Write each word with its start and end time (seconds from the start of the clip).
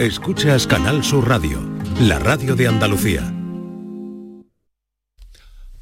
Escuchas 0.00 0.66
Canal 0.66 1.04
Sur 1.04 1.28
Radio, 1.28 1.60
la 2.00 2.18
radio 2.18 2.56
de 2.56 2.66
Andalucía. 2.66 3.34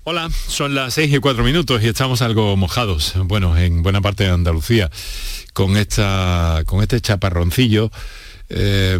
Hola, 0.02 0.28
son 0.48 0.74
las 0.74 0.94
6 0.94 1.14
y 1.14 1.18
4 1.18 1.44
minutos 1.44 1.80
y 1.84 1.86
estamos 1.86 2.20
algo 2.20 2.56
mojados, 2.56 3.14
bueno, 3.26 3.56
en 3.56 3.84
buena 3.84 4.00
parte 4.00 4.24
de 4.24 4.30
Andalucía, 4.30 4.90
con, 5.52 5.76
esta, 5.76 6.64
con 6.66 6.82
este 6.82 7.00
chaparroncillo. 7.00 7.92
Eh, 8.48 8.98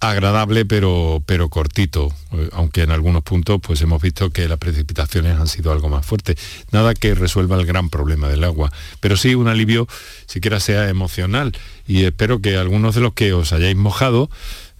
agradable 0.00 0.66
pero, 0.66 1.22
pero 1.24 1.48
cortito, 1.48 2.12
eh, 2.32 2.48
aunque 2.52 2.82
en 2.82 2.90
algunos 2.90 3.22
puntos 3.22 3.60
pues 3.62 3.80
hemos 3.80 4.02
visto 4.02 4.30
que 4.30 4.48
las 4.48 4.58
precipitaciones 4.58 5.38
han 5.38 5.48
sido 5.48 5.72
algo 5.72 5.88
más 5.88 6.04
fuertes. 6.04 6.36
Nada 6.70 6.94
que 6.94 7.14
resuelva 7.14 7.58
el 7.58 7.66
gran 7.66 7.88
problema 7.88 8.28
del 8.28 8.44
agua, 8.44 8.70
pero 9.00 9.16
sí 9.16 9.34
un 9.34 9.48
alivio 9.48 9.88
siquiera 10.26 10.60
sea 10.60 10.88
emocional 10.88 11.56
y 11.86 12.04
espero 12.04 12.40
que 12.40 12.56
algunos 12.56 12.94
de 12.94 13.00
los 13.00 13.14
que 13.14 13.32
os 13.32 13.52
hayáis 13.52 13.76
mojado 13.76 14.30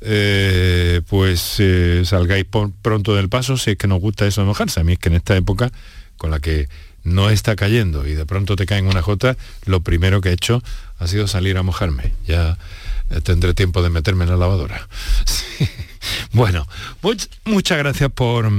eh, 0.02 1.01
pues 1.09 1.57
eh, 1.59 2.02
salgáis 2.05 2.45
pronto 2.83 3.15
del 3.15 3.30
paso 3.30 3.57
si 3.57 3.71
es 3.73 3.77
que 3.77 3.88
nos 3.88 4.01
gusta 4.01 4.27
eso 4.27 4.45
mojarse. 4.45 4.80
A 4.80 4.85
mí 4.85 4.93
es 4.93 4.98
que 4.98 5.09
en 5.09 5.15
esta 5.15 5.37
época 5.37 5.73
con 6.16 6.30
la 6.30 6.41
que 6.41 6.69
no 7.05 7.30
está 7.30 7.57
cayendo 7.57 8.07
y 8.07 8.15
de 8.15 8.27
pronto 8.27 8.57
te 8.57 8.66
caen 8.66 8.87
una 8.87 9.01
jota, 9.01 9.37
lo 9.65 9.80
primero 9.80 10.21
que 10.21 10.30
he 10.30 10.33
hecho 10.33 10.62
ha 10.98 11.07
sido 11.07 11.29
salir 11.29 11.57
a 11.57 11.62
mojarme. 11.62 12.12
Ya 12.27 12.59
tendré 13.23 13.55
tiempo 13.55 13.83
de 13.83 13.91
meterme 13.91 14.24
en 14.24 14.30
la 14.30 14.37
lavadora. 14.37 14.88
Bueno, 16.33 16.66
muchas 17.45 17.79
gracias 17.79 18.10
por, 18.12 18.51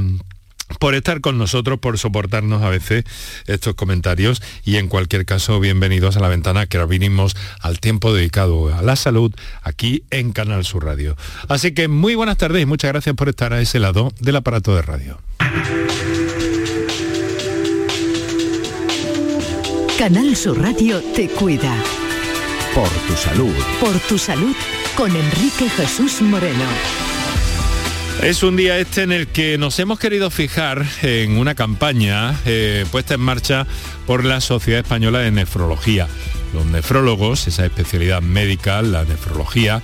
por 0.79 0.95
estar 0.95 1.21
con 1.21 1.37
nosotros, 1.37 1.79
por 1.79 1.97
soportarnos 1.97 2.63
a 2.63 2.69
veces 2.69 3.05
estos 3.45 3.75
comentarios 3.75 4.41
y 4.65 4.77
en 4.77 4.87
cualquier 4.87 5.25
caso 5.25 5.59
bienvenidos 5.59 6.17
a 6.17 6.19
la 6.19 6.27
ventana 6.27 6.65
que 6.65 6.77
ahora 6.77 6.87
vinimos 6.87 7.35
al 7.61 7.79
tiempo 7.79 8.13
dedicado 8.13 8.73
a 8.75 8.81
la 8.81 8.95
salud 8.95 9.33
aquí 9.61 10.03
en 10.09 10.31
Canal 10.33 10.65
Sur 10.65 10.85
Radio. 10.85 11.15
Así 11.47 11.73
que 11.73 11.87
muy 11.87 12.15
buenas 12.15 12.37
tardes 12.37 12.61
y 12.61 12.65
muchas 12.65 12.91
gracias 12.91 13.15
por 13.15 13.29
estar 13.29 13.53
a 13.53 13.61
ese 13.61 13.79
lado 13.79 14.11
del 14.19 14.35
aparato 14.35 14.75
de 14.75 14.81
radio. 14.81 15.19
Canal 19.97 20.35
Sur 20.35 20.61
Radio 20.61 21.01
te 21.15 21.27
cuida. 21.27 21.75
Por 22.77 22.89
tu 22.89 23.15
salud. 23.15 23.55
Por 23.79 23.99
tu 24.01 24.19
salud 24.19 24.55
con 24.95 25.09
Enrique 25.09 25.67
Jesús 25.67 26.21
Moreno. 26.21 26.63
Es 28.21 28.43
un 28.43 28.55
día 28.55 28.77
este 28.77 29.01
en 29.01 29.11
el 29.11 29.25
que 29.25 29.57
nos 29.57 29.79
hemos 29.79 29.97
querido 29.97 30.29
fijar 30.29 30.85
en 31.01 31.39
una 31.39 31.55
campaña 31.55 32.39
eh, 32.45 32.85
puesta 32.91 33.15
en 33.15 33.21
marcha 33.21 33.65
por 34.05 34.23
la 34.23 34.41
Sociedad 34.41 34.81
Española 34.81 35.17
de 35.21 35.31
Nefrología. 35.31 36.07
Los 36.53 36.67
nefrólogos, 36.67 37.47
esa 37.47 37.65
especialidad 37.65 38.21
médica, 38.21 38.83
la 38.83 39.05
nefrología, 39.05 39.81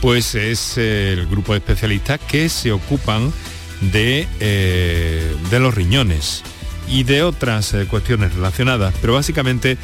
pues 0.00 0.36
es 0.36 0.78
eh, 0.78 1.14
el 1.14 1.26
grupo 1.26 1.54
de 1.54 1.58
especialistas 1.58 2.20
que 2.20 2.48
se 2.48 2.70
ocupan 2.70 3.32
de, 3.80 4.28
eh, 4.38 5.34
de 5.50 5.58
los 5.58 5.74
riñones 5.74 6.44
y 6.86 7.02
de 7.02 7.24
otras 7.24 7.74
cuestiones 7.90 8.32
relacionadas, 8.32 8.94
pero 9.00 9.14
básicamente 9.14 9.76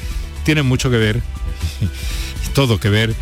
tienen 0.44 0.66
mucho 0.66 0.88
que 0.88 0.98
ver 0.98 1.20
todo 2.52 2.78
que 2.78 2.90
ver 2.90 3.14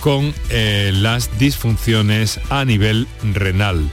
con 0.00 0.34
eh, 0.50 0.90
las 0.94 1.38
disfunciones 1.38 2.40
a 2.50 2.64
nivel 2.64 3.06
renal. 3.34 3.90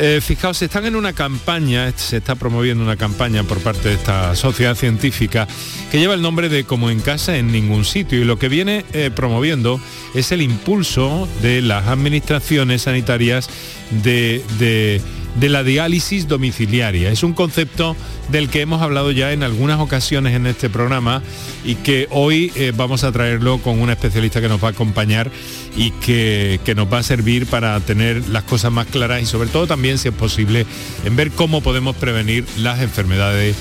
Eh, 0.00 0.20
fijaos, 0.22 0.62
están 0.62 0.86
en 0.86 0.94
una 0.94 1.12
campaña, 1.12 1.92
se 1.96 2.18
está 2.18 2.36
promoviendo 2.36 2.84
una 2.84 2.96
campaña 2.96 3.42
por 3.42 3.58
parte 3.58 3.88
de 3.88 3.94
esta 3.94 4.36
sociedad 4.36 4.76
científica 4.76 5.48
que 5.90 5.98
lleva 5.98 6.14
el 6.14 6.22
nombre 6.22 6.48
de 6.48 6.62
Como 6.62 6.88
en 6.90 7.00
casa 7.00 7.36
en 7.36 7.50
ningún 7.50 7.84
sitio 7.84 8.20
y 8.20 8.24
lo 8.24 8.38
que 8.38 8.48
viene 8.48 8.84
eh, 8.92 9.10
promoviendo 9.12 9.80
es 10.14 10.30
el 10.30 10.40
impulso 10.40 11.28
de 11.42 11.62
las 11.62 11.88
administraciones 11.88 12.82
sanitarias 12.82 13.50
de 13.90 14.44
de 14.60 15.00
la 15.40 15.62
diálisis 15.62 16.26
domiciliaria. 16.28 17.10
Es 17.10 17.22
un 17.22 17.32
concepto 17.32 17.96
del 18.30 18.48
que 18.48 18.60
hemos 18.60 18.82
hablado 18.82 19.10
ya 19.12 19.32
en 19.32 19.42
algunas 19.42 19.80
ocasiones 19.80 20.34
en 20.34 20.46
este 20.46 20.68
programa 20.68 21.22
y 21.64 21.76
que 21.76 22.08
hoy 22.10 22.52
eh, 22.56 22.72
vamos 22.76 23.04
a 23.04 23.12
traerlo 23.12 23.58
con 23.58 23.80
una 23.80 23.92
especialista 23.92 24.40
que 24.40 24.48
nos 24.48 24.62
va 24.62 24.68
a 24.68 24.70
acompañar 24.72 25.30
y 25.76 25.92
que, 25.92 26.60
nos 26.74 26.92
va 26.92 26.98
a 26.98 27.02
servir 27.02 27.46
para 27.46 27.78
tener 27.80 28.28
las 28.28 28.42
cosas 28.42 28.72
más 28.72 28.86
claras 28.86 29.22
y 29.22 29.26
sobre 29.26 29.48
todo 29.48 29.66
también, 29.66 29.98
si 29.98 30.08
es 30.08 30.14
posible, 30.14 30.66
en 31.04 31.16
ver 31.16 31.30
cómo 31.30 31.60
podemos 31.60 31.96
prevenir 31.96 32.44
las 32.58 32.80
enfermedades 32.80 33.56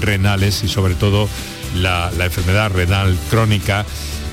renales 0.00 0.62
y 0.64 0.68
sobre 0.68 0.94
todo 0.94 1.28
la, 1.76 2.10
enfermedad 2.20 2.72
renal 2.72 3.16
crónica. 3.30 3.84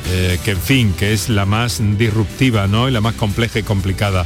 Eh, 0.07 0.37
que 0.45 0.51
en 0.51 0.61
fin, 0.61 0.93
que 0.93 1.13
es 1.13 1.29
la 1.29 1.47
más 1.47 1.81
disruptiva 1.97 2.67
¿no? 2.67 2.87
y 2.87 2.91
la 2.91 3.01
más 3.01 3.15
compleja 3.15 3.57
y 3.57 3.63
complicada. 3.63 4.23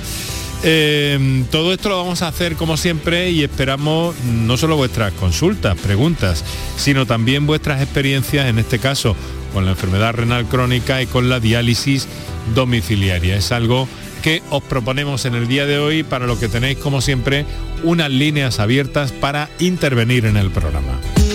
Em, 0.61 1.45
todo 1.45 1.71
esto 1.71 1.87
lo 1.87 1.97
vamos 1.97 2.21
a 2.21 2.27
hacer 2.27 2.55
como 2.55 2.75
siempre 2.75 3.31
y 3.31 3.43
esperamos 3.43 4.15
no 4.25 4.57
solo 4.57 4.75
vuestras 4.75 5.13
consultas, 5.13 5.77
preguntas, 5.77 6.43
sino 6.75 7.05
también 7.05 7.47
vuestras 7.47 7.81
experiencias, 7.81 8.47
en 8.47 8.59
este 8.59 8.79
caso 8.79 9.15
con 9.53 9.65
la 9.65 9.71
enfermedad 9.71 10.13
renal 10.13 10.45
crónica 10.45 11.01
y 11.01 11.07
con 11.07 11.29
la 11.29 11.39
diálisis 11.39 12.07
domiciliaria. 12.53 13.37
Es 13.37 13.51
algo 13.51 13.87
que 14.21 14.43
os 14.49 14.61
proponemos 14.63 15.25
en 15.25 15.35
el 15.35 15.47
día 15.47 15.65
de 15.65 15.79
hoy 15.79 16.03
para 16.03 16.27
lo 16.27 16.37
que 16.37 16.49
tenéis 16.49 16.77
como 16.77 17.01
siempre 17.01 17.45
unas 17.83 18.09
líneas 18.09 18.59
abiertas 18.59 19.11
para 19.13 19.49
intervenir 19.59 20.25
en 20.25 20.37
el 20.37 20.51
programa. 20.51 20.99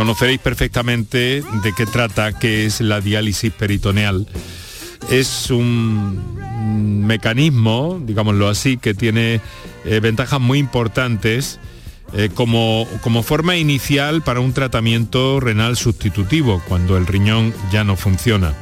conoceréis 0.00 0.40
perfectamente 0.40 1.44
de 1.62 1.74
qué 1.76 1.84
trata, 1.84 2.32
qué 2.32 2.64
es 2.64 2.80
la 2.80 3.02
diálisis 3.02 3.52
peritoneal. 3.52 4.26
Es 5.10 5.50
un 5.50 7.06
mecanismo, 7.06 8.00
digámoslo 8.02 8.48
así, 8.48 8.78
que 8.78 8.94
tiene 8.94 9.42
eh, 9.84 10.00
ventajas 10.00 10.40
muy 10.40 10.58
importantes 10.58 11.60
eh, 12.14 12.30
como, 12.32 12.88
como 13.02 13.22
forma 13.22 13.58
inicial 13.58 14.22
para 14.22 14.40
un 14.40 14.54
tratamiento 14.54 15.38
renal 15.38 15.76
sustitutivo, 15.76 16.62
cuando 16.66 16.96
el 16.96 17.06
riñón 17.06 17.52
ya 17.70 17.84
no 17.84 17.94
funciona 17.94 18.54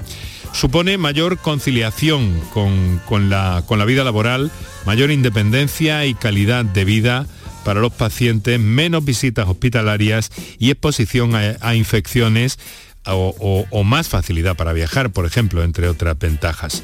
supone 0.53 0.99
mayor 0.99 1.39
conciliación 1.39 2.41
con, 2.53 3.31
la, 3.31 3.63
vida 3.87 4.03
laboral, 4.03 4.51
mayor 4.87 5.13
independencia 5.13 6.05
y 6.07 6.15
calidad 6.15 6.65
de 6.65 6.85
vida 6.85 7.27
para 7.65 7.81
los 7.81 7.93
pacientes, 7.93 8.59
menos 8.59 9.05
visitas 9.05 9.49
hospitalarias 9.49 10.31
y 10.59 10.71
exposición 10.71 11.33
a, 11.35 11.75
infecciones 11.75 12.59
o, 13.05 13.85
más 13.85 14.09
facilidad 14.09 14.57
para 14.57 14.73
viajar, 14.73 15.11
por 15.11 15.27
ejemplo, 15.27 15.63
entre 15.63 15.89
otras 15.89 16.19
ventajas. 16.19 16.83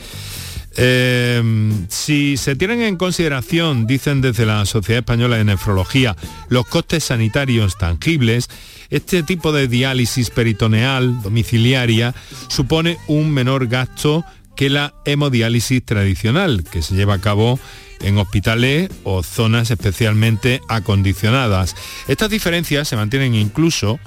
Em, 0.77 1.87
si 1.89 2.37
se 2.37 2.57
tienen 2.57 2.83
en 2.83 2.97
consideración, 2.97 3.87
dicen 3.87 4.21
desde 4.21 4.45
la 4.45 4.67
Sociedad 4.67 5.01
Española 5.01 5.37
de 5.37 5.45
Nefrología, 5.45 6.17
los 6.49 6.67
costes 6.67 7.05
sanitarios 7.05 7.79
tangibles, 7.79 8.49
este 8.91 9.23
tipo 9.23 9.53
de 9.53 9.69
diálisis 9.69 10.31
peritoneal 10.31 11.23
domiciliaria 11.23 12.15
supone 12.49 12.99
un 13.07 13.31
menor 13.31 13.69
gasto 13.69 14.25
que 14.57 14.71
la 14.71 14.95
hemodiálisis 15.05 15.85
tradicional, 15.85 16.65
que 16.65 16.83
se 16.83 16.95
lleva 16.95 17.15
a 17.15 17.21
cabo 17.21 17.59
en 18.01 18.19
hospitales 18.19 18.91
o 19.05 19.23
zonas 19.23 19.71
especialmente 19.71 20.61
acondicionadas. 20.69 21.75
Estas 22.09 22.31
diferencias 22.31 22.89
se 22.89 22.97
mantienen 22.97 23.35
incluso, 23.35 23.99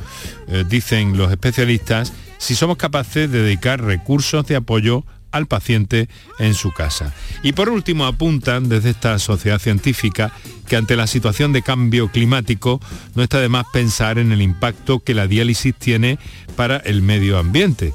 eh, 0.47 0.63
dicen 0.67 1.17
los 1.17 1.31
especialistas, 1.31 2.13
si 2.37 2.55
somos 2.55 2.77
capaces 2.77 3.31
de 3.31 3.41
dedicar 3.41 3.83
recursos 3.83 4.45
de 4.45 4.55
apoyo 4.55 5.03
al 5.31 5.47
paciente 5.47 6.07
en 6.39 6.53
su 6.53 6.71
casa. 6.71 7.13
Y 7.43 7.53
por 7.53 7.69
último 7.69 8.05
apuntan 8.05 8.69
desde 8.69 8.91
esta 8.91 9.19
sociedad 9.19 9.59
científica 9.59 10.31
que 10.67 10.75
ante 10.75 10.95
la 10.95 11.07
situación 11.07 11.53
de 11.53 11.61
cambio 11.61 12.09
climático 12.11 12.79
no 13.15 13.23
está 13.23 13.39
de 13.39 13.49
más 13.49 13.65
pensar 13.71 14.19
en 14.19 14.31
el 14.31 14.41
impacto 14.41 14.99
que 14.99 15.13
la 15.13 15.27
diálisis 15.27 15.75
tiene 15.75 16.17
para 16.55 16.77
el 16.77 17.01
medio 17.01 17.37
ambiente. 17.37 17.93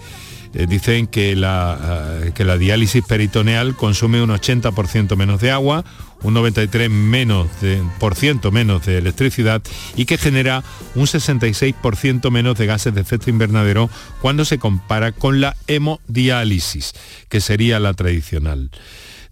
Eh, 0.54 0.66
dicen 0.68 1.06
que 1.06 1.34
la, 1.34 2.20
eh, 2.24 2.32
que 2.34 2.44
la 2.44 2.58
diálisis 2.58 3.02
peritoneal 3.04 3.74
consume 3.74 4.22
un 4.22 4.30
80% 4.30 5.16
menos 5.16 5.40
de 5.40 5.50
agua, 5.50 5.84
un 6.22 6.34
93% 6.34 6.88
menos 6.90 7.48
de, 7.60 7.82
por 7.98 8.14
ciento 8.14 8.50
menos 8.50 8.84
de 8.84 8.98
electricidad 8.98 9.62
y 9.96 10.04
que 10.04 10.18
genera 10.18 10.62
un 10.94 11.06
66% 11.06 12.30
menos 12.30 12.58
de 12.58 12.66
gases 12.66 12.94
de 12.94 13.00
efecto 13.00 13.30
invernadero 13.30 13.88
cuando 14.20 14.44
se 14.44 14.58
compara 14.58 15.12
con 15.12 15.40
la 15.40 15.56
hemodiálisis, 15.66 16.92
que 17.28 17.40
sería 17.40 17.80
la 17.80 17.94
tradicional. 17.94 18.70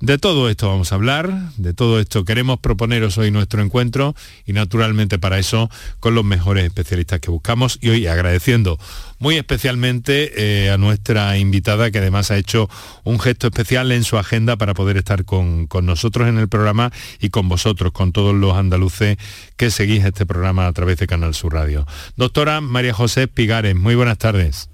De 0.01 0.17
todo 0.17 0.49
esto 0.49 0.67
vamos 0.67 0.93
a 0.93 0.95
hablar, 0.95 1.53
de 1.59 1.75
todo 1.75 2.01
esto 2.01 2.25
queremos 2.25 2.59
proponeros 2.59 3.19
hoy 3.19 3.31
nuestro 3.31 3.63
encuentro 3.63 4.15
y 4.47 4.55
naturalmente 4.55 5.19
para 5.19 5.39
eso 5.39 5.71
con 6.01 6.15
los 6.15 6.25
mejores 6.25 6.65
especialistas 6.65 7.21
que 7.21 7.31
buscamos 7.31 7.79
y 7.83 7.91
hoy 7.91 8.07
agradeciendo 8.07 8.79
muy 9.19 9.37
especialmente 9.37 10.65
eh, 10.65 10.71
a 10.71 10.79
nuestra 10.79 11.37
invitada 11.37 11.91
que 11.91 11.99
además 11.99 12.31
ha 12.31 12.39
hecho 12.39 12.71
un 13.05 13.21
gesto 13.21 13.49
especial 13.49 13.93
en 13.93 14.03
su 14.03 14.17
agenda 14.17 14.57
para 14.57 14.73
poder 14.73 14.97
estar 14.97 15.27
con, 15.27 15.67
con 15.67 15.85
nosotros 15.85 16.29
en 16.29 16.39
el 16.39 16.49
programa 16.49 16.91
y 17.21 17.29
con 17.29 17.51
vosotros, 17.51 17.93
con 17.93 18.13
todos 18.13 18.35
los 18.35 18.57
andaluces 18.57 19.19
que 19.59 19.71
seguís 19.71 20.03
este 20.07 20.25
programa 20.25 20.67
a 20.67 20.73
través 20.73 20.97
de 20.97 21.07
Canal 21.07 21.35
Sur 21.35 21.53
Radio. 21.53 21.87
Doctora 22.17 22.63
María 22.63 22.95
José 22.95 23.29
Pigares, 23.29 23.77
muy 23.77 23.97
buenas 23.97 24.17
tardes. 24.17 24.70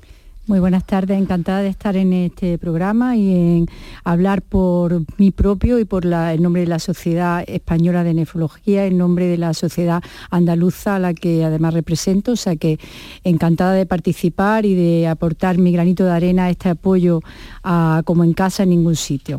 Muy 0.49 0.61
buenas 0.61 0.87
tardes, 0.87 1.19
encantada 1.19 1.61
de 1.61 1.69
estar 1.69 1.97
en 1.97 2.13
este 2.13 2.57
programa 2.57 3.17
y 3.17 3.33
en 3.33 3.67
hablar 4.05 4.43
por 4.43 5.03
mi 5.19 5.33
propio 5.33 5.81
y 5.81 5.85
por 5.85 6.07
el 6.07 6.41
nombre 6.41 6.61
de 6.61 6.69
la 6.69 6.79
Sociedad 6.79 7.43
Española 7.49 8.05
de 8.05 8.15
Nefrología, 8.15 8.87
en 8.87 8.97
nombre 8.97 9.27
de 9.27 9.39
la 9.39 9.55
Sociedad 9.55 10.05
Andaluza 10.31 10.95
a 10.95 10.99
la 11.01 11.15
que 11.15 11.43
además 11.43 11.75
represento, 11.75 12.31
o 12.31 12.37
sea 12.37 12.55
que 12.55 12.79
encantada 13.25 13.73
de 13.73 13.87
participar 13.87 14.67
y 14.67 14.77
de 14.77 15.09
aportar 15.09 15.59
mi 15.59 15.73
granito 15.73 16.05
de 16.05 16.13
arena 16.13 16.45
a 16.45 16.51
este 16.51 16.69
apoyo 16.69 17.23
como 18.05 18.23
en 18.23 18.33
casa 18.33 18.63
en 18.63 18.69
ningún 18.71 18.95
sitio. 18.95 19.39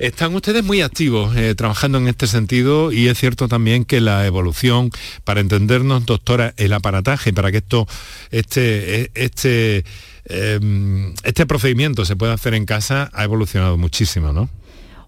Están 0.00 0.34
ustedes 0.34 0.64
muy 0.64 0.80
activos 0.80 1.36
eh, 1.36 1.54
trabajando 1.54 1.98
en 1.98 2.08
este 2.08 2.26
sentido 2.26 2.90
y 2.90 3.06
es 3.06 3.16
cierto 3.16 3.46
también 3.46 3.84
que 3.84 4.00
la 4.00 4.26
evolución, 4.26 4.90
para 5.22 5.38
entendernos, 5.38 6.04
doctora, 6.04 6.52
el 6.56 6.72
aparataje, 6.72 7.32
para 7.32 7.52
que 7.52 7.58
esto, 7.58 7.86
este, 8.32 9.12
este 9.14 9.84
Em, 10.24 11.14
este 11.24 11.46
procedimiento 11.46 12.04
se 12.04 12.16
puede 12.16 12.32
hacer 12.32 12.54
en 12.54 12.66
casa 12.66 13.10
ha 13.12 13.24
evolucionado 13.24 13.76
muchísimo, 13.76 14.32
¿no? 14.32 14.48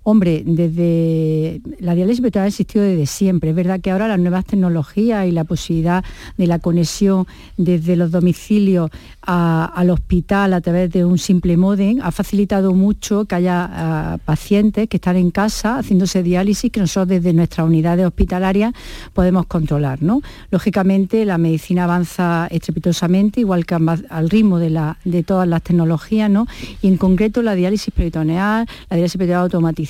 Hombre, 0.03 0.43
desde 0.47 1.61
la 1.79 1.95
diálisis 1.95 2.23
peritoneal 2.23 2.47
ha 2.47 2.49
existido 2.49 2.83
desde 2.83 3.05
siempre. 3.05 3.51
Es 3.51 3.57
verdad 3.57 3.81
que 3.81 3.91
ahora 3.91 4.09
las 4.09 4.19
nuevas 4.19 4.47
tecnologías 4.47 5.27
y 5.27 5.31
la 5.31 5.45
posibilidad 5.45 6.03
de 6.39 6.47
la 6.47 6.59
conexión 6.59 7.27
desde 7.59 7.97
los 7.97 8.11
domicilios 8.11 8.91
al 9.21 9.91
hospital 9.91 10.55
a 10.55 10.63
través 10.63 10.91
de 10.91 11.05
un 11.05 11.19
simple 11.19 11.59
modem 11.59 11.99
ha 12.03 12.13
facilitado 12.13 12.73
mucho 12.73 13.27
que 13.27 13.35
haya 13.35 13.69
ah, 13.71 14.19
pacientes 14.25 14.89
que 14.89 14.97
están 14.97 15.17
en 15.17 15.31
casa 15.31 15.79
haciéndose 15.79 16.23
diálisis 16.23 16.73
que 16.73 16.81
nosotros 16.81 17.09
desde 17.09 17.35
nuestras 17.35 17.67
unidades 17.67 18.07
hospitalarias 18.07 18.73
podemos 19.13 19.47
controlar. 19.47 20.03
¿no? 20.03 20.23
Lógicamente 20.51 21.27
la 21.27 21.37
medicina 21.37 21.85
avanza 21.85 22.49
estrepitosamente, 22.51 23.41
igual 23.41 23.67
que 23.67 23.75
al 23.75 24.31
ritmo 24.31 24.59
de, 24.59 24.95
de 25.05 25.23
todas 25.23 25.47
las 25.47 25.63
tecnologías, 25.63 26.31
¿no? 26.31 26.47
y 26.81 26.89
en 26.89 26.97
concreto 26.97 27.43
la 27.43 27.55
diálisis 27.55 27.93
peritoneal, 27.93 28.67
la 28.89 28.97
diálisis 28.97 29.19
peritoneal 29.19 29.43
automatizada 29.43 29.90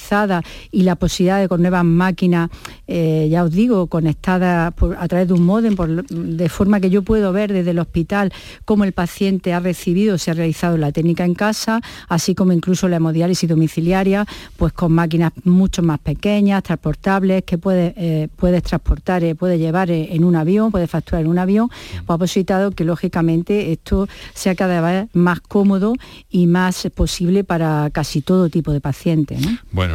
y 0.71 0.83
la 0.83 0.97
posibilidad 0.97 1.41
de 1.41 1.49
con 1.49 1.61
nuevas 1.63 1.85
máquinas, 1.85 2.51
eh, 2.87 3.29
ya 3.31 3.45
os 3.45 3.51
digo, 3.51 3.87
conectadas 3.87 4.73
a 4.99 5.09
través 5.09 5.29
de 5.29 5.35
un 5.35 5.45
modem, 5.45 5.77
de 6.09 6.49
forma 6.49 6.81
que 6.81 6.91
yo 6.91 7.03
puedo 7.03 7.33
ver 7.33 7.53
desde 7.53 7.71
el 7.71 7.79
hospital 7.79 8.33
cómo 8.65 8.85
el 8.85 8.93
paciente 8.93 9.53
ha 9.53 9.61
recibido, 9.61 10.19
se 10.19 10.31
ha 10.31 10.35
realizado 10.35 10.77
la 10.77 10.93
técnica 10.93 11.25
en 11.25 11.35
casa, 11.35 11.81
así 12.09 12.35
como 12.35 12.53
incluso 12.53 12.89
la 12.89 12.97
hemodiálisis 12.97 13.49
domiciliaria, 13.49 14.27
pues 14.57 14.73
con 14.73 14.93
máquinas 14.93 15.33
mucho 15.45 15.83
más 15.83 15.99
pequeñas, 16.01 16.63
transportables, 16.63 17.45
que 17.45 17.59
puede, 17.59 17.95
eh, 17.97 18.29
puedes 18.37 18.63
transportar, 18.63 19.23
eh, 19.25 19.35
puedes 19.35 19.59
llevar 19.59 19.91
en 19.91 20.25
un 20.25 20.37
avión, 20.37 20.71
puedes 20.71 20.91
facturar 20.91 21.23
en 21.23 21.29
un 21.29 21.39
avión, 21.39 21.69
pues 22.07 22.15
ha 22.15 22.19
posibilitado 22.19 22.71
que 22.73 22.85
lógicamente 22.85 23.73
esto 23.73 24.09
sea 24.35 24.55
cada 24.55 24.81
vez 24.81 25.09
más 25.13 25.41
cómodo 25.41 25.95
y 26.31 26.47
más 26.47 26.89
posible 26.95 27.45
para 27.45 27.91
casi 27.93 28.21
todo 28.21 28.49
tipo 28.49 28.73
de 28.73 28.81
pacientes. 28.81 29.41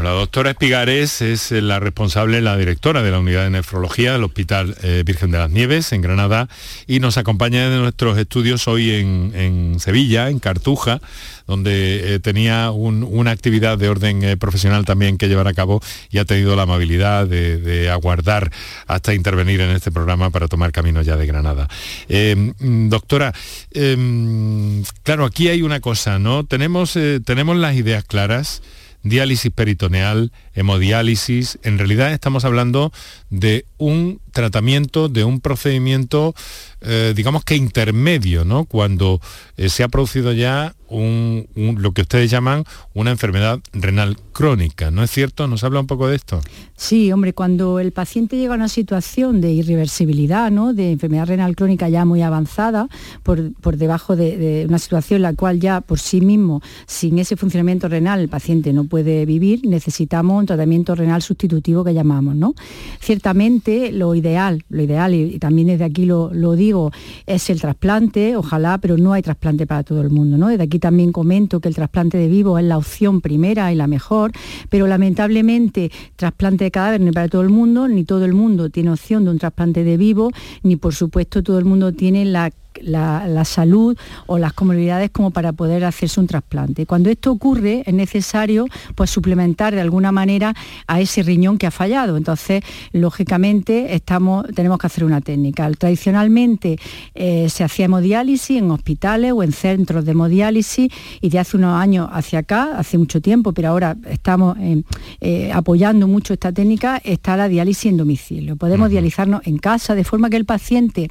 La 0.04 0.12
doctora 0.12 0.52
Espigares 0.52 1.22
es 1.22 1.52
la 1.52 1.80
responsable, 1.80 2.42
la 2.42 2.58
directora 2.58 3.04
de 3.04 3.12
la 3.12 3.20
unidad 3.20 3.44
de 3.44 3.50
nefrología 3.50 4.14
del 4.14 4.24
Hospital 4.24 4.76
eh, 4.84 5.04
Virgen 5.06 5.32
de 5.32 5.38
las 5.38 5.50
Nieves, 5.50 5.92
en 5.92 6.02
Granada, 6.02 6.50
y 6.88 7.00
nos 7.00 7.18
acompaña 7.18 7.70
de 7.70 7.78
nuestros 7.78 8.18
estudios 8.18 8.68
hoy 8.68 8.92
en, 8.92 9.78
Sevilla, 9.80 10.30
en 10.30 10.40
Cartuja, 10.40 11.02
donde 11.48 12.16
eh, 12.16 12.20
tenía 12.20 12.72
una 12.72 13.32
actividad 13.32 13.78
de 13.78 13.90
orden 13.90 14.24
eh, 14.24 14.38
profesional 14.38 14.86
también 14.86 15.18
que 15.18 15.28
llevar 15.28 15.48
a 15.48 15.54
cabo 15.54 15.82
y 16.10 16.18
ha 16.18 16.26
tenido 16.26 16.56
la 16.56 16.64
amabilidad 16.64 17.28
de, 17.28 17.90
aguardar 17.90 18.52
hasta 18.88 19.14
intervenir 19.14 19.62
en 19.62 19.70
este 19.70 19.92
programa 19.92 20.30
para 20.30 20.48
tomar 20.48 20.72
camino 20.72 21.02
ya 21.02 21.16
de 21.16 21.28
Granada. 21.28 21.68
Mm, 22.10 22.90
doctora, 22.90 23.34
em, 23.72 24.84
claro, 25.04 25.26
aquí 25.26 25.50
hay 25.50 25.62
una 25.62 25.80
cosa, 25.80 26.18
¿no? 26.18 26.46
Tenemos, 26.46 26.98
tenemos 27.26 27.58
las 27.58 27.76
ideas 27.76 28.04
claras 28.04 28.62
diálisis 29.06 29.52
peritoneal, 29.52 30.32
hemodiálisis, 30.54 31.60
en 31.64 31.78
realidad 31.78 32.12
estamos 32.12 32.44
hablando 32.44 32.92
de 33.30 33.66
un 33.78 34.20
tratamiento, 34.32 35.08
de 35.08 35.24
un 35.24 35.40
procedimiento, 35.40 36.36
eh, 36.82 37.14
digamos 37.16 37.44
que 37.44 37.56
intermedio, 37.56 38.44
¿no? 38.44 38.66
Cuando 38.66 39.22
eh, 39.56 39.70
se 39.70 39.84
ha 39.84 39.88
producido 39.88 40.34
ya 40.34 40.76
un, 40.88 41.48
lo 41.56 41.94
que 41.94 42.02
ustedes 42.02 42.30
llaman 42.30 42.64
una 42.94 43.12
enfermedad 43.12 43.60
renal 43.74 44.18
crónica, 44.34 44.92
¿no 44.92 45.04
es 45.04 45.10
cierto? 45.10 45.48
¿Nos 45.48 45.64
habla 45.64 45.80
un 45.80 45.88
poco 45.88 46.08
de 46.08 46.16
esto? 46.16 46.42
Sí, 46.78 47.12
hombre, 47.12 47.34
cuando 47.34 47.80
el 47.80 47.92
paciente 47.92 48.38
llega 48.38 48.54
a 48.54 48.58
una 48.58 48.68
situación 48.68 49.42
de 49.42 49.52
irreversibilidad, 49.52 50.52
¿no? 50.52 50.74
de 50.74 50.92
enfermedad 50.92 51.28
renal 51.28 51.56
crónica 51.56 51.90
ya 51.90 52.06
muy 52.06 52.22
avanzada, 52.22 52.88
por, 53.24 53.54
por 53.56 53.78
debajo 53.78 54.16
de, 54.16 54.38
de, 54.38 54.66
una 54.68 54.78
situación 54.78 55.18
en 55.18 55.22
la 55.24 55.34
cual 55.34 55.60
ya 55.60 55.82
por 55.82 56.00
sí 56.00 56.22
mismo, 56.22 56.62
sin 56.86 57.18
ese 57.18 57.36
funcionamiento 57.36 57.88
renal, 57.88 58.20
el 58.20 58.30
paciente 58.30 58.74
no 58.74 58.84
puede 58.86 59.26
vivir, 59.26 59.62
necesitamos 59.66 60.40
un 60.40 60.46
tratamiento 60.46 60.94
renal 60.94 61.22
sustitutivo 61.22 61.84
que 61.84 61.94
llamamos. 61.94 62.36
¿no? 62.36 62.54
Ciertamente 63.00 63.65
lo 63.92 64.16
ideal, 64.16 64.64
lo 64.70 64.82
ideal, 64.82 65.14
y, 65.14 65.40
también 65.40 65.68
desde 65.68 65.86
aquí 65.86 66.06
lo, 66.06 66.30
digo, 66.56 66.92
es 67.26 67.50
el 67.50 67.60
trasplante, 67.60 68.36
ojalá, 68.36 68.78
pero 68.78 68.98
no 68.98 69.14
hay 69.14 69.22
trasplante 69.22 69.66
para 69.66 69.84
todo 69.84 70.02
el 70.02 70.10
mundo. 70.10 70.38
¿no? 70.38 70.50
Desde 70.50 70.64
aquí 70.64 70.80
también 70.80 71.12
comento 71.12 71.60
que 71.60 71.70
el 71.70 71.76
trasplante 71.76 72.18
de 72.18 72.28
vivo 72.28 72.58
es 72.60 72.66
la 72.66 72.78
opción 72.78 73.22
primera 73.22 73.72
y 73.72 73.76
la 73.76 73.88
mejor, 73.88 74.32
pero 74.70 74.88
lamentablemente 74.88 75.92
trasplante 76.16 76.66
de 76.66 76.72
cadáver 76.72 77.02
no 77.02 77.12
para 77.12 77.28
todo 77.28 77.42
el 77.42 77.50
mundo, 77.50 77.88
ni 77.88 78.04
todo 78.04 78.26
el 78.26 78.34
mundo 78.34 78.70
tiene 78.70 78.92
opción 78.92 79.26
de 79.26 79.32
un 79.32 79.40
trasplante 79.40 79.84
de 79.84 79.98
vivo, 79.98 80.32
ni 80.64 80.76
por 80.76 80.94
supuesto 80.94 81.44
todo 81.44 81.60
el 81.60 81.66
mundo 81.66 81.92
tiene 81.94 82.26
la 82.26 82.52
la, 82.82 83.46
salud 83.46 83.98
o 84.26 84.38
las 84.38 84.54
comodidades 84.54 85.12
como 85.12 85.32
para 85.32 85.54
poder 85.54 85.86
hacerse 85.86 86.20
un 86.20 86.28
trasplante. 86.28 86.86
Cuando 86.86 87.10
esto 87.10 87.32
ocurre 87.32 87.84
es 87.86 87.94
necesario 87.94 88.66
pues, 88.96 89.10
suplementar 89.10 89.76
de 89.76 89.82
alguna 89.82 90.12
manera 90.12 90.54
a 90.88 91.00
ese 91.00 91.24
riñón 91.24 91.58
que 91.58 91.68
ha 91.68 91.72
fallado. 91.72 92.18
Entonces, 92.18 92.64
lógicamente, 92.92 93.94
estamos, 93.94 94.46
tenemos 94.56 94.80
que 94.80 94.88
hacer 94.88 95.04
una 95.04 95.22
técnica. 95.22 95.70
Tradicionalmente 95.72 96.78
eh, 97.14 97.48
se 97.50 97.64
hacía 97.64 97.86
hemodiálisis 97.86 98.58
en 98.58 98.72
hospitales 98.72 99.32
o 99.34 99.44
en 99.44 99.52
centros 99.52 100.06
de 100.06 100.12
hemodiálisis 100.12 100.92
y 101.22 101.30
de 101.30 101.40
hace 101.40 101.58
unos 101.58 101.80
años 101.80 102.10
hacia 102.12 102.40
acá, 102.40 102.78
hace 102.78 102.98
mucho 102.98 103.22
tiempo, 103.22 103.54
pero 103.54 103.70
ahora 103.70 103.96
estamos 104.10 104.58
eh, 104.60 104.84
eh, 105.22 105.52
apoyando 105.54 106.08
mucho 106.08 106.34
esta 106.34 106.52
técnica, 106.52 107.02
está 107.04 107.38
la 107.38 107.48
diálisis 107.48 107.92
en 107.92 107.98
domicilio. 107.98 108.56
Podemos 108.56 108.90
dializarnos 108.90 109.42
en 109.46 109.58
casa 109.58 109.96
de 109.96 110.04
forma 110.04 110.30
que 110.30 110.38
el 110.38 110.46
paciente 110.46 111.10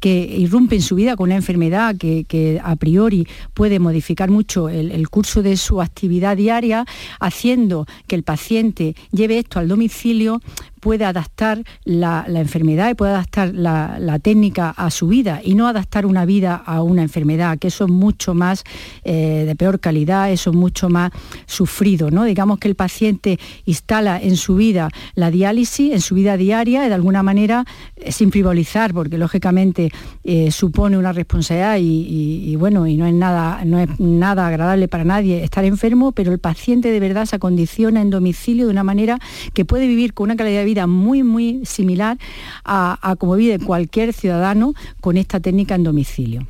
que 0.00 0.36
irrumpe 0.38 0.76
en 0.76 0.82
su 0.82 0.94
vida 0.94 1.14
con 1.14 1.28
una 1.28 1.36
enfermedad 1.36 1.94
que, 1.96 2.60
a 2.62 2.76
priori 2.76 3.26
puede 3.54 3.78
modificar 3.78 4.30
mucho 4.30 4.68
el, 4.68 5.08
curso 5.10 5.42
de 5.42 5.56
su 5.56 5.80
actividad 5.82 6.36
diaria, 6.36 6.86
haciendo 7.20 7.86
que 8.06 8.16
el 8.16 8.22
paciente 8.22 8.96
lleve 9.12 9.38
esto 9.38 9.58
al 9.58 9.68
domicilio, 9.68 10.40
puede 10.80 11.04
adaptar 11.04 11.62
la, 11.84 12.24
enfermedad 12.28 12.90
y 12.90 12.94
puede 12.94 13.12
adaptar 13.12 13.54
la, 13.54 14.18
técnica 14.22 14.70
a 14.70 14.90
su 14.90 15.06
vida 15.06 15.40
y 15.44 15.54
no 15.54 15.68
adaptar 15.68 16.04
una 16.04 16.24
vida 16.24 16.56
a 16.56 16.82
una 16.82 17.02
enfermedad, 17.02 17.58
que 17.58 17.68
eso 17.68 17.84
es 17.84 17.90
mucho 17.90 18.34
más 18.34 18.64
eh, 19.04 19.44
de 19.46 19.56
peor 19.56 19.78
calidad, 19.80 20.30
eso 20.30 20.50
es 20.50 20.56
mucho 20.56 20.88
más 20.88 21.12
sufrido. 21.46 22.10
¿no? 22.10 22.24
Digamos 22.24 22.58
que 22.58 22.68
el 22.68 22.74
paciente 22.74 23.38
instala 23.64 24.20
en 24.20 24.36
su 24.36 24.56
vida 24.56 24.90
la 25.14 25.30
diálisis, 25.30 25.92
en 25.92 26.00
su 26.00 26.14
vida 26.14 26.36
diaria, 26.36 26.82
de 26.82 26.94
alguna 26.94 27.22
manera, 27.22 27.64
eh, 27.96 28.12
sin 28.12 28.32
frivolizar, 28.32 28.92
porque 28.92 29.18
lógicamente 29.18 29.90
eh, 30.24 30.50
supone 30.50 30.98
una 30.98 31.12
responsabilidad 31.12 31.78
y, 31.80 32.56
bueno, 32.56 32.86
y 32.86 32.96
no 32.96 33.06
es, 33.06 33.14
nada, 33.14 33.64
no 33.64 33.78
es 33.78 33.88
nada 33.98 34.46
agradable 34.46 34.88
para 34.88 35.04
nadie 35.04 35.44
estar 35.44 35.64
enfermo, 35.64 36.12
pero 36.12 36.32
el 36.32 36.38
paciente 36.38 36.90
de 36.90 37.00
verdad 37.00 37.26
se 37.26 37.36
acondiciona 37.36 38.00
en 38.00 38.10
domicilio 38.10 38.66
de 38.66 38.72
una 38.72 38.84
manera 38.84 39.18
que 39.54 39.64
puede 39.64 39.86
vivir 39.86 40.14
con 40.14 40.24
una 40.24 40.36
calidad 40.36 40.60
de 40.60 40.64
vida 40.64 40.69
muy, 40.86 41.22
muy 41.22 41.60
similar 41.64 42.18
a, 42.64 42.98
a 43.02 43.16
como 43.16 43.34
vive 43.34 43.58
cualquier 43.58 44.12
ciudadano 44.12 44.74
con 45.00 45.16
esta 45.16 45.40
técnica 45.40 45.74
en 45.74 45.84
domicilio. 45.84 46.46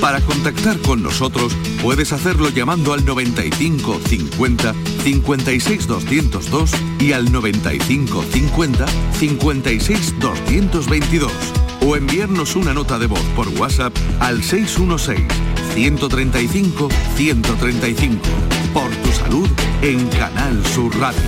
Para 0.00 0.20
contactar 0.20 0.78
con 0.80 1.02
nosotros 1.02 1.56
puedes 1.82 2.12
hacerlo 2.12 2.50
llamando 2.50 2.92
al 2.92 3.04
95 3.04 4.00
50 4.06 4.74
56 5.02 5.86
202 5.86 6.70
y 7.00 7.12
al 7.12 7.32
95 7.32 8.22
50 8.22 8.86
56 9.18 10.14
222 10.18 11.32
o 11.86 11.96
enviarnos 11.96 12.56
una 12.56 12.74
nota 12.74 12.98
de 12.98 13.06
voz 13.06 13.22
por 13.36 13.48
WhatsApp 13.48 13.94
al 14.20 14.42
616 14.42 15.20
135 15.74 16.88
135 17.16 18.18
por 18.72 18.90
tu 18.90 19.10
salud 19.10 19.48
en 19.82 20.06
Canal 20.08 20.64
Sur 20.66 20.96
Radio. 20.98 21.20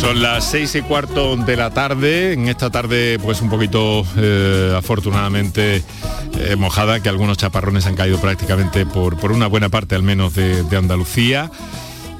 Son 0.00 0.22
las 0.22 0.44
seis 0.44 0.74
y 0.74 0.80
cuarto 0.80 1.36
de 1.36 1.54
la 1.56 1.70
tarde, 1.70 2.32
en 2.32 2.48
esta 2.48 2.70
tarde 2.70 3.18
pues 3.22 3.42
un 3.42 3.50
poquito 3.50 4.06
eh, 4.16 4.72
afortunadamente 4.74 5.82
eh, 6.38 6.56
mojada, 6.56 7.00
que 7.00 7.08
algunos 7.08 7.36
chaparrones 7.36 7.86
han 7.86 7.96
caído 7.96 8.20
prácticamente 8.20 8.86
por, 8.86 9.18
por 9.18 9.32
una 9.32 9.46
buena 9.46 9.68
parte 9.68 9.94
al 9.94 10.02
menos 10.02 10.34
de, 10.34 10.64
Andalucía. 10.76 11.50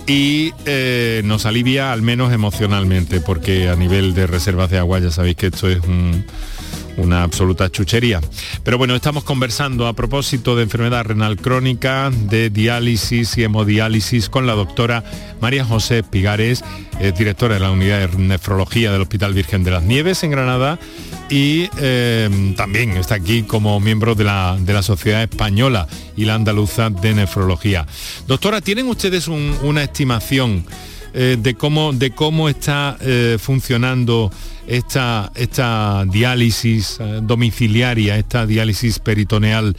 Y 0.06 0.52
eh, 0.64 1.22
nos 1.24 1.44
alivia 1.44 1.92
al 1.92 2.02
menos 2.02 2.32
emocionalmente, 2.32 3.20
porque 3.20 3.68
a 3.68 3.76
nivel 3.76 4.14
de 4.14 4.26
reservas 4.26 4.70
de 4.70 4.78
agua 4.78 4.98
ya 5.00 5.10
sabéis 5.10 5.36
que 5.36 5.46
esto 5.48 5.68
es 5.68 5.80
un 5.84 6.24
una 6.98 7.22
absoluta 7.22 7.70
chuchería. 7.70 8.20
Pero 8.62 8.78
bueno, 8.78 8.94
estamos 8.94 9.24
conversando 9.24 9.86
a 9.86 9.94
propósito 9.94 10.56
de 10.56 10.64
enfermedad 10.64 11.04
renal 11.04 11.36
crónica, 11.36 12.10
de 12.10 12.50
diálisis 12.50 13.38
y 13.38 13.44
hemodiálisis 13.44 14.28
con 14.28 14.46
la 14.46 14.54
doctora 14.54 15.04
María 15.40 15.64
José 15.64 16.02
Pigares, 16.02 16.64
eh, 17.00 17.12
directora 17.16 17.54
de 17.54 17.60
la 17.60 17.70
unidad 17.70 18.08
de 18.08 18.18
nefrología 18.18 18.92
del 18.92 19.02
Hospital 19.02 19.32
Virgen 19.32 19.64
de 19.64 19.70
las 19.70 19.82
Nieves 19.82 20.22
en 20.24 20.32
Granada 20.32 20.78
y 21.30 21.68
eh, 21.78 22.54
también 22.56 22.96
está 22.96 23.14
aquí 23.14 23.42
como 23.42 23.78
miembro 23.80 24.14
de 24.14 24.24
la, 24.24 24.56
de 24.58 24.72
la, 24.72 24.82
Sociedad 24.82 25.22
Española 25.22 25.86
y 26.16 26.24
la 26.24 26.34
Andaluza 26.34 26.90
de 26.90 27.14
Nefrología. 27.14 27.86
Doctora, 28.26 28.60
¿tienen 28.60 28.88
ustedes 28.88 29.28
una 29.28 29.82
estimación 29.82 30.64
eh, 31.14 31.36
de, 31.40 31.54
cómo, 31.54 31.92
de 31.92 32.10
cómo 32.10 32.48
está 32.48 32.96
funcionando 33.38 34.30
esta, 34.68 35.32
esta 35.34 36.04
diálisis 36.06 36.98
eh, 37.00 37.20
domiciliaria, 37.22 38.16
esta 38.16 38.46
diálisis 38.46 38.98
peritoneal, 38.98 39.76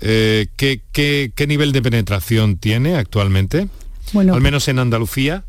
eh, 0.00 0.46
¿qué, 0.56 0.80
qué, 0.92 1.46
nivel 1.46 1.72
de 1.72 1.82
penetración 1.82 2.56
tiene 2.56 2.96
actualmente? 2.96 3.68
Bueno, 4.12 4.34
Al 4.34 4.40
menos 4.40 4.68
en 4.68 4.78
Andalucía. 4.78 5.44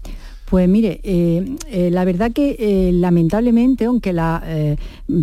Pues 0.50 0.68
mire, 0.68 1.00
eh, 1.04 1.56
eh, 1.68 1.92
la 1.92 2.04
verdad 2.06 2.32
que 2.32 2.56
eh, 2.58 2.92
lamentablemente, 2.92 3.86
aunque 3.86 4.14
la, 4.14 4.44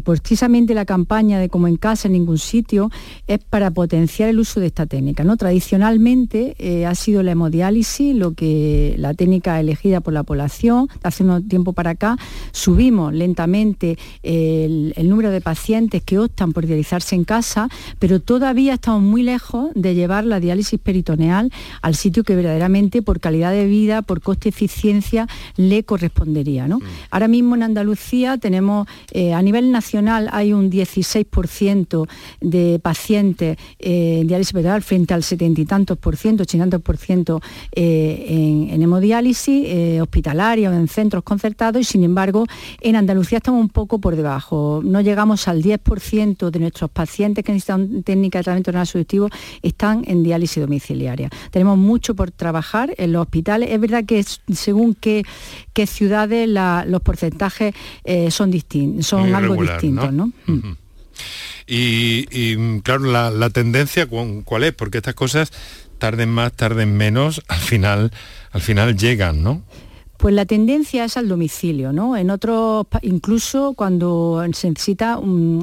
precisamente 0.04 0.72
la 0.72 0.84
campaña 0.84 1.40
de 1.40 1.48
como 1.48 1.66
en 1.66 1.76
casa 1.76 2.06
en 2.06 2.12
ningún 2.12 2.38
sitio 2.38 2.90
es 3.26 3.40
para 3.40 3.72
potenciar 3.72 4.28
el 4.28 4.38
uso 4.38 4.60
de 4.60 4.66
esta 4.66 4.86
técnica. 4.86 5.24
¿no? 5.24 5.36
Tradicionalmente 5.36 6.54
ha 6.86 6.94
sido 6.94 7.24
la 7.24 7.32
hemodiálisis 7.32 8.14
lo 8.14 8.34
que 8.34 8.94
la 8.98 9.14
técnica 9.14 9.58
elegida 9.58 10.00
por 10.00 10.12
la 10.12 10.22
población. 10.22 10.88
Hace 11.02 11.24
un 11.24 11.48
tiempo 11.48 11.72
para 11.72 11.90
acá 11.90 12.16
subimos 12.52 13.12
lentamente 13.12 13.98
el, 14.22 14.92
el 14.96 15.08
número 15.08 15.30
de 15.30 15.40
pacientes 15.40 16.02
que 16.02 16.18
optan 16.18 16.52
por 16.52 16.66
dializarse 16.66 17.16
en 17.16 17.24
casa, 17.24 17.68
pero 17.98 18.20
todavía 18.20 18.74
estamos 18.74 19.02
muy 19.02 19.22
lejos 19.22 19.70
de 19.74 19.94
llevar 19.94 20.24
la 20.24 20.38
diálisis 20.38 20.78
peritoneal 20.78 21.50
al 21.82 21.96
sitio 21.96 22.22
que 22.22 22.36
verdaderamente 22.36 23.02
por 23.02 23.18
calidad 23.18 23.50
de 23.50 23.66
vida, 23.66 24.02
por 24.02 24.20
coste 24.20 24.50
eficiencia, 24.50 25.15
le 25.56 25.84
correspondería. 25.84 26.68
¿no? 26.68 26.78
Mm. 26.78 26.82
Ahora 27.10 27.28
mismo 27.28 27.54
en 27.54 27.62
Andalucía 27.62 28.36
tenemos, 28.36 28.86
eh, 29.12 29.32
a 29.32 29.40
nivel 29.40 29.70
nacional 29.70 30.28
hay 30.32 30.52
un 30.52 30.70
16% 30.70 32.08
de 32.40 32.78
pacientes 32.82 33.56
eh, 33.78 34.18
en 34.20 34.26
diálisis 34.26 34.52
peritoneal 34.52 34.82
frente 34.82 35.14
al 35.14 35.22
setenta 35.22 35.60
y 35.60 35.64
tantos 35.64 35.96
por 35.98 36.16
ciento, 36.16 36.42
ochenta 36.42 36.56
y 36.56 36.70
tantos 36.70 36.82
por 36.82 36.96
ciento 36.96 37.40
eh, 37.72 38.66
en, 38.70 38.82
hemodiálisis 38.82 40.00
hospitalaria 40.00 40.70
o 40.70 40.72
en 40.72 40.86
centros 40.88 41.22
concertados 41.22 41.80
y 41.80 41.84
sin 41.84 42.04
embargo 42.04 42.44
en 42.80 42.96
Andalucía 42.96 43.38
estamos 43.38 43.60
un 43.60 43.68
poco 43.68 43.98
por 43.98 44.16
debajo. 44.16 44.80
No 44.84 45.00
llegamos 45.00 45.48
al 45.48 45.62
10% 45.62 46.50
de 46.50 46.58
nuestros 46.58 46.90
pacientes 46.90 47.44
que 47.44 47.52
necesitan 47.52 48.02
técnica 48.02 48.38
de 48.38 48.44
tratamiento 48.44 48.72
renal 48.72 48.86
subjetivo 48.86 49.28
están 49.62 50.02
en 50.06 50.22
diálisis 50.22 50.62
domiciliaria. 50.62 51.30
Tenemos 51.50 51.78
mucho 51.78 52.14
por 52.14 52.30
trabajar 52.30 52.94
en 52.96 53.12
los 53.12 53.22
hospitales. 53.22 53.70
Es 53.70 53.80
verdad 53.80 54.04
que 54.04 54.22
según 54.22 54.94
qué, 55.72 55.86
ciudades 55.86 56.48
los 56.48 57.00
porcentajes 57.02 57.74
eh, 58.04 58.30
son, 58.30 58.50
distintos, 58.50 59.06
son 59.06 59.34
algo 59.34 59.60
distintos. 59.62 60.12
¿no? 60.12 60.32
Mm. 60.46 60.76
y, 61.66 62.80
claro, 62.80 63.04
la, 63.04 63.50
tendencia, 63.50 64.06
¿cuál 64.06 64.64
es? 64.64 64.72
Porque 64.72 64.98
estas 64.98 65.14
cosas 65.14 65.52
tarden 65.98 66.30
más, 66.30 66.52
tarden 66.52 66.96
menos, 66.96 67.42
al 67.48 67.60
final, 67.60 68.12
al 68.50 68.60
final 68.60 68.96
llegan, 68.96 69.42
¿no? 69.42 69.62
Pues 70.18 70.34
la 70.34 70.46
tendencia 70.46 71.04
es 71.04 71.16
al 71.16 71.28
domicilio, 71.28 71.92
¿no? 71.92 72.16
En 72.16 72.30
otros, 72.30 72.86
incluso 73.02 73.74
cuando 73.74 74.44
se 74.52 74.70
necesita 74.70 75.20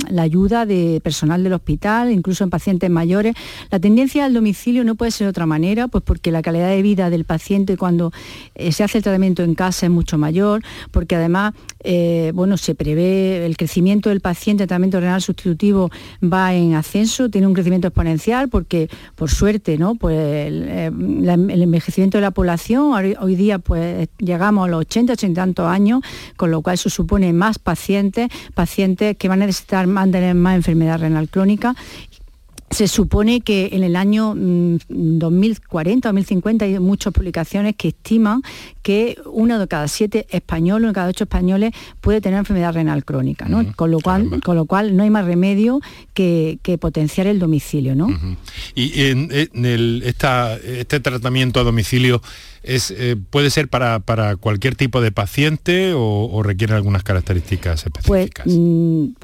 la 0.10 0.22
ayuda 0.22 0.66
de 0.66 1.02
personal 1.04 1.44
del 1.44 1.54
hospital, 1.54 2.12
incluso 2.12 2.44
en 2.44 2.50
pacientes 2.50 2.90
mayores, 2.90 3.36
la 3.72 3.80
tendencia 3.80 4.26
al 4.26 4.34
domicilio 4.34 4.84
no 4.84 4.96
puede 4.96 5.12
ser 5.12 5.26
de 5.26 5.30
otra 5.30 5.46
manera, 5.46 5.88
pues 5.88 6.04
porque 6.04 6.32
la 6.32 6.42
calidad 6.42 6.70
de 6.70 6.82
vida 6.82 7.10
del 7.10 7.26
paciente 7.26 7.78
cuando 7.78 8.12
eh, 8.56 8.72
se 8.72 8.84
hace 8.84 9.00
el 9.00 9.04
tratamiento 9.04 9.44
en 9.44 9.56
casa 9.56 9.86
es 9.86 9.92
mucho 9.92 10.18
mayor, 10.18 10.62
porque 10.92 11.16
además, 11.16 11.54
eh, 11.84 12.32
bueno, 12.34 12.58
se 12.58 12.76
prevé 12.76 13.46
el 13.46 13.58
crecimiento 13.58 14.10
del 14.10 14.22
paciente 14.22 14.64
en 14.64 14.68
tratamiento 14.68 15.00
renal 15.00 15.22
sustitutivo 15.22 15.90
va 16.22 16.54
en 16.54 16.76
ascenso, 16.76 17.30
tiene 17.30 17.48
un 17.48 17.54
crecimiento 17.54 17.88
exponencial, 17.88 18.50
porque 18.50 18.90
por 19.16 19.30
suerte, 19.30 19.78
¿no? 19.78 19.96
Pues 19.96 20.48
el, 20.48 20.66
eh, 20.68 20.92
envejecimiento 21.64 22.18
de 22.18 22.22
la 22.22 22.32
población 22.32 22.94
hoy, 23.20 23.36
día 23.36 23.60
pues 23.60 24.10
llega 24.20 24.43
a 24.48 24.68
los 24.68 24.82
80, 24.82 25.14
80 25.14 25.42
tantos 25.42 25.68
años, 25.68 26.02
con 26.36 26.52
lo 26.52 26.62
cual 26.62 26.76
eso 26.76 26.90
supone 26.90 27.34
más 27.34 27.60
pacientes, 27.60 28.30
pacientes 28.54 29.18
que 29.18 29.28
van 29.28 29.42
a 29.42 29.46
necesitar 29.46 29.88
mantener 29.88 30.36
más 30.36 30.56
enfermedad 30.56 31.00
renal 31.00 31.30
crónica 31.30 31.76
se 32.74 32.88
supone 32.88 33.42
que 33.42 33.70
en 33.74 33.84
el 33.84 33.96
año 33.96 34.34
2040, 34.36 36.12
mm, 36.12 36.16
2050 36.16 36.66
hay 36.66 36.80
muchas 36.80 37.14
publicaciones 37.14 37.76
que 37.78 37.90
estiman 37.90 38.42
que 38.82 39.18
uno 39.26 39.60
de 39.60 39.68
cada 39.68 39.88
siete 39.88 40.26
españoles, 40.30 40.82
uno 40.82 40.88
de 40.90 40.94
cada 40.94 41.10
ocho 41.10 41.24
españoles 41.24 41.72
puede 42.02 42.20
tener 42.20 42.40
enfermedad 42.40 42.74
renal 42.74 43.06
crónica, 43.06 43.46
¿no? 43.48 43.64
con, 43.76 43.92
lo 43.92 44.00
cual, 44.00 44.42
con 44.44 44.56
lo 44.56 44.66
cual 44.66 44.98
no 44.98 45.04
hay 45.04 45.10
más 45.10 45.26
remedio 45.26 45.80
que, 46.14 46.58
potenciar 46.80 47.28
el 47.28 47.40
domicilio. 47.40 47.96
¿no? 47.96 48.10
Y 48.76 49.04
en, 49.04 49.30
este 50.04 51.00
tratamiento 51.00 51.60
a 51.60 51.64
domicilio 51.64 52.22
es, 52.64 52.92
eh, 52.92 53.18
¿puede 53.30 53.50
ser 53.50 53.68
para, 53.68 54.02
cualquier 54.38 54.76
tipo 54.76 55.02
de 55.02 55.12
paciente 55.12 55.94
o, 55.96 56.42
requiere 56.44 56.74
algunas 56.74 57.04
características 57.04 57.84
pues, 57.84 58.06
específicas? 58.06 58.46
Pues 58.46 58.58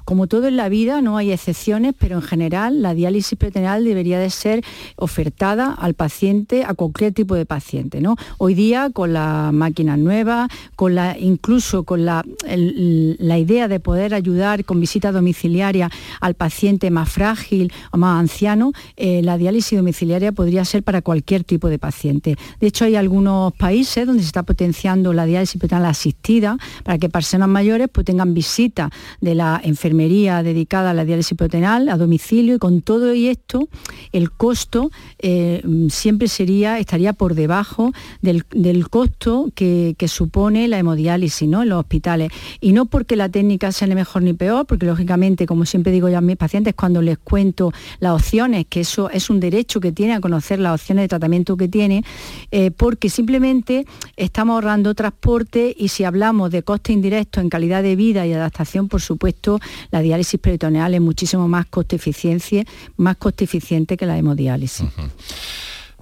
como 0.05 0.27
todo 0.27 0.47
en 0.47 0.57
la 0.57 0.69
vida 0.69 1.01
no 1.01 1.17
hay 1.17 1.31
excepciones, 1.31 1.93
pero 1.97 2.15
en 2.15 2.21
general 2.21 2.81
la 2.81 2.93
diálisis 2.93 3.37
peritoneal 3.37 3.83
debería 3.83 4.19
de 4.19 4.29
ser 4.29 4.63
ofertada 4.95 5.73
al 5.73 5.93
paciente, 5.93 6.63
a 6.65 6.73
cualquier 6.73 7.13
tipo 7.13 7.35
de 7.35 7.45
paciente. 7.45 8.01
¿no? 8.01 8.15
Hoy 8.37 8.53
día 8.53 8.89
con 8.91 9.13
la 9.13 9.51
máquina 9.53 9.97
nueva, 9.97 10.47
con 10.75 10.95
la, 10.95 11.17
incluso 11.17 11.83
con 11.83 12.05
la, 12.05 12.23
la 12.45 13.37
idea 13.37 13.67
de 13.67 13.79
poder 13.79 14.13
ayudar 14.13 14.65
con 14.65 14.79
visita 14.79 15.11
domiciliaria 15.11 15.89
al 16.19 16.33
paciente 16.33 16.91
más 16.91 17.09
frágil 17.09 17.71
o 17.91 17.97
más 17.97 18.19
anciano, 18.19 18.73
eh, 18.97 19.21
la 19.23 19.37
diálisis 19.37 19.77
domiciliaria 19.77 20.31
podría 20.31 20.65
ser 20.65 20.83
para 20.83 21.01
cualquier 21.01 21.43
tipo 21.43 21.69
de 21.69 21.79
paciente. 21.79 22.35
De 22.59 22.67
hecho, 22.67 22.85
hay 22.85 22.95
algunos 22.95 23.28
países 23.57 24.05
donde 24.05 24.23
se 24.23 24.27
está 24.27 24.43
potenciando 24.43 25.13
la 25.13 25.25
diálisis 25.25 25.59
peritoneal 25.59 25.89
asistida 25.89 26.57
para 26.83 26.97
que 26.97 27.09
personas 27.09 27.49
mayores 27.49 27.87
pues, 27.91 28.05
tengan 28.05 28.33
visita 28.33 28.89
de 29.21 29.35
la 29.35 29.59
enfermería 29.63 30.43
dedicada 30.43 30.91
a 30.91 30.93
la 30.93 31.05
diálisis 31.05 31.37
peritoneal 31.37 31.89
a 31.89 31.97
domicilio 31.97 32.55
y 32.55 32.59
con 32.59 32.81
todo 32.81 33.13
y 33.13 33.27
esto 33.27 33.67
el 34.11 34.31
costo 34.31 34.91
eh, 35.19 35.63
siempre 35.89 36.27
sería, 36.27 36.79
estaría 36.79 37.13
por 37.13 37.35
debajo 37.35 37.91
del, 38.21 38.43
costo 38.89 39.49
que, 39.55 39.95
supone 40.07 40.67
la 40.67 40.79
hemodiálisis 40.79 41.47
¿no? 41.47 41.63
en 41.63 41.69
los 41.69 41.79
hospitales. 41.79 42.31
Y 42.61 42.71
no 42.71 42.85
porque 42.85 43.15
la 43.15 43.29
técnica 43.29 43.71
sea 43.71 43.87
ni 43.87 43.95
mejor 43.95 44.23
ni 44.23 44.33
peor, 44.33 44.65
porque 44.65 44.85
lógicamente, 44.85 45.45
como 45.45 45.65
siempre 45.65 45.91
digo 45.91 46.09
yo 46.09 46.17
a 46.17 46.21
mis 46.21 46.37
pacientes, 46.37 46.73
cuando 46.73 47.01
les 47.01 47.17
cuento 47.17 47.71
las 47.99 48.13
opciones, 48.13 48.65
que 48.67 48.81
eso 48.81 49.09
es 49.09 49.29
un 49.29 49.39
derecho 49.39 49.79
que 49.79 49.91
tiene 49.91 50.13
a 50.13 50.19
conocer 50.19 50.59
las 50.59 50.73
opciones 50.79 51.03
de 51.03 51.07
tratamiento 51.09 51.57
que 51.57 51.67
tiene, 51.67 52.03
eh, 52.51 52.71
porque 52.71 53.09
simplemente 53.19 53.85
estamos 54.15 54.53
ahorrando 54.53 54.95
transporte 54.95 55.75
y 55.77 55.89
si 55.89 56.05
hablamos 56.05 56.51
de 56.51 56.63
coste 56.63 56.93
indirecto 56.93 57.41
en 57.41 57.49
calidad 57.49 57.83
de 57.83 57.97
vida 57.97 58.25
y 58.25 58.31
adaptación, 58.31 58.87
por 58.87 59.01
supuesto, 59.01 59.59
la 59.91 59.99
diálisis 59.99 60.39
peritoneal 60.39 60.93
es 60.93 61.01
muchísimo 61.01 61.45
más 61.49 61.65
coste 61.65 61.97
eficiente, 61.97 62.65
más 62.95 63.17
coste 63.17 63.43
eficiente 63.43 63.97
que 63.97 64.05
la 64.05 64.17
hemodiálisis. 64.17 64.87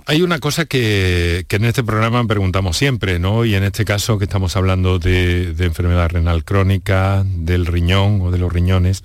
Hay 0.06 0.22
una 0.22 0.38
cosa 0.38 0.66
que, 0.66 1.48
en 1.50 1.66
este 1.66 1.84
programa 1.84 2.24
preguntamos 2.28 2.78
siempre, 2.78 3.18
¿no? 3.18 3.44
Y 3.44 3.56
en 3.56 3.64
este 3.64 3.84
caso 3.84 4.20
que 4.20 4.26
estamos 4.26 4.56
hablando 4.56 5.00
de, 5.00 5.56
enfermedad 5.58 6.10
renal 6.10 6.46
crónica, 6.46 7.26
del 7.26 7.66
riñón 7.66 8.22
o 8.22 8.30
de 8.30 8.38
los 8.38 8.54
riñones. 8.54 9.04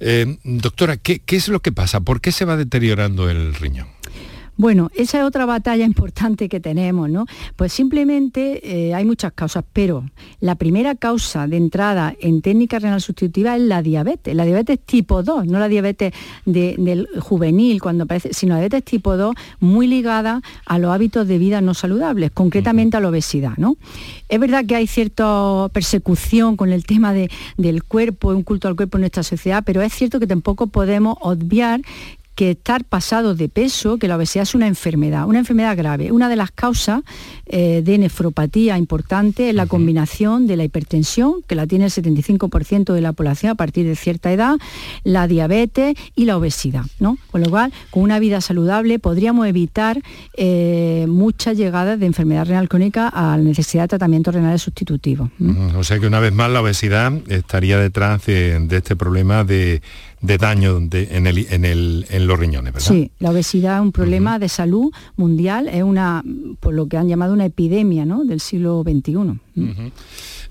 Eh, 0.00 0.36
doctora, 0.44 0.98
¿qué 0.98 1.22
es 1.26 1.48
lo 1.48 1.60
que 1.60 1.72
pasa? 1.72 2.00
¿Por 2.00 2.20
qué 2.20 2.30
se 2.30 2.44
va 2.44 2.58
deteriorando 2.58 3.30
el 3.30 3.54
riñón? 3.54 3.88
Bueno, 4.58 4.90
esa 4.94 5.18
es 5.18 5.24
otra 5.24 5.44
batalla 5.44 5.84
importante 5.84 6.48
que 6.48 6.60
tenemos, 6.60 7.10
¿no? 7.10 7.26
Pues 7.56 7.74
simplemente 7.74 8.88
eh, 8.88 8.94
hay 8.94 9.04
muchas 9.04 9.32
causas, 9.32 9.64
pero 9.72 10.08
la 10.40 10.54
primera 10.54 10.94
causa 10.94 11.46
de 11.46 11.58
entrada 11.58 12.14
en 12.20 12.40
técnica 12.40 12.78
renal 12.78 13.02
sustitutiva 13.02 13.56
es 13.56 13.62
la 13.62 13.82
diabetes, 13.82 14.34
la 14.34 14.46
diabetes 14.46 14.78
tipo 14.80 15.22
2, 15.22 15.46
no 15.46 15.58
la 15.58 15.68
diabetes 15.68 16.14
del 16.46 17.06
juvenil 17.20 17.82
cuando 17.82 18.04
aparece, 18.04 18.32
sino 18.32 18.54
la 18.54 18.60
diabetes 18.60 18.84
tipo 18.84 19.18
2 19.18 19.34
muy 19.60 19.86
ligada 19.86 20.40
a 20.64 20.78
los 20.78 20.90
hábitos 20.90 21.28
de 21.28 21.36
vida 21.36 21.60
no 21.60 21.74
saludables, 21.74 22.30
concretamente 22.30 22.96
a 22.96 23.00
la 23.00 23.08
obesidad, 23.08 23.58
¿no? 23.58 23.76
Es 24.30 24.40
verdad 24.40 24.64
que 24.64 24.76
hay 24.76 24.86
cierta 24.86 25.68
persecución 25.70 26.56
con 26.56 26.72
el 26.72 26.86
tema 26.86 27.12
del 27.12 27.84
cuerpo, 27.84 28.28
un 28.30 28.42
culto 28.42 28.68
al 28.68 28.76
cuerpo 28.76 28.96
en 28.96 29.02
nuestra 29.02 29.22
sociedad, 29.22 29.62
pero 29.66 29.82
es 29.82 29.92
cierto 29.92 30.18
que 30.18 30.26
tampoco 30.26 30.68
podemos 30.68 31.18
obviar 31.20 31.82
que 32.36 32.50
estar 32.52 32.84
pasado 32.84 33.34
de 33.34 33.48
peso, 33.48 33.98
que 33.98 34.08
la 34.08 34.16
obesidad 34.16 34.42
es 34.42 34.54
una 34.54 34.66
enfermedad, 34.66 35.26
una 35.26 35.38
enfermedad 35.38 35.74
grave. 35.74 36.12
Una 36.12 36.28
de 36.28 36.36
las 36.36 36.50
causas 36.50 37.00
eh, 37.46 37.80
de 37.82 37.96
nefropatía 37.96 38.76
importante 38.76 39.48
es 39.48 39.54
la 39.54 39.66
combinación 39.66 40.46
de 40.46 40.56
la 40.58 40.64
hipertensión, 40.64 41.42
que 41.46 41.54
la 41.54 41.66
tiene 41.66 41.86
el 41.86 41.90
75% 41.90 42.92
de 42.92 43.00
la 43.00 43.14
población 43.14 43.52
a 43.52 43.54
partir 43.54 43.86
de 43.86 43.96
cierta 43.96 44.30
edad, 44.30 44.56
la 45.02 45.26
diabetes 45.26 45.96
y 46.14 46.26
la 46.26 46.36
obesidad. 46.36 46.84
¿no? 47.00 47.16
Con 47.30 47.40
lo 47.40 47.48
cual, 47.48 47.72
con 47.90 48.02
una 48.02 48.18
vida 48.18 48.42
saludable 48.42 48.98
podríamos 48.98 49.46
evitar 49.46 50.02
eh, 50.36 51.06
muchas 51.08 51.56
llegadas 51.56 51.98
de 51.98 52.04
enfermedad 52.04 52.46
renal 52.46 52.68
crónica 52.68 53.08
a 53.08 53.38
la 53.38 53.42
necesidad 53.42 53.84
de 53.84 53.88
tratamientos 53.88 54.34
renales 54.34 54.60
sustitutivos. 54.60 55.30
O 55.74 55.84
sea 55.84 55.98
que 55.98 56.06
una 56.06 56.20
vez 56.20 56.34
más 56.34 56.50
la 56.50 56.60
obesidad 56.60 57.14
estaría 57.28 57.78
detrás 57.78 58.26
de 58.26 58.68
este 58.70 58.94
problema 58.94 59.42
de 59.44 59.80
de 60.26 60.38
daño 60.38 60.76
en, 60.76 61.26
el, 61.26 61.46
en, 61.50 61.64
el, 61.64 62.06
en, 62.10 62.26
los 62.26 62.38
riñones, 62.38 62.72
¿verdad? 62.72 62.88
Sí, 62.88 63.10
la 63.18 63.30
obesidad 63.30 63.76
es 63.76 63.82
un 63.82 63.92
problema 63.92 64.38
de 64.38 64.48
salud 64.48 64.92
mundial, 65.16 65.68
es 65.68 65.82
una, 65.82 66.22
por 66.60 66.74
lo 66.74 66.86
que 66.86 66.96
han 66.96 67.08
llamado 67.08 67.32
una 67.32 67.44
epidemia 67.44 68.04
¿no? 68.04 68.24
del 68.24 68.40
siglo 68.40 68.82
XXI. 68.82 69.40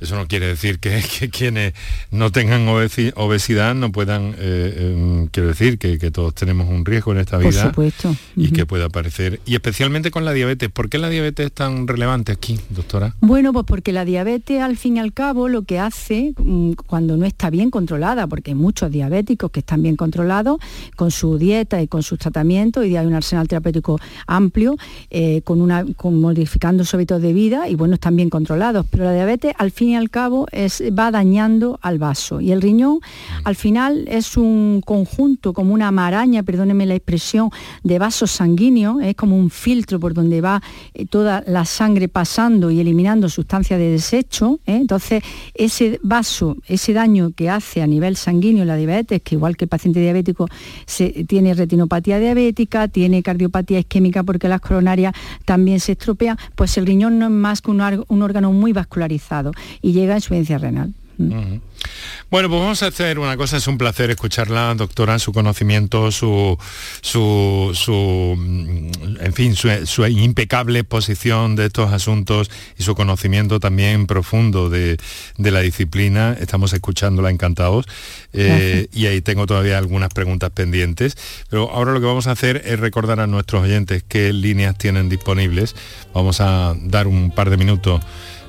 Eso 0.06 0.16
no 0.16 0.28
quiere 0.28 0.48
decir 0.48 0.80
que, 0.80 1.04
quienes 1.32 1.74
no 2.12 2.32
tengan 2.32 2.68
obesidad 2.68 3.76
no 3.76 3.92
puedan, 3.92 4.36
eh, 4.40 4.94
em, 4.96 5.28
quiero 5.28 5.50
decir 5.50 5.78
que, 5.78 5.96
todos 6.12 6.34
tenemos 6.36 6.70
un 6.70 6.86
riesgo 6.86 7.12
en 7.12 7.20
esta 7.20 7.38
vida. 7.38 7.72
Por 7.72 7.92
supuesto. 7.92 8.16
Y 8.36 8.52
que 8.52 8.66
pueda 8.66 8.86
aparecer. 8.86 9.40
Y 9.46 9.56
especialmente 9.56 10.12
con 10.12 10.24
la 10.24 10.34
diabetes. 10.34 10.70
¿Por 10.70 10.90
qué 10.90 10.98
la 10.98 11.10
diabetes 11.10 11.48
es 11.48 11.52
tan 11.52 11.88
relevante 11.88 12.32
aquí, 12.32 12.60
doctora? 12.70 13.16
Bueno, 13.22 13.52
pues 13.54 13.66
porque 13.66 13.92
la 13.92 14.06
diabetes 14.06 14.62
al 14.62 14.78
fin 14.78 14.98
y 14.98 15.00
al 15.00 15.14
cabo 15.14 15.48
lo 15.50 15.64
que 15.64 15.80
hace 15.80 16.34
mm, 16.38 16.74
cuando 16.88 17.18
no 17.18 17.26
está 17.26 17.50
bien 17.50 17.70
controlada, 17.70 18.28
porque 18.28 18.52
hay 18.52 18.56
muchos 18.56 18.92
diabéticos 18.92 19.52
que 19.52 19.60
están 19.60 19.84
bien 19.84 19.96
controlados 19.96 20.60
con 20.96 21.12
su 21.12 21.38
dieta 21.38 21.82
y 21.82 21.88
con 21.88 22.04
sus 22.04 22.20
tratamientos, 22.20 22.86
y 22.86 22.96
hay 22.96 23.06
un 23.06 23.14
arsenal 23.14 23.48
terapéutico 23.48 24.00
amplio, 24.28 24.78
eh, 25.10 25.42
con, 25.44 25.62
una, 25.62 25.86
con 25.98 26.20
modificando 26.20 26.86
su 26.86 26.96
hábitos 26.96 27.22
de 27.22 27.34
vida 27.34 27.70
y 27.70 27.76
bueno, 27.76 27.96
están 27.96 28.16
bien 28.16 28.30
controlados. 28.30 28.86
Pero 28.90 29.04
la 29.04 29.14
diabetes 29.14 29.54
al 29.58 29.72
fin 29.72 29.90
y 29.90 29.95
al 29.96 30.10
cabo 30.10 30.48
es, 30.52 30.84
va 30.98 31.12
dañando 31.12 31.80
al 31.82 31.98
vaso. 31.98 32.42
Y 32.42 32.52
el 32.52 32.62
riñón 32.62 33.00
al 33.44 33.56
final 33.56 34.06
es 34.08 34.38
un 34.38 34.82
conjunto, 34.86 35.54
como 35.54 35.74
una 35.74 35.92
maraña, 35.92 36.44
perdónenme 36.44 36.86
la 36.86 36.96
expresión, 36.96 37.50
de 37.84 38.00
vasos 38.00 38.32
sanguíneos, 38.32 39.02
es 39.02 39.16
como 39.16 39.38
un 39.38 39.50
filtro 39.50 40.00
por 40.00 40.14
donde 40.14 40.42
va 40.42 40.62
eh, 40.94 41.06
toda 41.06 41.44
la 41.48 41.66
sangre 41.66 42.08
pasando 42.08 42.72
y 42.72 42.80
eliminando 42.80 43.30
sustancias 43.30 43.80
de 43.80 43.92
desecho. 43.92 44.60
¿eh? 44.66 44.78
Entonces, 44.78 45.24
ese 45.54 46.00
vaso, 46.04 46.58
ese 46.68 46.94
daño 46.94 47.32
que 47.36 47.50
hace 47.50 47.82
a 47.82 47.88
nivel 47.88 48.16
sanguíneo 48.16 48.66
la 48.66 48.76
diabetes, 48.76 49.22
que 49.22 49.36
igual 49.36 49.58
que 49.58 49.66
el 49.66 49.70
paciente 49.70 50.00
diabético 50.00 50.48
se, 50.86 51.26
tiene 51.26 51.54
retinopatía 51.54 52.20
diabética, 52.20 52.88
tiene 52.88 53.24
cardiopatía 53.24 53.80
isquémica 53.80 54.24
porque 54.24 54.48
las 54.48 54.62
coronarias 54.62 55.14
también 55.46 55.80
se 55.80 55.94
estropean, 55.94 56.38
pues 56.56 56.78
el 56.78 56.86
riñón 56.86 57.20
no 57.20 57.26
es 57.26 57.32
más 57.32 57.62
que 57.62 57.72
un, 57.72 57.82
un 58.08 58.22
órgano 58.22 58.52
muy 58.52 58.74
vascularizado 58.74 59.52
y 59.86 59.94
llega 59.94 60.16
insuficiencia 60.16 60.58
renal. 60.58 60.96
Bueno, 61.18 62.50
pues 62.50 62.62
vamos 62.62 62.84
a 62.84 62.88
hacer 62.88 63.20
una 63.20 63.38
cosa, 63.38 63.58
es 63.58 63.68
un 63.68 63.78
placer 63.78 64.10
escucharla, 64.10 64.74
doctora, 64.74 65.20
su 65.20 65.32
conocimiento, 65.32 66.12
su, 66.12 66.58
su, 67.02 68.36
mm, 68.36 68.90
en 69.22 69.34
fin, 69.34 69.56
su, 69.56 70.06
impecable 70.08 70.80
exposición 70.80 71.56
de 71.56 71.68
estos 71.68 71.94
asuntos 71.94 72.50
y 72.78 72.84
su 72.84 72.96
conocimiento 72.96 73.60
también 73.60 74.08
profundo 74.08 74.70
de, 74.72 74.98
la 75.38 75.62
disciplina. 75.62 76.36
Estamos 76.40 76.74
escuchándola 76.74 77.30
encantados 77.30 77.86
eh, 78.34 78.88
y 78.92 79.06
ahí 79.06 79.22
tengo 79.22 79.46
todavía 79.46 79.78
algunas 79.78 80.10
preguntas 80.10 80.50
pendientes. 80.50 81.16
Pero 81.50 81.70
ahora 81.70 81.94
lo 81.94 82.00
que 82.00 82.08
vamos 82.08 82.26
a 82.26 82.32
hacer 82.32 82.64
es 82.66 82.80
recordar 82.80 83.20
a 83.20 83.28
nuestros 83.28 83.64
oyentes 83.64 84.04
qué 84.06 84.34
líneas 84.34 84.78
tienen 84.78 85.10
disponibles. 85.10 85.76
Vamos 86.14 86.42
a 86.42 86.76
dar 86.82 87.06
un 87.06 87.30
par 87.30 87.52
de 87.52 87.58
minutos 87.58 88.02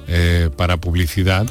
eh, 0.08 0.50
para 0.56 0.76
publicidad 0.76 1.46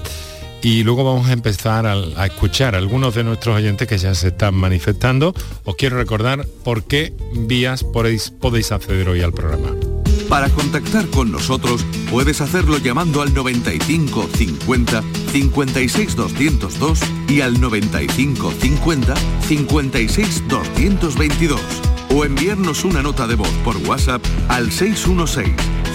y 0.65 0.83
luego 0.83 1.03
vamos 1.03 1.29
a 1.29 1.33
empezar 1.33 1.85
a, 1.85 2.25
escuchar 2.25 2.73
a 2.73 2.79
algunos 2.79 3.13
de 3.13 3.23
nuestros 3.23 3.55
oyentes 3.55 3.87
que 3.87 3.99
ya 3.99 4.15
se 4.15 4.29
están 4.29 4.55
manifestando. 4.55 5.35
Os 5.63 5.75
quiero 5.75 5.97
recordar 5.97 6.47
por 6.63 6.85
qué 6.85 7.13
vías 7.33 7.83
podéis, 7.83 8.31
podéis 8.31 8.71
acceder 8.71 9.07
hoy 9.07 9.21
al 9.21 9.31
programa. 9.31 9.75
Para 10.27 10.49
contactar 10.49 11.05
con 11.11 11.31
nosotros 11.31 11.85
puedes 12.09 12.41
hacerlo 12.41 12.79
llamando 12.79 13.21
al 13.21 13.31
95 13.31 14.27
50 14.35 15.03
56 15.31 16.15
202 16.15 16.99
y 17.29 17.41
al 17.41 17.61
95 17.61 18.51
50 18.51 19.13
56 19.47 20.43
222 20.47 21.61
o 22.09 22.25
enviarnos 22.25 22.83
una 22.85 23.03
nota 23.03 23.27
de 23.27 23.35
voz 23.35 23.51
por 23.63 23.77
WhatsApp 23.77 24.23
al 24.47 24.71
616 24.71 25.53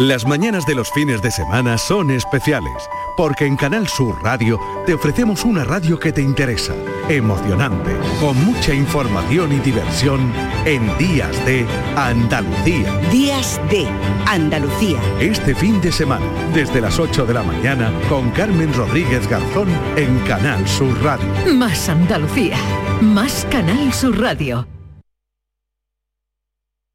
Las 0.00 0.26
mañanas 0.26 0.64
de 0.64 0.74
los 0.74 0.90
fines 0.90 1.20
de 1.20 1.30
semana 1.30 1.76
son 1.76 2.10
especiales 2.10 2.88
porque 3.18 3.44
en 3.44 3.54
Canal 3.54 3.86
Sur 3.86 4.16
Radio 4.22 4.58
te 4.86 4.94
ofrecemos 4.94 5.44
una 5.44 5.62
radio 5.62 5.98
que 5.98 6.10
te 6.10 6.22
interesa, 6.22 6.74
emocionante, 7.10 7.94
con 8.18 8.42
mucha 8.46 8.72
información 8.72 9.52
y 9.52 9.58
diversión 9.58 10.32
en 10.64 10.96
Días 10.96 11.44
de 11.44 11.66
Andalucía. 11.96 12.98
Días 13.10 13.60
de 13.68 13.86
Andalucía. 14.26 14.98
Este 15.20 15.54
fin 15.54 15.82
de 15.82 15.92
semana, 15.92 16.24
desde 16.54 16.80
las 16.80 16.98
8 16.98 17.26
de 17.26 17.34
la 17.34 17.42
mañana, 17.42 17.92
con 18.08 18.30
Carmen 18.30 18.72
Rodríguez 18.72 19.28
Garzón 19.28 19.68
en 19.96 20.18
Canal 20.20 20.66
Sur 20.66 20.98
Radio. 21.02 21.28
Más 21.54 21.90
Andalucía. 21.90 22.56
Más 23.02 23.46
Canal 23.50 23.92
Sur 23.92 24.18
Radio. 24.18 24.66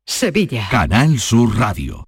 Sevilla. 0.07 0.67
Canal 0.71 1.19
Sur 1.19 1.55
Radio. 1.55 2.07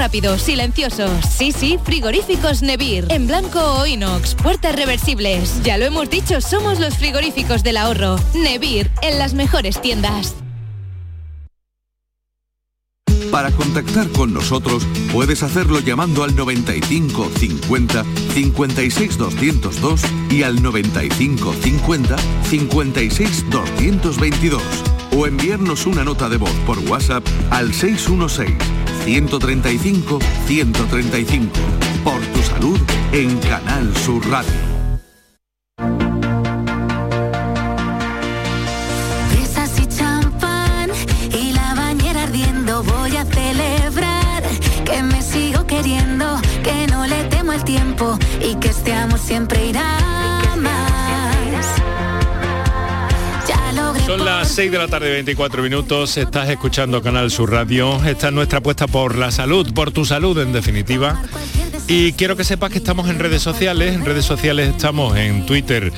rápido, 0.00 0.38
silenciosos. 0.38 1.10
Sí, 1.26 1.52
sí, 1.52 1.78
frigoríficos 1.84 2.62
Nevir, 2.62 3.04
en 3.10 3.26
blanco 3.26 3.60
o 3.60 3.86
inox, 3.86 4.34
puertas 4.34 4.74
reversibles. 4.74 5.62
Ya 5.62 5.76
lo 5.76 5.84
hemos 5.84 6.08
dicho, 6.08 6.40
somos 6.40 6.80
los 6.80 6.96
frigoríficos 6.96 7.62
del 7.62 7.76
ahorro. 7.76 8.16
Nevir, 8.32 8.90
en 9.02 9.18
las 9.18 9.34
mejores 9.34 9.82
tiendas. 9.82 10.34
Para 13.30 13.50
contactar 13.50 14.08
con 14.08 14.32
nosotros 14.32 14.86
puedes 15.12 15.42
hacerlo 15.42 15.80
llamando 15.80 16.24
al 16.24 16.34
95 16.34 17.30
50 17.38 18.04
56 18.32 19.18
202 19.18 20.00
y 20.30 20.42
al 20.44 20.62
95 20.62 21.54
50 21.62 22.16
56 22.48 23.50
222 23.50 24.62
o 25.16 25.26
enviarnos 25.26 25.86
una 25.86 26.04
nota 26.04 26.28
de 26.28 26.36
voz 26.36 26.54
por 26.66 26.78
WhatsApp 26.80 27.26
al 27.50 27.72
616 27.72 28.50
135 29.04 30.18
135. 30.46 31.52
Por 32.04 32.20
tu 32.20 32.42
salud 32.42 32.80
en 33.12 33.38
Canal 33.38 33.94
Sur 33.96 34.26
Radio. 34.28 34.52
Fresas 39.30 39.78
y 39.80 39.86
champán 39.86 40.90
y 41.32 41.52
la 41.52 41.74
bañera 41.74 42.24
ardiendo 42.24 42.82
voy 42.82 43.16
a 43.16 43.24
celebrar 43.24 44.42
que 44.84 45.02
me 45.02 45.22
sigo 45.22 45.66
queriendo, 45.66 46.40
que 46.62 46.86
no 46.88 47.06
le 47.06 47.24
temo 47.24 47.52
al 47.52 47.64
tiempo 47.64 48.18
y 48.40 48.54
que 48.56 48.68
este 48.68 48.92
amor 48.94 49.18
siempre 49.18 49.66
irá 49.66 49.98
más. 50.56 50.89
Son 54.10 54.24
las 54.24 54.48
6 54.48 54.72
de 54.72 54.78
la 54.78 54.88
tarde, 54.88 55.08
24 55.08 55.62
minutos. 55.62 56.16
Estás 56.16 56.48
escuchando 56.48 57.00
Canal 57.00 57.30
Sur 57.30 57.52
Radio. 57.52 58.04
Esta 58.04 58.26
es 58.26 58.32
nuestra 58.32 58.58
apuesta 58.58 58.88
por 58.88 59.16
la 59.16 59.30
salud, 59.30 59.72
por 59.72 59.92
tu 59.92 60.04
salud 60.04 60.36
en 60.40 60.52
definitiva. 60.52 61.22
Y 61.86 62.14
quiero 62.14 62.34
que 62.34 62.42
sepas 62.42 62.72
que 62.72 62.78
estamos 62.78 63.08
en 63.08 63.20
redes 63.20 63.40
sociales. 63.40 63.94
En 63.94 64.04
redes 64.04 64.24
sociales 64.24 64.70
estamos 64.70 65.16
en 65.16 65.46
Twitter, 65.46 65.92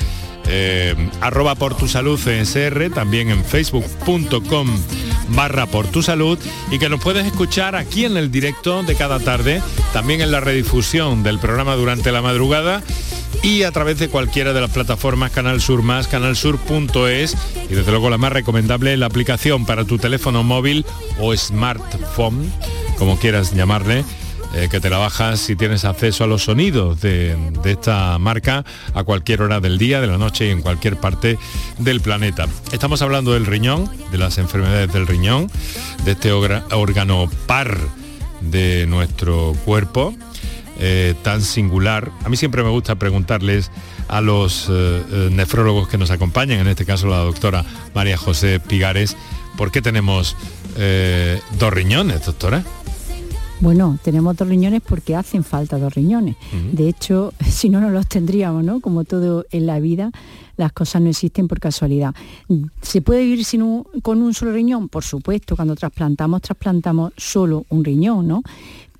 eh, 0.46 0.94
arroba 1.22 1.54
por 1.54 1.74
tu 1.74 1.88
salud 1.88 2.20
CSR, 2.20 2.90
también 2.90 3.30
en 3.30 3.42
facebook.com 3.46 4.68
barra 5.28 5.64
por 5.64 5.86
tu 5.86 6.02
salud 6.02 6.38
y 6.70 6.78
que 6.78 6.90
nos 6.90 7.00
puedes 7.00 7.24
escuchar 7.24 7.76
aquí 7.76 8.04
en 8.04 8.18
el 8.18 8.30
directo 8.30 8.82
de 8.82 8.94
cada 8.94 9.20
tarde, 9.20 9.62
también 9.94 10.20
en 10.20 10.32
la 10.32 10.40
redifusión 10.40 11.22
del 11.22 11.38
programa 11.38 11.76
durante 11.76 12.12
la 12.12 12.20
madrugada 12.20 12.82
y 13.42 13.64
a 13.64 13.72
través 13.72 13.98
de 13.98 14.08
cualquiera 14.08 14.52
de 14.52 14.60
las 14.60 14.70
plataformas 14.70 15.32
Canal 15.32 15.60
Sur 15.60 15.82
Más, 15.82 16.06
canalsur.es 16.06 17.36
y 17.68 17.74
desde 17.74 17.90
luego 17.90 18.08
la 18.08 18.18
más 18.18 18.32
recomendable 18.32 18.96
la 18.96 19.06
aplicación 19.06 19.66
para 19.66 19.84
tu 19.84 19.98
teléfono 19.98 20.44
móvil 20.44 20.86
o 21.18 21.36
smartphone, 21.36 22.52
como 22.98 23.18
quieras 23.18 23.52
llamarle, 23.54 24.04
eh, 24.54 24.68
que 24.70 24.80
te 24.80 24.90
la 24.90 24.98
bajas 24.98 25.40
si 25.40 25.56
tienes 25.56 25.84
acceso 25.84 26.24
a 26.24 26.26
los 26.26 26.44
sonidos 26.44 27.00
de, 27.00 27.36
de 27.62 27.72
esta 27.72 28.16
marca 28.18 28.64
a 28.94 29.02
cualquier 29.02 29.42
hora 29.42 29.60
del 29.60 29.76
día, 29.76 30.00
de 30.00 30.06
la 30.06 30.18
noche 30.18 30.46
y 30.46 30.50
en 30.50 30.62
cualquier 30.62 30.96
parte 30.96 31.38
del 31.78 32.00
planeta. 32.00 32.46
Estamos 32.70 33.02
hablando 33.02 33.32
del 33.32 33.46
riñón, 33.46 33.90
de 34.12 34.18
las 34.18 34.38
enfermedades 34.38 34.92
del 34.92 35.06
riñón, 35.06 35.50
de 36.04 36.12
este 36.12 36.32
órgano 36.32 37.30
par 37.46 37.76
de 38.40 38.86
nuestro 38.86 39.56
cuerpo, 39.64 40.14
eh, 40.78 41.14
tan 41.22 41.42
singular. 41.42 42.10
A 42.24 42.28
mí 42.28 42.36
siempre 42.36 42.62
me 42.62 42.70
gusta 42.70 42.94
preguntarles 42.96 43.70
a 44.08 44.20
los 44.20 44.66
eh, 44.68 45.02
eh, 45.10 45.28
nefrólogos 45.32 45.88
que 45.88 45.98
nos 45.98 46.10
acompañan, 46.10 46.58
en 46.60 46.68
este 46.68 46.84
caso 46.84 47.06
la 47.06 47.18
doctora 47.18 47.64
María 47.94 48.16
José 48.16 48.60
Pigares, 48.60 49.16
¿por 49.56 49.70
qué 49.70 49.82
tenemos 49.82 50.36
eh, 50.76 51.40
dos 51.58 51.72
riñones, 51.72 52.24
doctora? 52.26 52.64
Bueno, 53.60 53.96
tenemos 54.02 54.36
dos 54.36 54.48
riñones 54.48 54.82
porque 54.84 55.14
hacen 55.14 55.44
falta 55.44 55.78
dos 55.78 55.94
riñones. 55.94 56.34
De 56.72 56.88
hecho, 56.88 57.32
si 57.48 57.68
no, 57.68 57.80
no 57.80 57.90
los 57.90 58.08
tendríamos, 58.08 58.64
¿no? 58.64 58.80
Como 58.80 59.04
todo 59.04 59.46
en 59.52 59.66
la 59.66 59.78
vida, 59.78 60.10
las 60.56 60.72
cosas 60.72 61.00
no 61.00 61.10
existen 61.10 61.46
por 61.46 61.60
casualidad. 61.60 62.12
¿Se 62.82 63.02
puede 63.02 63.22
vivir 63.22 63.44
sin 63.44 63.62
un- 63.62 63.84
con 64.02 64.20
un 64.20 64.34
solo 64.34 64.52
riñón? 64.52 64.88
Por 64.88 65.04
supuesto, 65.04 65.54
cuando 65.54 65.76
trasplantamos, 65.76 66.42
trasplantamos 66.42 67.12
solo 67.16 67.64
un 67.68 67.84
riñón, 67.84 68.26
¿no? 68.26 68.42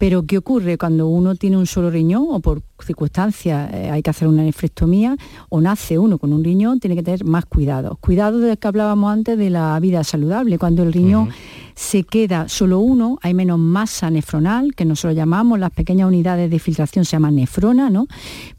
Pero 0.02 0.24
¿qué 0.26 0.36
ocurre 0.36 0.78
cuando 0.78 1.06
uno 1.06 1.36
tiene 1.36 1.56
un 1.56 1.64
solo 1.64 1.88
riñón 1.88 2.26
o 2.28 2.40
por 2.40 2.60
circunstancias 2.84 3.72
eh, 3.72 3.88
hay 3.88 4.02
que 4.02 4.10
hacer 4.10 4.26
una 4.26 4.42
nefrectomía 4.42 5.16
o 5.48 5.60
nace 5.60 5.96
uno 5.96 6.18
con 6.18 6.32
un 6.32 6.42
riñón? 6.42 6.80
Tiene 6.80 6.96
que 6.96 7.04
tener 7.04 7.24
más 7.24 7.46
cuidado. 7.46 7.98
Cuidado 8.00 8.40
de 8.40 8.56
que 8.56 8.66
hablábamos 8.66 9.12
antes 9.12 9.38
de 9.38 9.48
la 9.48 9.78
vida 9.78 10.02
saludable. 10.02 10.58
Cuando 10.58 10.82
el 10.82 10.92
riñón 10.92 11.28
se 11.76 12.02
queda 12.02 12.48
solo 12.48 12.80
uno, 12.80 13.20
hay 13.22 13.32
menos 13.32 13.60
masa 13.60 14.10
nefronal, 14.10 14.74
que 14.74 14.84
nosotros 14.84 15.14
llamamos, 15.14 15.60
las 15.60 15.70
pequeñas 15.70 16.08
unidades 16.08 16.50
de 16.50 16.58
filtración 16.58 17.04
se 17.04 17.12
llaman 17.12 17.36
nefrona, 17.36 17.88
¿no? 17.88 18.08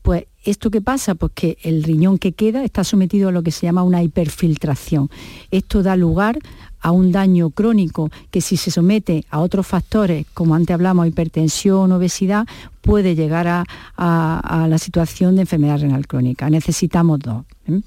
Pues 0.02 0.28
¿Esto 0.46 0.72
qué 0.72 0.82
pasa? 0.82 1.16
Pues 1.16 1.32
que 1.34 1.58
el 1.64 1.84
riñón 1.84 2.18
que 2.18 2.34
queda 2.34 2.66
está 2.66 2.84
sometido 2.84 3.30
a 3.30 3.32
lo 3.32 3.44
que 3.44 3.52
se 3.52 3.66
llama 3.66 3.84
una 3.84 4.04
hiperfiltración. 4.04 5.10
Esto 5.52 5.84
da 5.84 5.96
lugar 5.96 6.38
a 6.84 6.92
un 6.92 7.12
daño 7.12 7.50
crónico 7.50 8.12
que 8.30 8.42
si 8.42 8.58
se 8.58 8.70
somete 8.70 9.26
a 9.32 9.40
otros 9.40 9.66
factores, 9.66 10.26
como 10.36 10.54
antes 10.54 10.74
hablamos, 10.74 11.08
hipertensión, 11.08 11.92
obesidad, 11.92 12.46
puede 12.82 13.16
llegar 13.16 13.48
a, 13.48 13.64
a- 13.98 14.64
a 14.64 14.68
la 14.68 14.78
situación 14.78 15.36
de 15.36 15.42
enfermedad 15.42 15.80
renal 15.80 16.06
crónica. 16.06 16.50
Necesitamos 16.50 17.20
dos. 17.20 17.46
¿eh? 17.70 17.80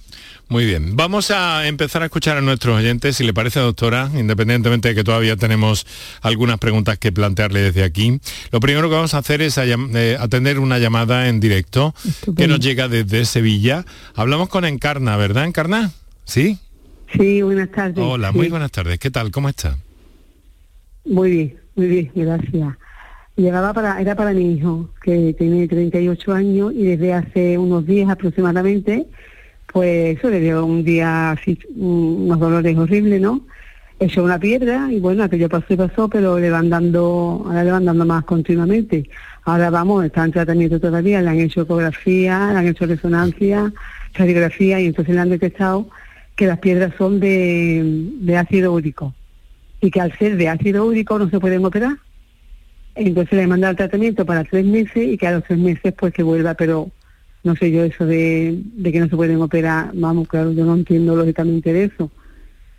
Muy 0.48 0.64
bien, 0.64 0.96
vamos 0.96 1.30
a 1.30 1.66
empezar 1.68 2.00
a 2.02 2.06
escuchar 2.06 2.38
a 2.38 2.40
nuestros 2.40 2.78
oyentes, 2.78 3.16
si 3.18 3.24
le 3.24 3.34
parece, 3.34 3.60
doctora, 3.60 4.10
independientemente 4.18 4.88
de 4.88 4.94
que 4.94 5.04
todavía 5.04 5.36
tenemos 5.36 5.86
algunas 6.22 6.58
preguntas 6.58 6.96
que 6.98 7.12
plantearle 7.12 7.60
desde 7.60 7.84
aquí. 7.84 8.18
Lo 8.50 8.60
primero 8.60 8.88
que 8.88 8.94
vamos 8.94 9.12
a 9.12 9.18
hacer 9.18 9.42
es 9.42 9.58
a 9.58 9.64
eh, 9.66 10.16
atender 10.18 10.58
una 10.58 10.78
llamada 10.78 11.28
en 11.28 11.40
directo 11.40 11.94
que 12.34 12.48
nos 12.48 12.60
llega 12.60 12.88
desde 12.88 13.26
Sevilla. 13.26 13.84
Hablamos 14.14 14.48
con 14.48 14.64
Encarna, 14.64 15.16
¿verdad, 15.18 15.44
Encarna? 15.44 15.90
¿Sí? 16.24 16.58
Sí, 17.18 17.42
buenas 17.42 17.70
tardes. 17.70 17.98
Hola, 18.04 18.30
Sí, 18.32 18.36
muy 18.38 18.48
buenas 18.48 18.70
tardes. 18.70 18.98
¿Qué 18.98 19.10
tal? 19.10 19.30
¿Cómo 19.30 19.48
está? 19.48 19.76
Muy 21.04 21.30
bien, 21.30 21.56
muy 21.76 21.86
bien, 21.86 22.10
gracias. 22.14 22.74
Llegaba 23.36 23.72
para, 23.72 24.00
era 24.00 24.14
para 24.14 24.32
mi 24.32 24.52
hijo, 24.54 24.90
que 25.02 25.34
tiene 25.38 25.68
38 25.68 26.32
años 26.32 26.72
y 26.74 26.84
desde 26.84 27.12
hace 27.14 27.58
unos 27.58 27.86
días 27.86 28.08
aproximadamente, 28.10 29.06
pues 29.72 30.18
eso 30.18 30.30
le 30.30 30.40
dio 30.40 30.64
un 30.64 30.82
día 30.84 31.32
así, 31.32 31.58
un- 31.76 32.22
unos 32.24 32.40
dolores 32.40 32.76
horribles, 32.76 33.20
¿no? 33.20 33.42
Echó 33.98 34.24
una 34.24 34.38
piedra 34.38 34.88
y 34.90 35.00
bueno, 35.00 35.22
aquello 35.24 35.48
pasó 35.48 35.66
y 35.72 35.76
pasó, 35.76 36.08
pero 36.08 36.38
le 36.38 36.50
van 36.50 36.68
dando, 36.70 37.42
ahora 37.46 37.64
le 37.64 37.70
van 37.72 37.84
dando 37.84 38.04
más 38.04 38.24
continuamente. 38.24 39.08
Ahora 39.44 39.70
vamos, 39.70 40.04
está 40.04 40.24
en 40.24 40.32
tratamiento 40.32 40.80
todavía, 40.80 41.22
le 41.22 41.28
han 41.30 41.40
hecho 41.40 41.62
ecografía, 41.62 42.52
le 42.52 42.58
han 42.58 42.66
hecho 42.66 42.84
resonancia, 42.86 43.72
radiografía 44.14 44.80
y 44.80 44.86
entonces 44.86 45.14
le 45.14 45.20
han 45.20 45.30
detectado 45.30 45.88
que 46.36 46.46
las 46.46 46.58
piedras 46.58 46.92
son 46.96 47.18
de, 47.18 47.82
de 48.20 48.36
ácido 48.36 48.72
úrico. 48.72 49.14
y 49.80 49.90
que 49.90 50.00
al 50.00 50.16
ser 50.18 50.36
de 50.36 50.48
ácido 50.48 50.84
úrico 50.84 51.18
no 51.18 51.28
se 51.28 51.40
pueden 51.40 51.64
operar. 51.64 51.96
Entonces 52.94 53.32
le 53.38 53.46
mandan 53.46 53.70
el 53.70 53.76
tratamiento 53.76 54.24
para 54.24 54.44
tres 54.44 54.64
meses 54.64 54.96
y 54.96 55.18
que 55.18 55.26
a 55.26 55.32
los 55.32 55.44
tres 55.44 55.58
meses 55.58 55.94
pues 55.98 56.14
que 56.14 56.22
vuelva, 56.22 56.54
pero 56.54 56.90
no 57.44 57.54
sé 57.54 57.70
yo 57.70 57.84
eso 57.84 58.06
de, 58.06 58.58
que 58.82 59.00
no 59.00 59.08
se 59.08 59.16
pueden 59.16 59.40
operar, 59.40 59.90
vamos, 59.94 60.26
claro, 60.28 60.52
yo 60.52 60.64
no 60.64 60.74
entiendo 60.74 61.14
lógicamente 61.14 61.72
de 61.72 61.84
eso, 61.84 62.10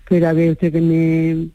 pero 0.10 0.28
a 0.28 0.34
ver 0.34 0.52
usted 0.52 0.72
qué 0.72 0.82
me, 0.82 1.48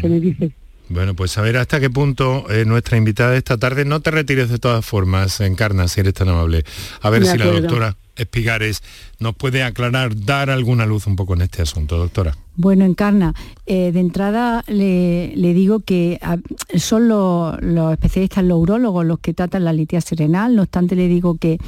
qué 0.00 0.08
me 0.08 0.18
mm. 0.18 0.20
dice. 0.20 0.52
Bueno, 0.88 1.14
pues 1.14 1.36
a 1.38 1.42
ver 1.42 1.56
hasta 1.56 1.80
qué 1.80 1.90
punto 1.90 2.46
eh, 2.50 2.64
nuestra 2.64 2.96
invitada 2.96 3.36
esta 3.36 3.58
tarde, 3.58 3.84
no 3.84 4.00
te 4.00 4.10
retires 4.10 4.48
de 4.48 4.58
todas 4.58 4.84
formas, 4.84 5.40
Encarna, 5.40 5.88
si 5.88 6.00
eres 6.00 6.14
tan 6.14 6.28
amable. 6.28 6.64
A 7.00 7.10
ver 7.10 7.26
si 7.26 7.36
la 7.36 7.46
doctora 7.46 7.96
Espigares 8.16 8.82
nos 9.18 9.34
puede 9.34 9.62
aclarar, 9.62 10.14
dar 10.24 10.50
alguna 10.50 10.86
luz 10.86 11.06
un 11.06 11.16
poco 11.16 11.34
en 11.34 11.42
este 11.42 11.62
asunto, 11.62 11.96
doctora. 11.96 12.36
Bueno, 12.56 12.84
Encarna, 12.84 13.34
eh, 13.66 13.90
de 13.90 13.98
entrada 13.98 14.62
le, 14.68 15.32
digo 15.34 15.80
que 15.80 16.20
son 16.76 17.08
los, 17.08 17.58
especialistas, 17.92 18.44
los 18.44 18.58
urólogos, 18.58 19.04
los 19.04 19.18
que 19.18 19.34
tratan 19.34 19.64
la 19.64 19.72
litiasis 19.72 20.16
renal, 20.16 20.54
no 20.54 20.62
obstante 20.62 20.94
le 20.94 21.08
digo 21.08 21.36
que 21.36 21.58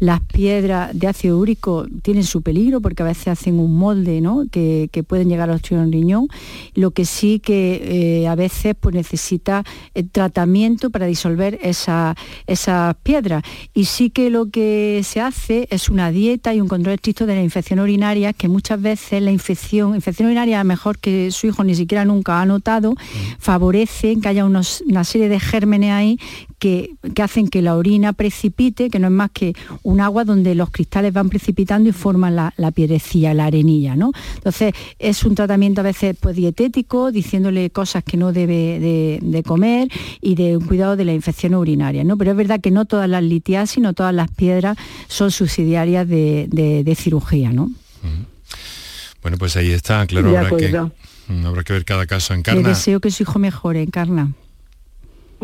las 0.00 0.20
piedras 0.20 0.90
de 0.92 1.06
ácido 1.06 1.38
úrico 1.38 1.86
tienen 2.02 2.24
su 2.24 2.42
peligro 2.42 2.82
porque 2.82 3.02
a 3.02 3.06
veces 3.06 3.28
hacen 3.28 3.58
un 3.58 3.74
molde 3.78 4.20
¿no? 4.20 4.44
que, 4.50 4.90
pueden 5.08 5.30
llegar 5.30 5.48
a 5.48 5.54
los 5.54 5.62
riñón, 5.90 6.28
lo 6.74 6.90
que 6.90 7.06
sí 7.06 7.38
que 7.38 8.20
eh, 8.22 8.28
a 8.28 8.34
veces 8.34 8.74
pues, 8.78 8.94
necesita 8.94 9.64
eh, 9.94 10.02
tratamiento 10.02 10.90
para 10.90 11.06
disolver 11.06 11.58
esas 11.62 12.16
piedras. 13.02 13.42
Y 13.72 13.86
sí 13.86 14.10
que 14.10 14.28
lo 14.28 14.50
que 14.50 15.00
se 15.04 15.22
hace 15.22 15.68
es 15.70 15.88
una 15.88 16.10
dieta 16.10 16.52
y 16.52 16.60
un 16.60 16.68
control 16.68 16.94
estricto 17.04 17.26
de 17.26 17.34
la 17.34 17.42
infección 17.42 17.80
urinaria, 17.80 18.32
que 18.32 18.48
muchas 18.48 18.80
veces 18.80 19.20
la 19.20 19.30
infección, 19.30 19.94
infección 19.94 20.24
urinaria 20.24 20.64
mejor 20.64 20.98
que 20.98 21.30
su 21.32 21.46
hijo 21.46 21.62
ni 21.62 21.74
siquiera 21.74 22.06
nunca 22.06 22.40
ha 22.40 22.46
notado, 22.46 22.94
favorece 23.38 24.16
que 24.18 24.26
haya 24.26 24.46
una 24.46 25.04
serie 25.04 25.28
de 25.28 25.38
gérmenes 25.38 25.90
ahí 25.90 26.18
que, 26.58 26.90
hacen 27.22 27.48
que 27.48 27.62
la 27.62 27.76
orina 27.76 28.12
precipite, 28.12 28.90
que 28.90 28.98
no 28.98 29.08
es 29.08 29.12
más 29.12 29.30
que 29.32 29.54
un 29.82 30.00
agua 30.00 30.24
donde 30.24 30.54
los 30.54 30.70
cristales 30.70 31.12
van 31.12 31.28
precipitando 31.28 31.88
y 31.88 31.92
forman 31.92 32.36
la, 32.36 32.54
la 32.56 32.70
piedrecilla, 32.70 33.34
la 33.34 33.46
arenilla. 33.46 33.96
¿no? 33.96 34.12
Entonces 34.36 34.74
es 34.98 35.24
un 35.24 35.34
tratamiento 35.34 35.80
a 35.80 35.84
veces 35.84 36.16
pues, 36.18 36.36
dietético, 36.36 37.12
diciéndole 37.12 37.70
cosas 37.70 38.04
que 38.04 38.16
no 38.16 38.32
debe 38.32 38.78
de, 39.20 39.42
comer 39.44 39.88
y 40.20 40.36
de 40.36 40.56
un 40.56 40.64
cuidado 40.66 40.96
de 40.96 41.04
la 41.04 41.12
infección 41.12 41.54
urinaria. 41.54 42.04
¿no? 42.04 42.16
Pero 42.16 42.30
es 42.30 42.36
verdad 42.36 42.60
que 42.60 42.70
no 42.70 42.84
todas 42.84 43.08
las 43.08 43.22
litiasis, 43.22 43.82
no 43.82 43.92
todas 43.92 44.14
las 44.14 44.30
piedras 44.30 44.76
son 45.08 45.30
subsidiarias 45.30 46.08
de, 46.08 46.96
cirugía. 46.96 47.52
¿no? 47.52 47.70
Bueno, 49.22 49.38
pues 49.38 49.56
ahí 49.56 49.70
está, 49.70 50.06
claro, 50.06 50.28
habrá 50.28 50.56
que, 50.56 50.76
habrá 50.76 51.64
que, 51.64 51.72
ver 51.72 51.84
cada 51.84 52.06
caso. 52.06 52.34
Encarna. 52.34 52.60
Le 52.60 52.68
deseo 52.68 53.00
que 53.00 53.10
su 53.10 53.22
hijo 53.22 53.38
mejore, 53.38 53.82
Encarna. 53.82 54.32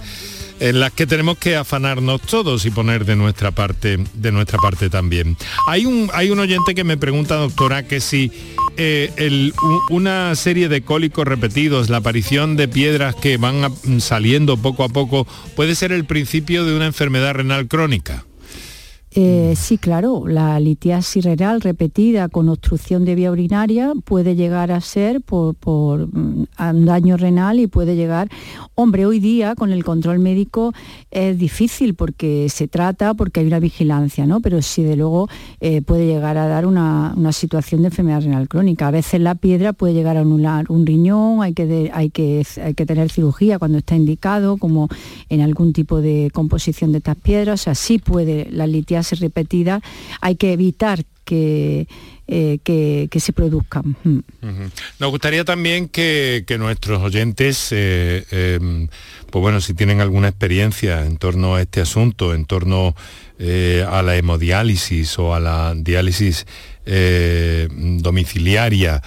en 0.64 0.80
las 0.80 0.94
que 0.94 1.06
tenemos 1.06 1.38
que 1.38 1.58
afanarnos 1.58 2.22
todos 2.22 2.66
y 2.66 2.72
poner 2.72 3.04
de 3.04 3.18
nuestra 3.18 3.52
parte, 3.52 4.00
de 4.14 4.32
nuestra 4.32 4.58
parte 4.60 4.90
también. 4.90 5.36
Hay 5.68 5.86
un, 5.86 6.10
hay 6.14 6.32
un 6.32 6.40
oyente 6.40 6.74
que 6.74 6.86
me 6.86 6.96
pregunta, 6.96 7.36
doctora, 7.36 7.84
que 7.84 8.00
si 8.00 8.32
eh, 8.78 9.52
una 9.90 10.34
serie 10.36 10.70
de 10.70 10.82
cólicos 10.82 11.28
repetidos, 11.28 11.90
la 11.90 11.98
aparición 11.98 12.56
de 12.56 12.70
piedras 12.70 13.14
que 13.14 13.36
van 13.36 13.74
saliendo 14.00 14.56
poco 14.56 14.86
a 14.86 14.90
poco, 14.90 15.28
puede 15.58 15.76
ser 15.76 15.92
el 15.92 16.06
principio 16.06 16.64
de 16.64 16.74
una 16.74 16.86
enfermedad 16.86 17.34
renal 17.34 17.68
crónica. 17.68 18.24
Eh, 19.16 19.54
sí, 19.56 19.78
claro, 19.78 20.28
la 20.28 20.60
litiasis 20.60 21.24
renal 21.24 21.62
repetida 21.62 22.30
con 22.30 22.50
obstrucción 22.50 23.06
de 23.06 23.14
vía 23.14 23.30
urinaria 23.32 23.94
puede 24.06 24.36
llegar 24.36 24.72
a 24.72 24.82
ser 24.82 25.22
por, 25.22 26.08
mm, 26.08 26.48
un 26.58 26.86
daño 26.86 27.16
renal 27.16 27.60
y 27.60 27.68
puede 27.68 27.96
llegar, 27.96 28.30
hombre, 28.74 29.06
hoy 29.06 29.20
día 29.20 29.54
con 29.54 29.72
el 29.72 29.84
control 29.84 30.18
médico 30.18 30.74
es 31.12 31.38
difícil 31.38 31.94
porque 31.94 32.48
se 32.50 32.68
trata, 32.68 33.14
porque 33.14 33.42
hay 33.42 33.46
una 33.46 33.60
vigilancia, 33.60 34.26
¿no? 34.26 34.42
Pero 34.42 34.64
sí, 34.64 34.82
de 34.82 34.96
luego 34.96 35.30
eh, 35.62 35.84
puede 35.84 36.08
llegar 36.08 36.40
a 36.40 36.48
dar 36.48 36.66
una, 36.66 37.14
situación 37.34 37.82
de 37.82 37.90
enfermedad 37.90 38.22
renal 38.22 38.48
crónica. 38.48 38.88
A 38.88 38.92
veces 38.92 39.22
la 39.22 39.36
piedra 39.36 39.74
puede 39.74 39.94
llegar 39.94 40.18
a 40.18 40.22
anular 40.22 40.66
un 40.70 40.88
riñón, 40.88 41.44
hay 41.44 41.54
que, 41.54 41.92
hay 41.94 42.10
que, 42.10 42.46
hay 42.64 42.74
que 42.74 42.86
tener 42.86 43.12
cirugía 43.12 43.60
cuando 43.60 43.78
está 43.78 43.96
indicado, 43.96 44.58
como 44.58 44.90
en 45.30 45.42
algún 45.42 45.72
tipo 45.72 46.02
de 46.02 46.32
composición 46.34 46.92
de 46.92 46.98
estas 46.98 47.16
piedras, 47.16 47.62
o 47.62 47.64
sea, 47.64 47.76
sí 47.76 48.00
puede 48.00 48.48
la 48.52 48.66
litiasis 48.66 49.03
repetida, 49.12 49.82
hay 50.22 50.36
que 50.36 50.54
evitar 50.54 51.04
que, 51.26 51.88
eh, 52.28 52.60
que, 52.64 53.20
se 53.20 53.34
produzcan. 53.34 53.96
Mm. 54.04 54.20
Nos 55.00 55.12
gustaría 55.12 55.46
también 55.46 55.90
que, 55.90 56.46
nuestros 56.58 57.02
oyentes, 57.02 57.70
eh, 57.72 58.26
em, 58.32 58.88
pues 59.30 59.42
bueno, 59.42 59.62
si 59.62 59.74
tienen 59.74 60.02
alguna 60.02 60.30
experiencia 60.30 61.06
en 61.06 61.18
torno 61.18 61.56
a 61.56 61.62
este 61.62 61.82
asunto, 61.82 62.34
en 62.34 62.46
torno 62.46 62.96
eh, 63.40 63.86
a 63.90 64.02
la 64.04 64.16
hemodiálisis 64.16 65.18
o 65.20 65.34
a 65.34 65.40
la 65.40 65.74
diálisis 65.76 66.46
domiciliaria, 66.86 69.02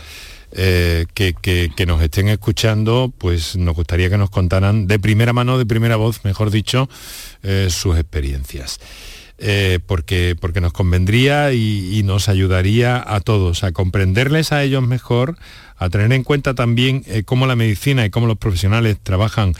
que, 0.53 1.35
que, 1.43 1.87
nos 1.87 2.01
estén 2.01 2.29
escuchando, 2.29 3.13
pues 3.19 3.57
nos 3.57 3.77
gustaría 3.77 4.09
que 4.09 4.17
nos 4.17 4.31
contaran 4.31 4.87
de 4.87 4.99
primera 4.99 5.35
mano, 5.35 5.59
de 5.59 5.67
primera 5.67 5.97
voz, 5.97 6.25
mejor 6.25 6.51
dicho, 6.51 6.89
sus 7.69 7.99
experiencias. 7.99 8.81
Eh, 9.39 9.81
porque, 9.85 10.35
porque 10.41 10.63
nos 10.63 10.73
convendría 10.73 11.53
y, 11.53 12.03
nos 12.05 12.31
ayudaría 12.31 13.05
a 13.07 13.21
todos 13.21 13.65
a 13.65 13.73
comprenderles 13.73 14.51
a 14.51 14.63
ellos 14.63 14.83
mejor, 14.83 15.37
a 15.77 15.91
tener 15.91 16.11
en 16.15 16.25
cuenta 16.25 16.55
también 16.55 17.03
eh, 17.07 17.23
cómo 17.23 17.47
la 17.47 17.55
medicina 17.55 18.07
y 18.07 18.11
cómo 18.11 18.27
los 18.27 18.39
profesionales 18.39 18.97
trabajan 19.03 19.53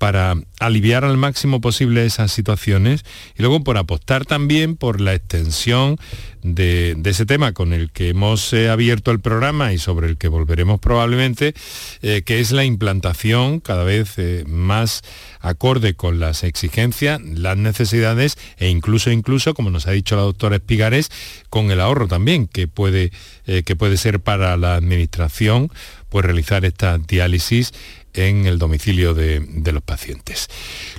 para 0.00 0.34
aliviar 0.60 1.04
al 1.04 1.18
máximo 1.18 1.60
posible 1.60 2.06
esas 2.06 2.32
situaciones 2.32 3.04
y 3.36 3.42
luego 3.42 3.62
por 3.62 3.76
apostar 3.76 4.24
también 4.24 4.76
por 4.76 4.98
la 4.98 5.12
extensión 5.12 5.98
de, 6.42 6.96
ese 7.04 7.26
tema 7.26 7.52
con 7.52 7.74
el 7.74 7.90
que 7.90 8.08
hemos 8.08 8.50
eh, 8.54 8.70
abierto 8.70 9.10
el 9.10 9.20
programa 9.20 9.74
y 9.74 9.78
sobre 9.78 10.08
el 10.08 10.16
que 10.16 10.28
volveremos 10.28 10.80
probablemente, 10.80 11.52
eh, 12.00 12.22
que 12.24 12.40
es 12.40 12.50
la 12.50 12.64
implantación 12.64 13.60
cada 13.60 13.84
vez 13.84 14.14
eh, 14.16 14.44
más 14.48 15.02
acorde 15.40 15.92
con 15.92 16.18
las 16.18 16.44
exigencias, 16.44 17.20
las 17.20 17.58
necesidades 17.58 18.38
e 18.56 18.70
incluso, 18.70 19.10
incluso, 19.10 19.52
como 19.52 19.68
nos 19.68 19.86
ha 19.86 19.90
dicho 19.90 20.16
la 20.16 20.22
doctora 20.22 20.56
Espigares, 20.56 21.10
con 21.50 21.70
el 21.70 21.78
ahorro 21.78 22.08
también 22.08 22.46
que 22.46 22.68
puede, 22.68 23.12
que 23.44 23.76
puede 23.76 23.98
ser 23.98 24.20
para 24.20 24.56
la 24.56 24.76
administración 24.76 25.70
pues 26.08 26.24
realizar 26.24 26.64
esta 26.64 26.98
diálisis 26.98 27.72
en 28.14 28.46
el 28.46 28.58
domicilio 28.58 29.14
de, 29.14 29.40
los 29.72 29.82
pacientes. 29.82 30.48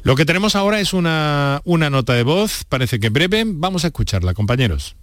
Lo 0.03 0.15
que 0.15 0.25
tenemos 0.25 0.55
ahora 0.55 0.79
es 0.79 0.93
una, 0.93 1.61
una 1.65 1.89
nota 1.89 2.13
de 2.13 2.23
voz, 2.23 2.63
parece 2.67 2.99
que 2.99 3.09
breve, 3.09 3.43
vamos 3.45 3.83
a 3.83 3.87
escucharla, 3.87 4.33
compañeros. 4.33 4.95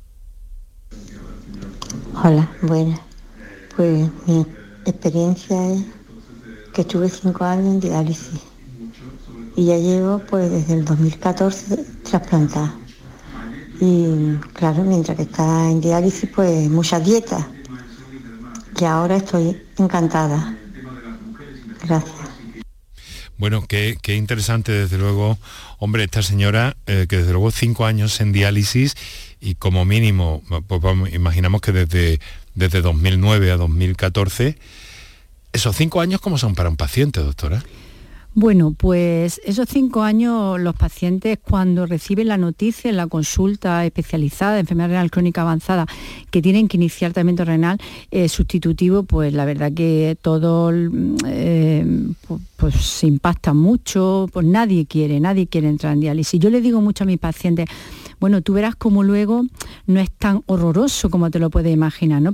Hola, 2.24 2.50
buenas. 2.62 3.00
Pues 3.76 4.08
mi 4.26 4.44
experiencia 4.84 5.72
es 5.72 5.82
que 6.74 6.80
estuve 6.80 7.08
cinco 7.08 7.44
años 7.44 7.66
en 7.66 7.80
diálisis 7.80 8.40
y 9.54 9.66
ya 9.66 9.76
llevo 9.76 10.20
pues 10.20 10.50
desde 10.50 10.74
el 10.74 10.84
2014 10.84 11.84
trasplantada. 12.02 12.74
Y 13.80 14.34
claro, 14.52 14.82
mientras 14.82 15.16
que 15.16 15.24
está 15.24 15.70
en 15.70 15.80
diálisis 15.80 16.28
pues 16.34 16.68
muchas 16.68 17.04
dietas. 17.04 17.44
Y 18.80 18.84
ahora 18.84 19.16
estoy 19.16 19.60
encantada. 19.78 20.57
Gracias. 21.84 22.28
Bueno, 23.38 23.64
qué, 23.68 23.96
qué 24.02 24.16
interesante, 24.16 24.72
desde 24.72 24.98
luego, 24.98 25.38
hombre, 25.78 26.02
esta 26.02 26.22
señora, 26.22 26.76
eh, 26.86 27.06
que 27.08 27.18
desde 27.18 27.30
luego 27.30 27.52
cinco 27.52 27.86
años 27.86 28.20
en 28.20 28.32
diálisis 28.32 28.96
y 29.40 29.54
como 29.54 29.84
mínimo, 29.84 30.42
pues 30.66 30.80
vamos, 30.80 31.12
imaginamos 31.12 31.60
que 31.60 31.70
desde, 31.70 32.20
desde 32.56 32.80
2009 32.80 33.52
a 33.52 33.56
2014, 33.56 34.58
esos 35.52 35.76
cinco 35.76 36.00
años, 36.00 36.20
¿cómo 36.20 36.36
son 36.36 36.56
para 36.56 36.68
un 36.68 36.76
paciente, 36.76 37.20
doctora? 37.20 37.62
Bueno, 38.34 38.72
pues 38.76 39.40
esos 39.44 39.68
cinco 39.68 40.02
años 40.02 40.60
los 40.60 40.76
pacientes 40.76 41.38
cuando 41.42 41.86
reciben 41.86 42.28
la 42.28 42.36
noticia 42.36 42.88
en 42.88 42.96
la 42.96 43.08
consulta 43.08 43.84
especializada 43.84 44.54
de 44.54 44.60
enfermedad 44.60 44.90
renal 44.90 45.10
crónica 45.10 45.40
avanzada 45.40 45.86
que 46.30 46.40
tienen 46.40 46.68
que 46.68 46.76
iniciar 46.76 47.12
tratamiento 47.12 47.44
renal 47.44 47.78
eh, 48.12 48.28
sustitutivo, 48.28 49.02
pues 49.02 49.32
la 49.32 49.44
verdad 49.44 49.72
que 49.72 50.16
todo 50.20 50.70
eh, 51.26 51.84
pues, 52.56 52.74
se 52.76 53.06
impacta 53.08 53.54
mucho, 53.54 54.28
pues 54.32 54.46
nadie 54.46 54.86
quiere, 54.86 55.18
nadie 55.18 55.48
quiere 55.48 55.68
entrar 55.68 55.94
en 55.94 56.00
diálisis. 56.00 56.38
Yo 56.38 56.50
le 56.50 56.60
digo 56.60 56.80
mucho 56.80 57.04
a 57.04 57.06
mis 57.08 57.18
pacientes, 57.18 57.66
bueno, 58.20 58.42
tú 58.42 58.52
verás 58.52 58.74
como 58.74 59.02
luego 59.02 59.44
no 59.86 60.00
es 60.00 60.10
tan 60.10 60.42
horroroso 60.46 61.10
como 61.10 61.30
te 61.30 61.38
lo 61.38 61.50
puedes 61.50 61.72
imaginar, 61.72 62.22
¿no? 62.22 62.32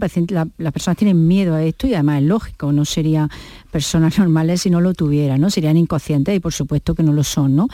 las 0.58 0.72
personas 0.72 0.96
tienen 0.96 1.26
miedo 1.26 1.54
a 1.54 1.62
esto 1.62 1.86
y 1.86 1.94
además 1.94 2.22
es 2.22 2.28
lógico, 2.28 2.72
no 2.72 2.84
serían 2.84 3.30
personas 3.70 4.18
normales 4.20 4.62
si 4.62 4.70
no 4.70 4.80
lo 4.80 4.94
tuvieran, 4.94 5.40
¿no? 5.40 5.50
Serían 5.50 5.76
inconscientes 5.76 6.36
y 6.36 6.40
por 6.40 6.52
supuesto 6.52 6.94
que 6.94 7.02
no 7.02 7.12
lo 7.12 7.24
son, 7.24 7.56
¿no? 7.56 7.68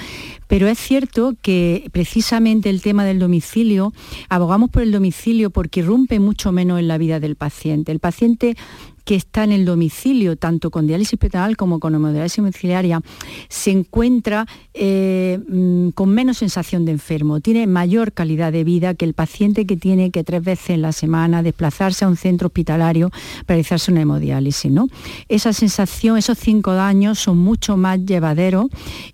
Pero 0.49 0.67
es 0.67 0.79
cierto 0.79 1.35
que 1.43 1.89
precisamente 1.93 2.71
el 2.71 2.83
tema 2.83 3.05
del 3.05 3.19
domicilio, 3.19 3.93
abogamos 4.29 4.71
por 4.71 4.83
el 4.83 4.93
domicilio 4.93 5.51
porque 5.51 5.81
irrumpe 5.81 6.19
mucho 6.19 6.53
menos 6.53 6.79
en 6.79 6.89
la 6.89 6.99
vida 6.99 7.21
del 7.21 7.37
paciente. 7.37 7.93
El 7.93 8.01
paciente 8.01 8.57
que 9.05 9.15
está 9.15 9.45
en 9.45 9.53
el 9.53 9.65
domicilio, 9.65 10.37
tanto 10.37 10.71
con 10.71 10.87
diálisis 10.87 11.19
peritoneal 11.19 11.57
como 11.57 11.81
con 11.81 11.95
hemodiálisis 11.95 12.39
domiciliaria, 12.39 13.01
se 13.49 13.71
encuentra 13.71 14.47
eh, 14.75 15.39
mm, 15.49 15.91
con 15.91 16.11
menos 16.11 16.39
sensación 16.39 16.85
de 16.85 16.93
enfermo, 16.93 17.41
tiene 17.41 17.67
mayor 17.67 18.13
calidad 18.13 18.53
de 18.53 18.65
vida 18.65 18.95
que 18.95 19.05
el 19.05 19.15
paciente 19.15 19.67
que 19.67 19.77
tiene 19.77 20.11
que 20.11 20.25
tres 20.25 20.43
veces 20.43 20.71
en 20.71 20.83
la 20.83 20.93
semana 20.93 21.43
desplazarse 21.43 22.05
a 22.05 22.09
un 22.09 22.17
centro 22.17 22.47
hospitalario 22.47 23.11
para 23.47 23.57
realizarse 23.57 23.91
una 23.93 24.03
hemodiálisis. 24.03 24.71
¿no? 24.71 24.89
Esa 25.29 25.53
sensación, 25.53 26.19
esos 26.19 26.39
cinco 26.39 26.73
años 26.73 27.19
son 27.19 27.39
mucho 27.39 27.77
más 27.77 28.05
llevaderos 28.05 28.67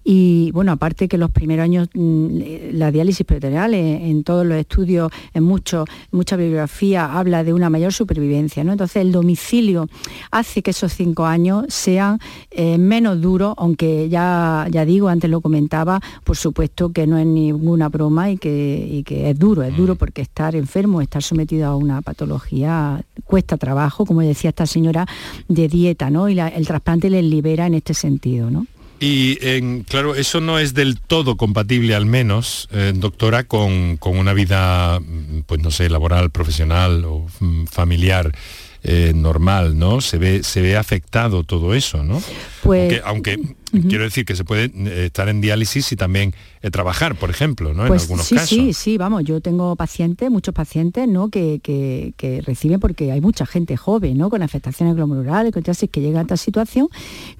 y, 0.05 0.51
bueno, 0.53 0.73
aparte 0.73 1.09
que 1.09 1.19
los 1.19 1.31
primeros 1.31 1.65
años, 1.65 1.89
mm, 1.95 2.39
la 2.73 2.91
diálisis 2.91 3.27
peritoneal 3.27 3.75
eh, 3.75 4.09
en, 4.11 4.25
todos 4.25 4.47
los 4.47 4.57
estudios, 4.59 5.11
en 5.35 5.45
mucho, 5.45 5.85
mucha 6.11 6.37
bibliografía, 6.37 7.19
habla 7.19 7.45
de 7.45 7.53
una 7.53 7.71
mayor 7.71 7.93
supervivencia. 7.93 8.65
¿no? 8.65 8.73
Entonces, 8.73 9.03
el 9.03 9.13
domicilio 9.13 9.76
hace 10.31 10.63
que 10.63 10.71
esos 10.71 10.93
cinco 10.93 11.27
años 11.27 11.67
sean 11.69 12.19
eh, 12.51 12.79
menos 12.79 13.21
duros, 13.21 13.55
aunque 13.59 14.09
ya, 14.09 14.67
ya 14.71 14.85
digo, 14.85 15.09
antes 15.09 15.31
lo 15.31 15.41
comentaba, 15.41 16.01
por 16.25 16.37
supuesto 16.37 16.93
que 16.93 17.07
no 17.07 17.19
es 17.19 17.27
ninguna 17.27 17.89
broma 17.89 18.31
y 18.31 18.39
que, 18.39 19.03
que 19.05 19.31
es 19.31 19.39
duro, 19.39 19.63
es 19.63 19.77
duro 19.77 19.95
mm. 19.95 19.99
porque 19.99 20.23
estar 20.23 20.55
enfermo, 20.57 21.01
estar 21.01 21.23
sometido 21.23 21.67
a 21.67 21.77
una 21.77 22.03
patología 22.03 23.03
cuesta 23.25 23.57
trabajo, 23.57 24.07
como 24.07 24.21
decía 24.21 24.51
esta 24.51 24.67
señora, 24.67 25.07
de 25.49 25.69
dieta, 25.69 26.11
¿no? 26.11 26.29
Y 26.29 26.39
el 26.39 26.67
trasplante 26.67 27.11
les 27.11 27.25
libera 27.25 27.67
en 27.67 27.75
este 27.75 27.95
sentido, 27.95 28.51
¿no? 28.51 28.67
Y 28.99 29.37
claro, 29.85 30.15
eso 30.15 30.41
no 30.41 30.59
es 30.59 30.73
del 30.73 30.99
todo 30.99 31.37
compatible, 31.37 31.95
al 31.95 32.07
menos, 32.07 32.69
eh, 32.73 32.93
doctora, 32.95 33.45
con, 33.45 33.99
con, 33.99 34.17
una 34.17 34.33
vida, 34.33 35.01
pues 35.45 35.61
no 35.61 35.71
sé, 35.71 35.91
laboral, 35.91 36.31
profesional 36.31 37.05
o 37.05 37.27
mm, 37.41 37.67
familiar. 37.67 38.33
Eh, 38.89 39.13
normal, 39.17 39.77
¿no? 39.77 40.01
Se 40.01 40.17
ve, 40.17 40.45
se 40.45 40.61
ve 40.63 40.77
afectado 40.77 41.43
todo 41.43 41.75
eso, 41.75 42.05
¿no? 42.05 42.23
Pues, 42.63 43.03
aunque, 43.05 43.37
quiero 43.83 44.05
decir 44.05 44.25
que 44.25 44.37
se 44.37 44.45
puede 44.45 44.65
eh, 44.75 45.07
estar 45.07 45.29
en 45.29 45.41
diálisis 45.41 45.93
y 45.93 45.97
también 45.97 46.35
eh, 46.63 46.71
trabajar, 46.71 47.15
por 47.17 47.31
ejemplo, 47.31 47.75
¿no? 47.75 47.87
Pues 47.87 48.03
en 48.03 48.07
algunos 48.07 48.27
sí, 48.27 48.35
casos. 48.35 48.49
Sí, 48.49 48.73
sí, 48.73 48.99
vamos, 48.99 49.25
yo 49.25 49.41
tengo 49.41 49.77
pacientes, 49.77 50.31
muchos 50.31 50.55
pacientes, 50.55 51.09
¿no? 51.09 51.29
Que, 51.29 51.61
que, 51.63 52.43
reciben, 52.45 52.81
porque 52.81 53.13
hay 53.13 53.21
mucha 53.21 53.47
gente 53.47 53.77
joven, 53.77 54.19
¿no? 54.19 54.31
Con 54.31 54.43
afectaciones 54.43 54.95
glomerulares, 54.95 55.53
con 55.53 55.63
que 55.63 56.01
llega 56.01 56.21
a 56.21 56.23
esta 56.23 56.37
situación, 56.37 56.89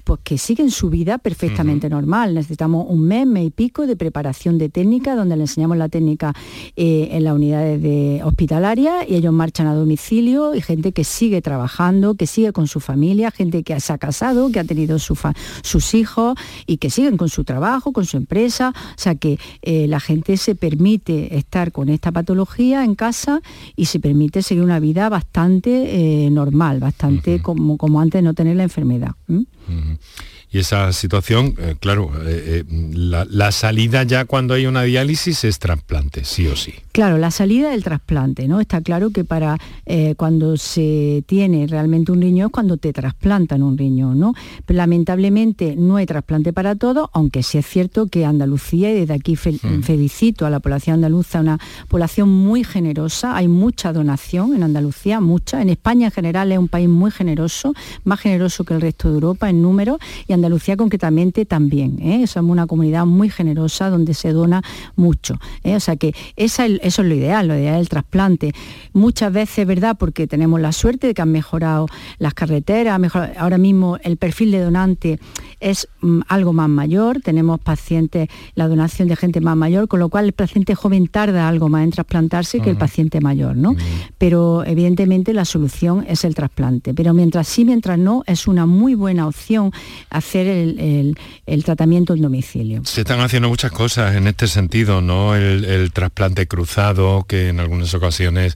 pues 0.03 0.19
que 0.23 0.37
siguen 0.37 0.69
su 0.69 0.89
vida 0.89 1.17
perfectamente 1.17 1.89
normal. 1.89 2.33
Necesitamos 2.33 2.85
un 2.89 3.07
mes, 3.07 3.25
mes 3.25 3.47
y 3.47 3.49
pico 3.49 3.87
de 3.87 3.95
preparación 3.95 4.57
de 4.57 4.69
técnica, 4.69 5.15
donde 5.15 5.35
le 5.35 5.43
enseñamos 5.43 5.77
la 5.77 5.89
técnica 5.89 6.33
eh, 6.75 7.09
en 7.11 7.23
las 7.23 7.33
unidades 7.33 7.81
de 7.81 8.21
hospitalaria 8.23 9.07
y 9.07 9.15
ellos 9.15 9.33
marchan 9.33 9.67
a 9.67 9.73
domicilio 9.73 10.55
y 10.55 10.61
gente 10.61 10.91
que 10.91 11.03
sigue 11.03 11.41
trabajando, 11.41 12.15
que 12.15 12.27
sigue 12.27 12.51
con 12.51 12.67
su 12.67 12.79
familia, 12.79 13.31
gente 13.31 13.63
que 13.63 13.79
se 13.79 13.93
ha 13.93 13.97
casado, 13.97 14.51
que 14.51 14.59
ha 14.59 14.63
tenido 14.63 14.99
sus 14.99 15.93
hijos 15.93 16.26
y 16.65 16.77
que 16.77 16.89
siguen 16.89 17.17
con 17.17 17.29
su 17.29 17.43
trabajo, 17.43 17.91
con 17.91 18.05
su 18.05 18.17
empresa. 18.17 18.73
O 18.75 18.99
sea, 18.99 19.15
que 19.15 19.39
eh, 19.61 19.87
la 19.87 19.99
gente 19.99 20.37
se 20.37 20.55
permite 20.55 21.37
estar 21.37 21.71
con 21.71 21.89
esta 21.89 22.11
patología 22.11 22.83
en 22.83 22.95
casa 22.95 23.41
y 23.75 23.85
se 23.85 23.99
permite 23.99 24.41
seguir 24.41 24.63
una 24.63 24.79
vida 24.79 25.09
bastante 25.09 26.25
eh, 26.25 26.29
normal, 26.29 26.79
bastante 26.79 27.41
como, 27.41 27.77
como 27.77 28.01
antes 28.01 28.19
de 28.19 28.23
no 28.23 28.33
tener 28.33 28.55
la 28.55 28.63
enfermedad. 28.63 29.11
Y 30.49 30.59
esa 30.59 30.93
situación, 30.93 31.55
eh, 31.57 31.75
claro, 31.79 32.11
la, 32.93 33.51
salida 33.51 34.03
ya 34.03 34.25
cuando 34.25 34.53
hay 34.53 34.65
una 34.65 34.83
diálisis 34.83 35.43
es 35.43 35.59
trasplante, 35.59 36.23
sí 36.23 36.47
o 36.47 36.55
sí. 36.55 36.73
Claro, 36.97 37.19
la 37.19 37.29
salida 37.29 37.69
del 37.69 37.83
trasplante, 37.83 38.47
¿no? 38.47 38.59
Está 38.59 38.81
claro 38.81 39.11
que 39.11 39.23
para 39.23 39.59
cuando 40.17 40.57
se 40.57 41.23
tiene 41.27 41.67
realmente 41.67 42.11
un 42.11 42.21
riñón 42.21 42.47
es 42.47 42.51
cuando 42.51 42.77
te 42.77 42.91
trasplantan 42.91 43.61
un 43.61 43.77
riñón, 43.77 44.19
¿no? 44.19 44.33
Pero 44.65 44.77
lamentablemente 44.77 45.75
no 45.77 45.97
hay 45.97 46.07
trasplante 46.07 46.53
para 46.53 46.75
todo, 46.75 47.11
aunque 47.13 47.43
sí 47.43 47.59
es 47.59 47.67
cierto 47.67 48.07
que 48.07 48.25
Andalucía, 48.25 48.91
y 48.91 49.01
desde 49.01 49.13
aquí 49.13 49.35
mm. 49.35 49.83
felicito 49.83 50.47
a 50.47 50.49
la 50.49 50.59
población 50.59 50.95
andaluza, 50.95 51.39
una 51.39 51.59
población 51.87 52.29
muy 52.29 52.63
generosa, 52.63 53.37
hay 53.37 53.47
mucha 53.47 53.93
donación 53.93 54.55
en 54.55 54.63
Andalucía, 54.63 55.19
mucha. 55.19 55.61
En 55.61 55.69
España 55.69 56.07
en 56.07 56.11
general 56.11 56.51
es 56.51 56.57
un 56.57 56.67
país 56.67 56.89
muy 56.89 57.11
generoso, 57.11 57.75
más 58.05 58.19
generoso 58.19 58.63
que 58.63 58.73
el 58.73 58.81
resto 58.81 59.09
de 59.09 59.13
Europa 59.13 59.51
en 59.51 59.61
número, 59.61 59.99
y 60.27 60.33
Andalucía 60.33 60.75
concretamente 60.75 61.45
también. 61.45 61.99
¿eh? 62.01 62.25
Somos 62.25 62.51
una 62.51 62.65
comunidad 62.65 63.05
muy 63.05 63.29
generosa 63.29 63.91
donde 63.91 64.15
se 64.15 64.33
dona 64.33 64.63
mucho. 64.95 65.35
¿eh? 65.63 65.75
O 65.75 65.79
sea 65.79 65.95
que 65.95 66.15
eso 66.87 67.01
es 67.01 67.07
lo 67.07 67.15
ideal, 67.15 67.47
lo 67.47 67.55
ideal 67.55 67.75
es 67.75 67.81
el 67.81 67.89
trasplante. 67.89 68.53
Muchas 68.93 69.31
veces, 69.31 69.65
¿verdad? 69.67 69.95
Porque 69.97 70.27
tenemos 70.27 70.59
la 70.59 70.71
suerte 70.71 71.07
de 71.07 71.13
que 71.13 71.21
han 71.21 71.31
mejorado 71.31 71.87
las 72.19 72.33
carreteras, 72.33 72.99
ahora 73.37 73.57
mismo 73.57 73.97
el 74.03 74.17
perfil 74.17 74.51
de 74.51 74.61
donante 74.61 75.19
es 75.59 75.87
mm, 76.01 76.21
algo 76.27 76.53
más 76.53 76.69
mayor, 76.69 77.21
tenemos 77.21 77.59
pacientes, 77.59 78.29
la 78.55 78.67
donación 78.67 79.07
de 79.07 79.15
gente 79.15 79.41
más 79.41 79.55
mayor, 79.55 79.87
con 79.87 79.99
lo 79.99 80.09
cual 80.09 80.25
el 80.25 80.33
paciente 80.33 80.75
joven 80.75 81.07
tarda 81.07 81.47
algo 81.47 81.69
más 81.69 81.83
en 81.83 81.91
trasplantarse 81.91 82.59
que 82.59 82.69
el 82.69 82.77
paciente 82.77 83.21
mayor, 83.21 83.55
¿no? 83.55 83.75
Pero 84.17 84.63
evidentemente 84.65 85.33
la 85.33 85.45
solución 85.45 86.05
es 86.07 86.23
el 86.23 86.35
trasplante. 86.35 86.93
Pero 86.93 87.13
mientras 87.13 87.47
sí, 87.47 87.65
mientras 87.65 87.97
no, 87.97 88.23
es 88.27 88.47
una 88.47 88.65
muy 88.65 88.95
buena 88.95 89.27
opción 89.27 89.71
hacer 90.09 90.47
el, 90.47 91.15
tratamiento 91.63 92.13
en 92.13 92.21
domicilio. 92.21 92.81
Se 92.85 93.01
están 93.01 93.19
haciendo 93.19 93.49
muchas 93.49 93.71
cosas 93.71 94.15
en 94.15 94.27
este 94.27 94.47
sentido, 94.47 95.01
¿no? 95.01 95.35
el 95.35 95.91
trasplante 95.91 96.47
cruzado, 96.47 96.67
que 97.27 97.49
en 97.49 97.59
algunas 97.59 97.93
ocasiones 97.93 98.55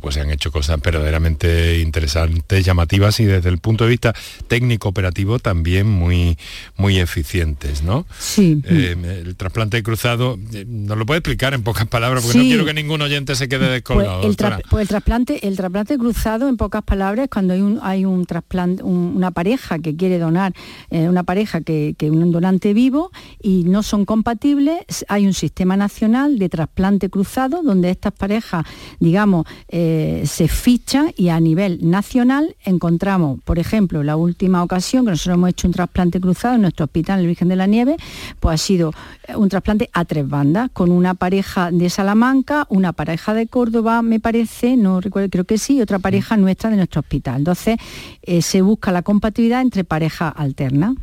pues 0.00 0.14
se 0.14 0.20
han 0.20 0.30
hecho 0.30 0.52
cosas 0.52 0.80
verdaderamente 0.80 1.80
interesantes, 1.80 2.64
llamativas 2.64 3.18
y 3.20 3.24
desde 3.24 3.48
el 3.48 3.58
punto 3.58 3.84
de 3.84 3.90
vista 3.90 4.14
técnico 4.48 4.88
operativo 4.88 5.38
también 5.38 5.88
muy, 5.88 6.38
muy 6.76 6.98
eficientes, 6.98 7.82
¿no? 7.82 8.06
Sí. 8.18 8.62
Eh, 8.64 9.22
el 9.24 9.36
trasplante 9.36 9.82
cruzado, 9.82 10.38
eh, 10.52 10.64
¿nos 10.68 10.96
lo 10.96 11.06
puede 11.06 11.18
explicar 11.18 11.54
en 11.54 11.62
pocas 11.62 11.86
palabras? 11.86 12.22
Porque 12.22 12.38
no 12.38 12.44
quiero 12.44 12.64
que 12.64 12.74
ningún 12.74 13.02
oyente 13.02 13.34
se 13.34 13.48
quede 13.48 13.68
descolgado. 13.70 14.20
Pues 14.22 14.36
el, 14.38 14.62
pues 14.68 14.82
el, 14.82 14.88
trasplante, 14.88 15.46
el 15.46 15.56
trasplante 15.56 15.98
cruzado, 15.98 16.48
en 16.48 16.56
pocas 16.56 16.82
palabras, 16.82 17.28
cuando 17.30 17.54
hay 17.54 17.60
un, 17.60 17.80
hay 17.82 18.04
un 18.04 18.26
trasplante, 18.26 18.82
una 18.82 19.30
pareja 19.30 19.78
que 19.78 19.96
quiere 19.96 20.18
donar, 20.18 20.52
una 20.90 21.22
pareja 21.22 21.60
que, 21.60 21.94
que 21.96 22.10
un 22.10 22.30
donante 22.32 22.74
vivo 22.74 23.10
y 23.42 23.64
no 23.64 23.82
son 23.82 24.04
compatibles, 24.04 25.04
hay 25.08 25.26
un 25.26 25.34
sistema 25.34 25.76
nacional 25.76 26.38
de 26.38 26.48
trasplante 26.48 27.08
cruzado 27.08 27.62
donde 27.62 27.90
estas 27.90 28.12
parejas, 28.12 28.64
digamos, 28.98 29.46
eh, 29.68 29.79
se 30.24 30.48
ficha 30.48 31.06
y 31.16 31.28
a 31.28 31.40
nivel 31.40 31.78
nacional 31.82 32.56
encontramos, 32.64 33.40
por 33.44 33.58
ejemplo, 33.58 34.02
la 34.02 34.16
última 34.16 34.62
ocasión 34.62 35.04
que 35.04 35.12
nosotros 35.12 35.34
hemos 35.34 35.50
hecho 35.50 35.68
un 35.68 35.74
trasplante 35.74 36.20
cruzado 36.20 36.54
en 36.54 36.62
nuestro 36.62 36.84
hospital, 36.84 37.20
el 37.20 37.26
Virgen 37.26 37.48
de 37.48 37.56
la 37.56 37.66
Nieve, 37.66 37.96
pues 38.38 38.54
ha 38.54 38.58
sido 38.58 38.92
eh, 39.26 39.36
un 39.36 39.48
trasplante 39.48 39.90
a 39.92 40.04
tres 40.04 40.28
bandas, 40.28 40.70
con 40.72 40.90
una 40.90 41.14
pareja 41.14 41.70
de 41.70 41.90
Salamanca, 41.90 42.66
una 42.68 42.92
pareja 42.92 43.34
de 43.34 43.46
Córdoba, 43.46 44.02
me 44.02 44.20
parece, 44.20 44.76
no 44.76 45.00
recuerdo, 45.00 45.28
creo 45.30 45.44
que 45.44 45.58
sí, 45.58 45.76
y 45.76 45.82
otra 45.82 45.98
pareja 45.98 46.36
nuestra 46.36 46.70
de 46.70 46.76
nuestro 46.76 47.00
hospital. 47.00 47.38
Entonces, 47.38 47.76
eh, 48.22 48.42
se 48.42 48.62
busca 48.62 48.92
la 48.92 49.02
compatibilidad 49.02 49.60
entre 49.60 49.84
parejas 49.84 50.32
alternas 50.36 50.94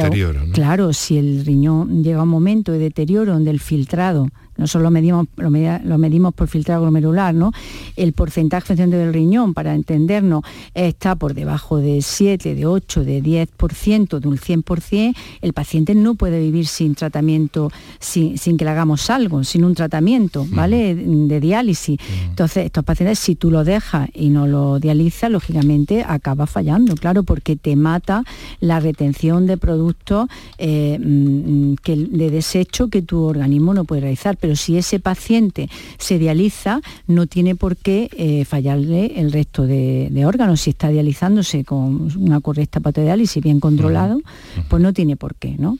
claro, 0.52 0.92
si 0.92 1.18
el 1.18 1.44
riñón 1.44 2.02
llega 2.02 2.20
a 2.20 2.22
un 2.22 2.28
momento 2.30 2.72
de 2.72 2.78
deterioro 2.78 3.34
donde 3.34 3.50
el 3.50 3.60
filtrado, 3.60 4.28
nosotros 4.58 4.82
lo 4.82 4.90
medimos, 4.90 5.26
lo, 5.36 5.50
media- 5.50 5.80
lo 5.84 5.96
medimos 5.98 6.34
por 6.34 6.48
filtrado 6.48 6.82
glomerular, 6.82 7.34
¿no? 7.34 7.52
El 7.96 8.12
porcentaje 8.12 8.74
de 8.74 8.82
función 8.82 8.90
del 8.90 9.14
riñón, 9.14 9.54
para 9.54 9.74
entendernos, 9.74 10.42
está 10.74 11.14
por 11.16 11.32
debajo 11.34 11.78
de 11.78 12.02
7, 12.02 12.54
de 12.54 12.66
8, 12.66 13.04
de 13.04 13.22
10%, 13.22 14.18
de 14.20 14.28
un 14.28 14.36
100%, 14.36 15.14
el 15.40 15.52
paciente 15.52 15.94
no 15.94 16.14
puede 16.14 16.40
vivir 16.40 16.66
sin 16.66 16.94
tratamiento, 16.94 17.70
sin, 18.00 18.36
sin 18.36 18.56
que 18.56 18.64
le 18.64 18.70
hagamos 18.72 19.08
algo, 19.10 19.44
sin 19.44 19.64
un 19.64 19.74
tratamiento, 19.74 20.46
¿vale? 20.50 20.94
De 20.94 21.40
diálisis. 21.40 21.98
Entonces, 22.28 22.66
estos 22.66 22.84
pacientes, 22.84 23.18
si 23.18 23.36
tú 23.36 23.50
lo 23.50 23.64
dejas 23.64 24.08
y 24.14 24.28
no 24.30 24.46
lo 24.46 24.78
dializas, 24.80 25.30
lógicamente 25.30 26.04
acaba 26.06 26.46
fallando, 26.46 26.94
claro, 26.96 27.22
porque 27.22 27.56
te 27.56 27.76
mata 27.76 28.24
la 28.60 28.80
retención 28.80 29.46
de 29.46 29.56
productos 29.56 30.28
eh, 30.58 30.98
mm, 31.00 31.74
que, 31.82 31.96
de 31.96 32.30
desecho 32.30 32.88
que 32.88 33.02
tu 33.02 33.22
organismo 33.22 33.74
no 33.74 33.84
puede 33.84 34.00
realizar. 34.02 34.36
Pero 34.40 34.47
si 34.56 34.78
ese 34.78 35.00
paciente 35.00 35.68
se 35.98 36.18
dializa, 36.18 36.80
no 37.06 37.26
tiene 37.26 37.54
por 37.54 37.76
qué 37.76 38.08
eh, 38.16 38.44
fallarle 38.44 39.20
el 39.20 39.32
resto 39.32 39.66
de, 39.66 40.08
de 40.10 40.26
órganos. 40.26 40.60
Si 40.60 40.70
está 40.70 40.88
dializándose 40.88 41.64
con 41.64 42.10
una 42.16 42.40
correcta 42.40 42.80
patodiálisis 42.80 43.42
bien 43.42 43.60
controlado, 43.60 44.20
pues 44.68 44.82
no 44.82 44.92
tiene 44.92 45.16
por 45.16 45.34
qué, 45.34 45.56
¿no? 45.58 45.78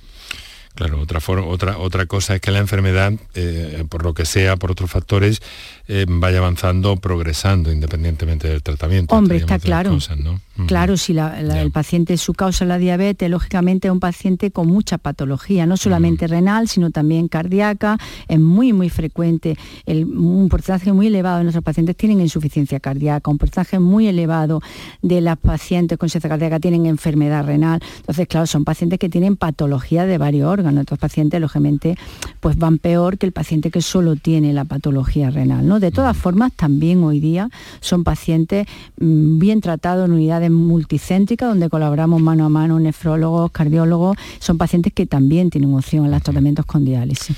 Claro, 0.79 1.01
otra, 1.01 1.19
otra, 1.45 1.79
otra 1.79 2.07
cosa 2.07 2.37
es 2.37 2.41
que 2.41 2.53
la 2.53 2.61
enfermedad, 2.61 3.13
eh, 3.35 3.85
por 3.89 4.05
lo 4.05 4.15
que 4.15 4.25
sea, 4.25 4.57
por 4.57 4.71
otros 4.71 4.89
factores, 4.89 5.43
eh, 5.89 6.05
vaya 6.09 6.39
avanzando, 6.39 6.97
progresando, 6.97 7.73
independientemente 7.73 8.47
del 8.49 8.63
tratamiento. 8.63 9.15
Hombre, 9.17 9.39
está 9.39 9.59
claro. 9.59 9.91
cosas, 9.91 10.19
¿no? 10.19 10.33
Ujú. 10.57 10.67
Claro, 10.67 10.97
si 10.97 11.13
la- 11.15 11.41
la- 11.41 11.63
el 11.63 11.71
paciente 11.71 12.17
su 12.19 12.35
causa 12.35 12.65
es 12.65 12.69
la 12.69 12.79
diabetes, 12.79 13.31
lógicamente 13.31 13.89
es 13.89 13.93
un 13.93 14.01
paciente 14.01 14.51
con 14.51 14.67
mucha 14.67 14.99
patología, 14.99 15.67
no 15.67 15.77
solamente 15.77 16.27
renal, 16.27 16.69
sino 16.69 16.91
también 16.91 17.29
cardíaca. 17.29 17.97
Es 18.29 18.39
muy, 18.41 18.73
muy 18.73 18.91
frecuente. 18.91 19.57
El- 19.87 20.05
un 20.05 20.49
porcentaje 20.49 20.93
muy 20.93 21.07
elevado 21.07 21.39
de 21.39 21.45
nuestros 21.45 21.65
pacientes 21.65 21.97
tienen 21.97 22.21
insuficiencia 22.21 22.81
cardíaca, 22.81 23.31
un 23.31 23.39
porcentaje 23.39 23.79
muy 23.79 24.09
elevado 24.09 24.61
de 25.01 25.21
las 25.21 25.39
pacientes 25.39 25.97
con 25.97 26.07
insuficiencia 26.07 26.29
cardíaca 26.29 26.61
tienen 26.61 26.87
enfermedad 26.87 27.47
renal. 27.47 27.81
Entonces, 28.01 28.27
claro, 28.29 28.47
son 28.47 28.65
pacientes 28.65 28.99
que 28.99 29.09
tienen 29.09 29.37
patología 29.37 30.05
de 30.07 30.19
varios 30.19 30.49
órganos. 30.49 30.81
Estos 30.83 30.99
pacientes, 30.99 31.41
lógicamente, 31.41 31.97
pues 32.41 32.59
van 32.59 32.79
peor 32.79 33.17
que 33.17 33.27
el 33.27 33.33
paciente 33.33 33.71
que 33.71 33.81
solo 33.81 34.17
tiene 34.17 34.53
la 34.53 34.65
patología 34.65 35.31
renal. 35.31 35.67
¿no? 35.67 35.78
De 35.81 35.91
todas 35.91 36.17
formas, 36.17 36.53
también 36.55 37.03
hoy 37.05 37.21
día 37.21 37.51
son 37.81 38.05
pacientes 38.05 38.67
mm, 38.99 39.39
bien 39.39 39.61
tratados 39.61 40.07
en 40.07 40.13
unidades 40.13 40.51
multicéntricas 40.51 41.49
donde 41.49 41.69
colaboramos 41.69 42.21
mano 42.21 42.45
a 42.45 42.49
mano 42.49 42.79
nefrólogos, 42.81 43.51
cardiólogos. 43.53 44.17
Son 44.39 44.59
pacientes 44.59 44.93
que 44.93 45.07
también 45.07 45.51
tienen 45.51 45.75
opción 45.75 46.05
a 46.07 46.09
los 46.09 46.23
tratamientos 46.23 46.67
con 46.67 46.85
diálisis. 46.85 47.37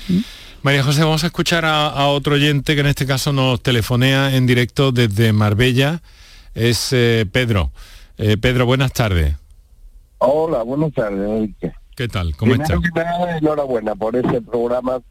María 0.61 0.83
José, 0.83 1.03
vamos 1.03 1.23
a 1.23 1.27
escuchar 1.27 1.65
a, 1.65 1.87
a 1.87 2.07
otro 2.07 2.35
oyente 2.35 2.75
que 2.75 2.81
en 2.81 2.87
este 2.87 3.05
caso 3.05 3.33
nos 3.33 3.61
telefonea 3.61 4.35
en 4.35 4.45
directo 4.45 4.91
desde 4.91 5.33
Marbella. 5.33 6.01
Es 6.53 6.89
eh, 6.91 7.25
Pedro. 7.31 7.71
Eh, 8.17 8.37
Pedro, 8.37 8.65
buenas 8.65 8.91
tardes. 8.93 9.35
Hola, 10.19 10.61
buenas 10.63 10.93
tardes, 10.93 11.27
Enrique. 11.27 11.73
¿Qué 11.95 12.07
tal? 12.07 12.35
¿Cómo 12.35 12.53
estás? 12.53 12.79
enhorabuena 13.41 13.95
por 13.95 14.15
ese 14.15 14.41
programa 14.41 15.01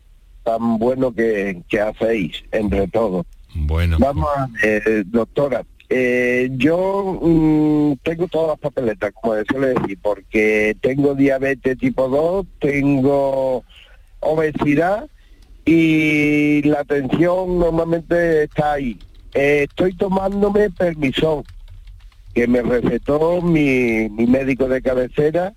tan 0.59 0.79
bueno 0.79 1.13
que, 1.13 1.63
que 1.69 1.81
hacéis 1.81 2.43
entre 2.53 2.89
todos. 2.89 3.27
Bueno. 3.55 3.97
Vamos 3.99 4.29
a 4.37 4.49
ver, 4.63 5.05
doctora. 5.07 5.65
eh, 5.89 6.49
yo 6.53 7.19
mm, 7.21 7.95
tengo 8.03 8.29
todas 8.29 8.49
las 8.51 8.59
papeletas, 8.59 9.13
como 9.13 9.35
suele 9.51 9.75
decir, 9.75 9.99
porque 10.01 10.77
tengo 10.81 11.15
diabetes 11.15 11.79
tipo 11.79 12.09
2, 12.09 12.47
tengo 12.61 13.65
obesidad 14.21 15.09
y 15.65 16.63
la 16.63 16.85
tensión 16.85 17.59
normalmente 17.59 18.45
está 18.45 18.75
ahí. 18.75 18.99
Eh, 19.35 19.67
estoy 19.69 19.95
tomándome 19.97 20.71
permisón, 20.71 21.45
que 22.35 22.47
me 22.47 22.63
recetó 22.63 23.43
mi, 23.43 24.09
mi 24.11 24.27
médico 24.27 24.69
de 24.69 24.83
cabecera 24.83 25.55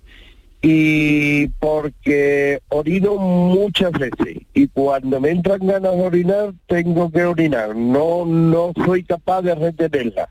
y 0.66 1.48
porque 1.60 2.58
orino 2.70 3.16
muchas 3.16 3.92
veces 3.92 4.38
y 4.54 4.66
cuando 4.68 5.20
me 5.20 5.28
entran 5.28 5.58
ganas 5.60 5.94
de 5.94 6.02
orinar 6.02 6.54
tengo 6.66 7.10
que 7.10 7.22
orinar, 7.22 7.76
no 7.76 8.24
no 8.24 8.72
soy 8.86 9.04
capaz 9.04 9.42
de 9.42 9.54
retenerla. 9.54 10.30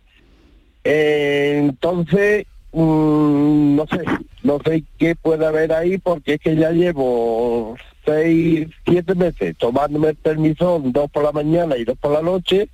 Entonces, 0.84 2.48
mm, 2.72 3.76
no 3.76 3.86
sé, 3.86 4.02
no 4.42 4.60
sé 4.66 4.84
qué 4.98 5.16
puede 5.16 5.46
haber 5.46 5.72
ahí 5.72 6.00
porque 6.00 6.34
es 6.34 6.40
que 6.40 6.56
ya 6.56 6.72
llevo 6.72 7.76
seis, 8.04 8.70
siete 8.88 9.14
meses 9.14 9.56
tomándome 9.60 10.10
el 10.10 10.16
permisón, 10.16 10.92
dos 10.92 11.12
por 11.12 11.26
la 11.26 11.32
mañana 11.32 11.78
y 11.78 11.84
dos 11.84 11.98
por 12.00 12.12
la 12.12 12.24
noche 12.24 12.70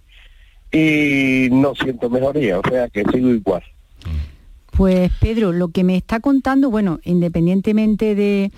y 0.71 1.49
no 1.51 1.75
siento 1.75 2.09
mejoría, 2.09 2.59
o 2.59 2.61
sea 2.69 2.87
que 2.87 3.03
sigo 3.11 3.31
igual. 3.31 3.63
Pues 4.79 5.11
Pedro, 5.19 5.51
lo 5.51 5.71
que 5.71 5.83
me 5.83 5.97
está 5.97 6.21
contando, 6.21 6.71
bueno, 6.71 7.01
independientemente 7.03 8.15
de, 8.15 8.49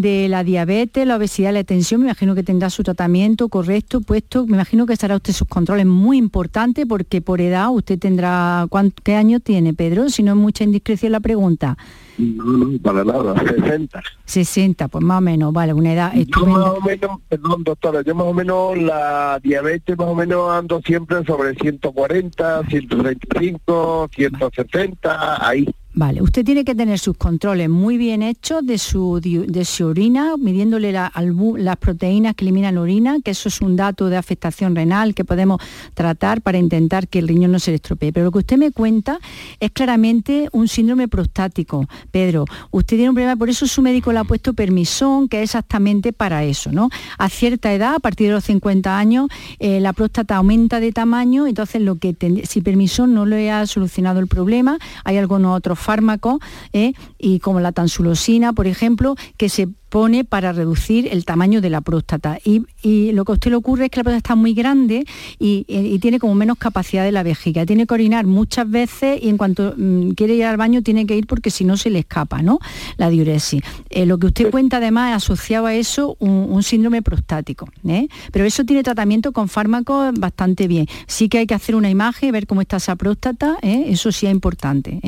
de 0.00 0.28
la 0.28 0.44
diabetes, 0.44 1.06
la 1.06 1.16
obesidad, 1.16 1.52
la 1.54 1.64
tensión, 1.64 2.02
me 2.02 2.08
imagino 2.08 2.34
que 2.34 2.42
tendrá 2.42 2.68
su 2.68 2.82
tratamiento 2.82 3.48
correcto, 3.48 4.00
puesto, 4.02 4.46
me 4.46 4.54
imagino 4.56 4.84
que 4.84 4.92
estará 4.92 5.16
usted 5.16 5.32
sus 5.32 5.48
controles 5.48 5.86
muy 5.86 6.18
importantes 6.18 6.84
porque 6.86 7.22
por 7.22 7.40
edad 7.40 7.70
usted 7.70 7.98
tendrá, 7.98 8.66
¿cuánto, 8.68 9.02
¿qué 9.02 9.14
años 9.14 9.42
tiene 9.42 9.72
Pedro? 9.72 10.10
Si 10.10 10.22
no 10.22 10.32
es 10.32 10.36
mucha 10.38 10.64
indiscreción 10.64 11.12
la 11.12 11.20
pregunta. 11.20 11.78
No, 12.18 12.44
no, 12.44 12.78
para 12.78 13.04
nada, 13.04 13.34
60. 13.56 14.02
60, 14.26 14.88
pues 14.88 15.04
más 15.04 15.18
o 15.18 15.20
menos, 15.22 15.52
vale, 15.52 15.72
una 15.72 15.92
edad 15.92 16.12
Yo 16.14 16.20
estupenda. 16.22 16.58
más 16.58 16.68
o 16.68 16.80
menos, 16.82 17.10
perdón 17.28 17.64
doctora, 17.64 18.02
yo 18.02 18.14
más 18.14 18.26
o 18.26 18.34
menos 18.34 18.76
la 18.78 19.40
diabetes 19.42 19.96
más 19.96 20.08
o 20.08 20.14
menos 20.14 20.50
ando 20.50 20.80
siempre 20.82 21.24
sobre 21.24 21.54
140, 21.54 22.64
135, 22.68 24.08
160, 24.14 25.46
ahí. 25.48 25.66
Vale, 25.98 26.20
usted 26.20 26.44
tiene 26.44 26.62
que 26.62 26.74
tener 26.74 26.98
sus 26.98 27.16
controles 27.16 27.70
muy 27.70 27.96
bien 27.96 28.22
hechos 28.22 28.66
de 28.66 28.76
su, 28.76 29.18
de 29.22 29.64
su 29.64 29.86
orina, 29.86 30.34
midiéndole 30.36 30.92
la- 30.92 31.10
las 31.56 31.76
proteínas 31.78 32.34
que 32.34 32.44
eliminan 32.44 32.76
orina, 32.76 33.16
que 33.24 33.30
eso 33.30 33.48
es 33.48 33.62
un 33.62 33.76
dato 33.76 34.10
de 34.10 34.18
afectación 34.18 34.76
renal 34.76 35.14
que 35.14 35.24
podemos 35.24 35.58
tratar 35.94 36.42
para 36.42 36.58
intentar 36.58 37.08
que 37.08 37.18
el 37.18 37.26
riñón 37.26 37.52
no 37.52 37.58
se 37.58 37.70
le 37.70 37.76
estropee. 37.76 38.12
Pero 38.12 38.26
lo 38.26 38.30
que 38.30 38.40
usted 38.40 38.58
me 38.58 38.72
cuenta 38.72 39.18
es 39.58 39.70
claramente 39.70 40.50
un 40.52 40.68
síndrome 40.68 41.08
prostático. 41.08 41.86
Pedro, 42.10 42.44
usted 42.72 42.96
tiene 42.98 43.08
un 43.08 43.14
problema, 43.14 43.36
por 43.36 43.48
eso 43.48 43.66
su 43.66 43.80
médico 43.80 44.12
le 44.12 44.18
ha 44.18 44.24
puesto 44.24 44.52
permisón, 44.52 45.30
que 45.30 45.38
es 45.38 45.44
exactamente 45.44 46.12
para 46.12 46.44
eso, 46.44 46.72
¿no? 46.72 46.90
A 47.16 47.30
cierta 47.30 47.72
edad, 47.72 47.94
a 47.94 48.00
partir 48.00 48.26
de 48.26 48.34
los 48.34 48.44
50 48.44 48.98
años, 48.98 49.28
eh, 49.60 49.80
la 49.80 49.94
próstata 49.94 50.36
aumenta 50.36 50.78
de 50.78 50.92
tamaño, 50.92 51.46
entonces 51.46 51.80
lo 51.80 51.96
que 51.96 52.14
si 52.46 52.60
permisón 52.60 53.14
no 53.14 53.24
le 53.24 53.50
ha 53.50 53.64
solucionado 53.66 54.20
el 54.20 54.26
problema, 54.26 54.76
hay 55.02 55.16
algunos 55.16 55.56
otros 55.56 55.85
fármacos, 55.86 56.40
¿eh? 56.72 56.94
y 57.16 57.38
como 57.38 57.60
la 57.60 57.70
tansulosina, 57.70 58.52
por 58.52 58.66
ejemplo, 58.66 59.14
que 59.36 59.48
se 59.48 59.68
pone 59.88 60.24
para 60.24 60.52
reducir 60.52 61.08
el 61.12 61.24
tamaño 61.24 61.60
de 61.60 61.70
la 61.70 61.80
próstata. 61.80 62.38
Y, 62.44 62.66
lo 63.12 63.24
que 63.24 63.32
a 63.32 63.34
usted 63.34 63.50
le 63.50 63.56
ocurre 63.56 63.84
es 63.86 63.90
que 63.90 64.00
la 64.00 64.04
próstata 64.04 64.18
está 64.18 64.34
muy 64.34 64.52
grande 64.52 65.04
y, 65.38 65.64
y- 65.68 65.98
tiene 66.00 66.18
como 66.18 66.34
menos 66.34 66.58
capacidad 66.58 67.04
de 67.04 67.12
la 67.12 67.22
vejiga. 67.22 67.64
Tiene 67.64 67.86
que 67.86 67.94
orinar 67.94 68.26
muchas 68.26 68.68
veces 68.68 69.18
y 69.22 69.28
en 69.28 69.36
cuanto 69.36 69.74
mm, 69.76 70.10
quiere 70.10 70.34
ir 70.34 70.44
al 70.44 70.56
baño 70.56 70.82
tiene 70.82 71.06
que 71.06 71.16
ir 71.16 71.26
porque 71.26 71.50
si 71.50 71.64
no 71.64 71.76
se 71.76 71.90
le 71.90 72.00
escapa, 72.00 72.42
¿no? 72.42 72.58
La 72.96 73.08
diuresis. 73.08 73.62
Eh, 73.90 74.06
lo 74.06 74.18
que 74.18 74.26
usted 74.26 74.50
cuenta 74.50 74.78
además 74.78 75.16
asociado 75.16 75.66
a 75.66 75.74
eso 75.74 76.16
un, 76.18 76.62
síndrome 76.62 77.00
prostático. 77.00 77.68
¿eh? 77.86 78.08
Pero 78.32 78.44
eso 78.44 78.64
tiene 78.64 78.82
tratamiento 78.82 79.32
con 79.32 79.48
fármacos 79.48 80.12
bastante 80.18 80.68
bien. 80.68 80.86
Sí 81.06 81.28
que 81.28 81.38
hay 81.38 81.46
que 81.46 81.54
hacer 81.54 81.74
una 81.74 81.90
imagen, 81.90 82.32
ver 82.32 82.46
cómo 82.46 82.60
está 82.60 82.78
esa 82.78 82.96
próstata, 82.96 83.56
¿eh? 83.62 83.84
eso 83.88 84.10
sí 84.10 84.26
es 84.26 84.32
importante. 84.32 85.00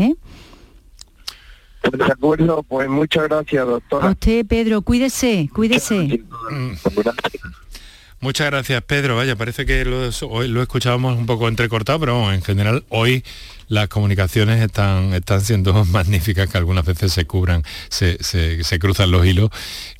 De 1.92 2.04
acuerdo, 2.04 2.62
pues 2.62 2.88
muchas 2.88 3.24
gracias, 3.28 3.62
A 3.62 3.66
doctora. 3.66 4.10
usted, 4.10 4.44
Pedro, 4.46 4.82
cuídese, 4.82 5.48
cuídese. 5.54 6.22
Muchas 8.20 8.48
gracias, 8.50 8.82
Pedro. 8.82 9.14
Vaya, 9.16 9.36
parece 9.36 9.64
que 9.64 9.84
lo, 9.84 10.10
hoy 10.28 10.48
lo 10.48 10.60
escuchábamos 10.60 11.16
un 11.16 11.26
poco 11.26 11.46
entrecortado, 11.46 12.00
pero 12.00 12.14
vamos, 12.14 12.34
en 12.34 12.42
general 12.42 12.84
hoy 12.88 13.22
las 13.68 13.86
comunicaciones 13.88 14.60
están, 14.60 15.14
están 15.14 15.40
siendo 15.40 15.84
magníficas, 15.84 16.50
que 16.50 16.58
algunas 16.58 16.84
veces 16.84 17.12
se 17.12 17.26
cubran, 17.26 17.62
se, 17.90 18.22
se- 18.22 18.64
se 18.64 18.78
cruzan 18.80 19.12
los 19.12 19.24
hilos 19.24 19.50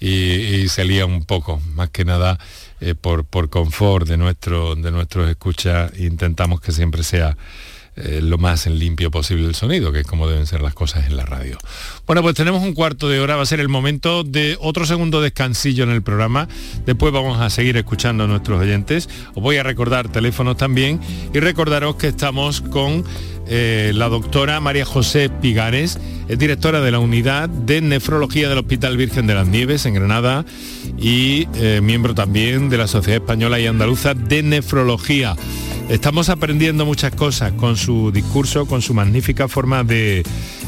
y, 0.01 0.09
y 0.09 0.69
se 0.69 0.85
lía 0.85 1.07
un 1.07 1.25
poco. 1.27 1.61
Más 1.77 1.91
que 1.91 2.05
nada 2.05 2.41
eh, 2.81 2.97
por, 2.97 3.25
por 3.25 3.51
confort 3.51 4.09
de, 4.09 4.17
nuestro, 4.17 4.75
de 4.75 4.91
nuestros 4.91 5.31
escuchas, 5.31 5.93
intentamos 5.97 6.61
que 6.61 6.73
siempre 6.73 7.05
sea 7.05 7.37
eh, 8.01 8.21
lo 8.23 8.39
más 8.39 8.67
limpio 8.67 9.11
posible 9.11 9.47
el 9.47 9.55
sonido, 9.55 9.93
que 9.93 10.01
es 10.01 10.07
como 10.07 10.29
deben 10.29 10.47
ser 10.47 10.61
las 10.61 10.75
cosas 10.75 11.07
en 11.07 11.17
la 11.17 11.25
radio. 11.25 11.59
Bueno, 12.07 12.23
pues 12.23 12.35
tenemos 12.35 12.63
un 12.63 12.75
cuarto 12.75 13.09
de 13.09 13.21
hora, 13.21 13.37
va 13.37 13.43
a 13.43 13.47
ser 13.47 13.61
el 13.61 13.69
momento 13.69 14.25
de 14.25 14.57
otro 14.61 14.87
segundo 14.87 15.21
descansillo 15.21 15.85
en 15.85 15.91
el 15.91 16.03
programa. 16.03 16.49
Después 16.87 17.13
vamos 17.13 17.41
a 17.41 17.51
seguir 17.51 17.77
escuchando 17.77 18.25
a 18.25 18.27
nuestros 18.27 18.61
oyentes. 18.61 19.09
Os 19.35 19.43
voy 19.43 19.57
a 19.57 19.63
recordar 19.63 20.09
teléfonos 20.09 20.57
también 20.57 21.01
y 21.35 21.41
recordaros 21.41 21.97
que 21.97 22.09
estamos 22.09 22.61
con 22.61 23.05
eh, 23.49 23.93
la 23.95 24.09
doctora 24.09 24.61
María 24.61 24.85
José 24.85 25.31
Pigares, 25.31 25.99
es 26.29 26.39
directora 26.39 26.81
de 26.81 26.91
la 26.91 26.99
unidad 26.99 27.49
de 27.49 27.81
nefrología 27.81 28.49
del 28.49 28.59
Hospital 28.59 28.97
Virgen 28.97 29.27
de 29.27 29.35
las 29.35 29.49
Nieves 29.49 29.87
en 29.87 29.95
Granada 29.95 30.45
y 30.99 31.49
eh, 31.55 31.81
miembro 31.83 32.15
también 32.15 32.69
de 32.69 32.77
la 32.77 32.87
Sociedad 32.87 33.23
Española 33.23 33.59
y 33.59 33.67
Andaluza 33.67 34.13
de 34.15 34.43
Nefrología. 34.43 35.37
Estamos 35.89 36.29
aprendiendo 36.29 36.85
muchas 36.85 37.15
cosas 37.15 37.53
con 37.53 37.79
su 37.79 38.13
discurso, 38.13 38.67
con 38.67 38.83
su 38.83 38.93
magnífica 38.93 39.49
forma 39.49 39.85
de, 39.85 40.23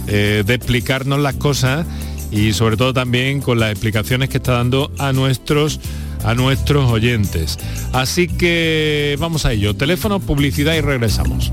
eh, 0.07 0.43
de 0.47 0.55
explicarnos 0.55 1.21
las 1.21 1.35
cosas 1.35 1.87
y 2.31 2.55
sobre 2.55 2.79
todo 2.79 2.95
también 2.95 3.43
con 3.43 3.61
las 3.61 3.71
explicaciones 3.71 4.31
que 4.31 4.39
está 4.39 4.53
dando 4.53 4.91
a 4.99 5.13
nuestros 5.13 5.81
a 6.25 6.35
nuestros 6.35 6.91
oyentes. 6.91 7.59
Así 7.93 8.29
que 8.29 9.17
vamos 9.19 9.47
a 9.47 9.53
ello. 9.53 9.75
Teléfono, 9.75 10.21
publicidad 10.21 10.75
y 10.75 10.81
regresamos. 10.81 11.53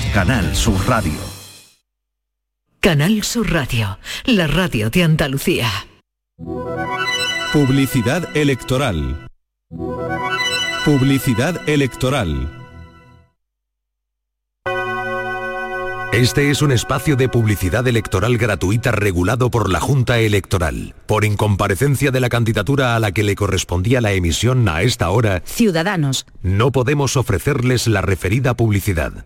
Canal 0.09 0.53
Sur 0.57 0.75
Radio. 0.89 1.13
Canal 2.81 3.23
Sur 3.23 3.49
Radio, 3.53 3.97
la 4.25 4.45
radio 4.47 4.89
de 4.89 5.03
Andalucía. 5.03 5.69
Publicidad 7.53 8.35
electoral. 8.35 9.25
Publicidad 10.83 11.61
electoral. 11.69 12.49
Este 16.11 16.51
es 16.51 16.61
un 16.61 16.73
espacio 16.73 17.15
de 17.15 17.29
publicidad 17.29 17.87
electoral 17.87 18.37
gratuita 18.37 18.91
regulado 18.91 19.49
por 19.49 19.69
la 19.69 19.79
Junta 19.79 20.19
Electoral. 20.19 20.93
Por 21.05 21.23
incomparecencia 21.23 22.11
de 22.11 22.19
la 22.19 22.27
candidatura 22.27 22.97
a 22.97 22.99
la 22.99 23.13
que 23.13 23.23
le 23.23 23.35
correspondía 23.35 24.01
la 24.01 24.11
emisión 24.11 24.67
a 24.67 24.81
esta 24.81 25.09
hora, 25.09 25.41
Ciudadanos. 25.45 26.25
no 26.41 26.73
podemos 26.73 27.15
ofrecerles 27.15 27.87
la 27.87 28.01
referida 28.01 28.55
publicidad. 28.55 29.25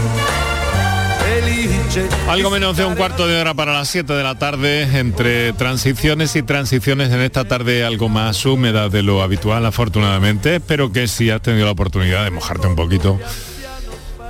Felice. 1.18 2.08
Algo 2.28 2.50
menos 2.50 2.76
de 2.76 2.84
un 2.84 2.94
cuarto 2.94 3.26
de 3.26 3.40
hora 3.40 3.54
para 3.54 3.72
las 3.72 3.88
7 3.88 4.12
de 4.12 4.22
la 4.22 4.38
tarde, 4.38 4.98
entre 4.98 5.52
transiciones 5.52 6.36
y 6.36 6.42
transiciones 6.42 7.10
en 7.12 7.20
esta 7.20 7.44
tarde 7.44 7.84
algo 7.84 8.08
más 8.08 8.44
húmeda 8.46 8.88
de 8.88 9.02
lo 9.02 9.22
habitual, 9.22 9.64
afortunadamente. 9.66 10.56
Espero 10.56 10.92
que 10.92 11.08
si 11.08 11.30
has 11.30 11.40
tenido 11.42 11.66
la 11.66 11.72
oportunidad 11.72 12.24
de 12.24 12.30
mojarte 12.30 12.66
un 12.66 12.76
poquito, 12.76 13.18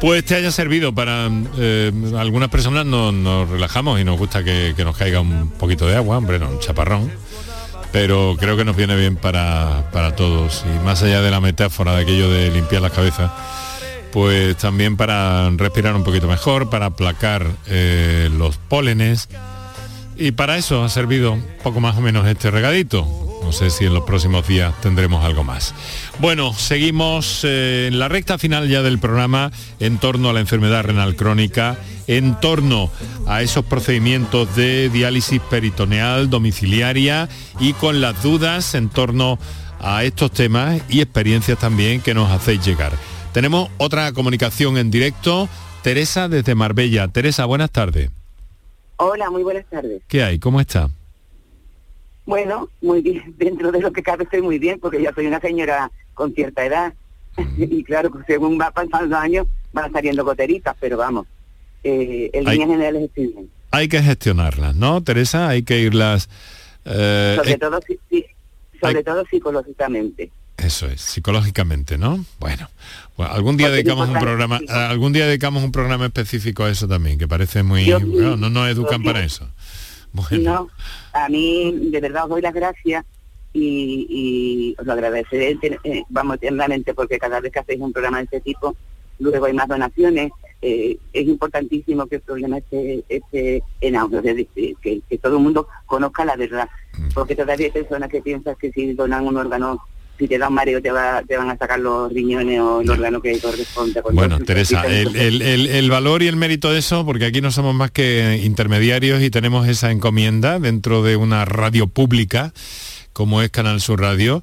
pues 0.04 0.22
te 0.22 0.34
haya 0.34 0.50
servido 0.50 0.94
para... 0.94 1.30
eh, 1.56 1.90
algunas 2.18 2.50
personas 2.50 2.84
nos, 2.84 3.48
relajamos 3.48 3.98
y 3.98 4.04
nos 4.04 4.18
gusta 4.18 4.44
que, 4.44 4.74
que 4.76 4.84
nos 4.84 4.98
caiga 4.98 5.20
un 5.20 5.48
poquito 5.48 5.86
de 5.86 5.96
agua, 5.96 6.18
hombre, 6.18 6.38
no, 6.38 6.50
un 6.50 6.58
chaparrón. 6.58 7.10
Pero 7.90 8.36
creo 8.38 8.54
que 8.54 8.66
nos 8.66 8.76
viene 8.76 8.96
bien 8.96 9.16
para, 9.16 9.88
para 9.92 10.14
todos. 10.14 10.62
Y 10.66 10.84
más 10.84 11.02
allá 11.02 11.22
de 11.22 11.30
la 11.30 11.40
metáfora 11.40 11.96
de 11.96 12.02
aquello 12.02 12.28
de 12.28 12.50
limpiar 12.50 12.82
las 12.82 12.92
cabezas, 12.92 13.30
pues 14.12 14.58
también 14.58 14.98
para 14.98 15.48
respirar 15.56 15.96
un 15.96 16.04
poquito 16.04 16.28
mejor, 16.28 16.68
para 16.68 16.84
aplacar 16.84 17.46
eh, 17.68 18.28
los 18.36 18.58
pólenes. 18.58 19.30
Y 20.18 20.32
para 20.32 20.58
eso 20.58 20.84
ha 20.84 20.90
servido 20.90 21.38
poco 21.62 21.80
más 21.80 21.96
o 21.96 22.02
menos 22.02 22.26
este 22.26 22.50
regadito. 22.50 23.33
No 23.44 23.52
sé 23.52 23.68
si 23.68 23.84
en 23.84 23.92
los 23.92 24.04
próximos 24.04 24.48
días 24.48 24.74
tendremos 24.80 25.22
algo 25.22 25.44
más. 25.44 25.74
Bueno, 26.18 26.54
seguimos 26.54 27.42
eh, 27.44 27.88
en 27.88 27.98
la 27.98 28.08
recta 28.08 28.38
final 28.38 28.68
ya 28.68 28.80
del 28.80 28.98
programa 28.98 29.52
en 29.80 29.98
torno 29.98 30.30
a 30.30 30.32
la 30.32 30.40
enfermedad 30.40 30.82
renal 30.82 31.14
crónica, 31.14 31.76
en 32.06 32.40
torno 32.40 32.90
a 33.26 33.42
esos 33.42 33.66
procedimientos 33.66 34.56
de 34.56 34.88
diálisis 34.88 35.42
peritoneal 35.42 36.30
domiciliaria 36.30 37.28
y 37.60 37.74
con 37.74 38.00
las 38.00 38.22
dudas 38.22 38.74
en 38.74 38.88
torno 38.88 39.38
a 39.78 40.04
estos 40.04 40.32
temas 40.32 40.80
y 40.88 41.02
experiencias 41.02 41.58
también 41.58 42.00
que 42.00 42.14
nos 42.14 42.30
hacéis 42.30 42.64
llegar. 42.64 42.92
Tenemos 43.32 43.68
otra 43.76 44.10
comunicación 44.12 44.78
en 44.78 44.90
directo. 44.90 45.50
Teresa 45.82 46.28
desde 46.30 46.54
Marbella. 46.54 47.08
Teresa, 47.08 47.44
buenas 47.44 47.70
tardes. 47.70 48.10
Hola, 48.96 49.28
muy 49.28 49.42
buenas 49.42 49.66
tardes. 49.66 50.00
¿Qué 50.08 50.22
hay? 50.22 50.38
¿Cómo 50.38 50.60
está? 50.62 50.88
Bueno, 52.26 52.68
muy 52.80 53.00
bien. 53.02 53.34
Dentro 53.38 53.72
de 53.72 53.80
lo 53.80 53.92
que 53.92 54.02
cabe 54.02 54.24
estoy 54.24 54.42
muy 54.42 54.58
bien 54.58 54.78
porque 54.80 55.02
ya 55.02 55.12
soy 55.14 55.26
una 55.26 55.40
señora 55.40 55.90
con 56.14 56.32
cierta 56.34 56.64
edad. 56.64 56.94
y 57.58 57.82
claro, 57.84 58.10
pues, 58.10 58.24
según 58.26 58.58
va 58.60 58.70
pasando 58.70 59.06
los 59.06 59.18
años 59.18 59.46
van 59.72 59.92
saliendo 59.92 60.24
goteritas, 60.24 60.76
pero 60.80 60.96
vamos, 60.96 61.26
eh, 61.82 62.30
en 62.32 62.46
Hay- 62.48 62.58
líneas 62.58 62.70
generales 62.70 63.02
estoy 63.02 63.26
bien. 63.28 63.50
Hay 63.72 63.88
que 63.88 64.00
gestionarlas, 64.00 64.76
¿no, 64.76 65.02
Teresa? 65.02 65.48
Hay 65.48 65.64
que 65.64 65.80
irlas... 65.80 66.28
eh, 66.84 67.34
Sobre 67.36 67.52
eh, 67.52 67.58
todo, 67.58 67.80
sobre 68.80 69.02
todo 69.02 69.24
psicológicamente. 69.28 70.30
Eso 70.58 70.86
es, 70.86 71.00
psicológicamente, 71.00 71.98
¿no? 71.98 72.24
Bueno, 72.38 72.70
bueno, 73.16 73.32
algún 73.32 73.56
día 73.56 73.66
Porque 73.66 73.80
es 73.80 73.84
dedicamos 73.84 74.08
un 74.08 74.20
programa, 74.20 74.60
algún 74.68 75.12
día 75.12 75.26
dedicamos 75.26 75.64
un 75.64 75.72
programa 75.72 76.06
específico 76.06 76.62
a 76.62 76.70
eso 76.70 76.86
también, 76.86 77.18
que 77.18 77.26
parece 77.26 77.64
muy, 77.64 77.84
Yo 77.84 77.98
bueno, 77.98 78.36
no 78.36 78.48
nos 78.48 78.68
educan 78.68 79.02
yo 79.02 79.06
para 79.12 79.24
eso. 79.24 79.48
No, 80.42 80.68
a 81.12 81.28
mí 81.28 81.90
de 81.90 82.00
verdad 82.00 82.24
os 82.24 82.30
doy 82.30 82.42
las 82.42 82.54
gracias 82.54 83.04
y, 83.52 84.06
y 84.08 84.76
os 84.80 84.86
lo 84.86 84.92
agradeceré, 84.92 85.58
eh, 85.84 86.04
vamos, 86.08 86.40
tiernamente, 86.40 86.94
porque 86.94 87.18
cada 87.18 87.40
vez 87.40 87.52
que 87.52 87.58
hacéis 87.60 87.80
un 87.80 87.92
programa 87.92 88.18
de 88.18 88.24
este 88.24 88.40
tipo, 88.40 88.76
luego 89.18 89.46
hay 89.46 89.52
más 89.52 89.68
donaciones. 89.68 90.30
eh, 90.62 90.98
es 91.12 91.26
importantísimo 91.26 92.06
que 92.06 92.16
el 92.16 92.22
problema 92.22 92.56
esté, 92.58 93.04
esté 93.08 93.62
en 93.82 93.96
decir, 94.22 94.76
que, 94.80 95.02
que 95.08 95.18
todo 95.18 95.36
el 95.36 95.42
mundo 95.42 95.68
conozca 95.84 96.24
la 96.24 96.36
verdad, 96.36 96.68
porque 97.12 97.36
todavía 97.36 97.66
hay 97.66 97.72
personas 97.72 98.08
que 98.08 98.22
piensan 98.22 98.56
que 98.56 98.72
si 98.72 98.94
donan 98.94 99.26
un 99.26 99.36
órgano, 99.36 99.82
si 100.18 100.28
te 100.28 100.38
da 100.38 100.48
un 100.48 100.54
mareo 100.54 100.80
te, 100.80 100.90
va, 100.90 101.22
te 101.26 101.36
van 101.36 101.50
a 101.50 101.56
sacar 101.56 101.80
los 101.80 102.12
riñones 102.12 102.60
o 102.60 102.80
el 102.82 102.90
órgano 102.90 103.20
que 103.20 103.38
corresponde. 103.40 104.00
Bueno. 104.12 104.38
Teresa, 104.40 104.82
el, 104.86 105.16
el- 105.16 105.42
el- 105.42 105.66
el 105.66 105.90
valor 105.90 106.22
y 106.22 106.28
el 106.28 106.36
mérito 106.36 106.72
de 106.72 106.78
eso, 106.78 107.04
porque 107.04 107.24
aquí 107.26 107.40
no 107.40 107.50
somos 107.50 107.74
más 107.74 107.90
que 107.90 108.40
intermediarios 108.44 109.22
y 109.22 109.30
tenemos 109.30 109.66
esa 109.68 109.90
encomienda 109.90 110.58
dentro 110.60 111.02
de 111.02 111.16
una 111.16 111.44
radio 111.44 111.86
pública 111.88 112.52
como 113.12 113.42
es 113.42 113.50
Canal 113.50 113.80
Sur 113.80 114.00
Radio. 114.00 114.42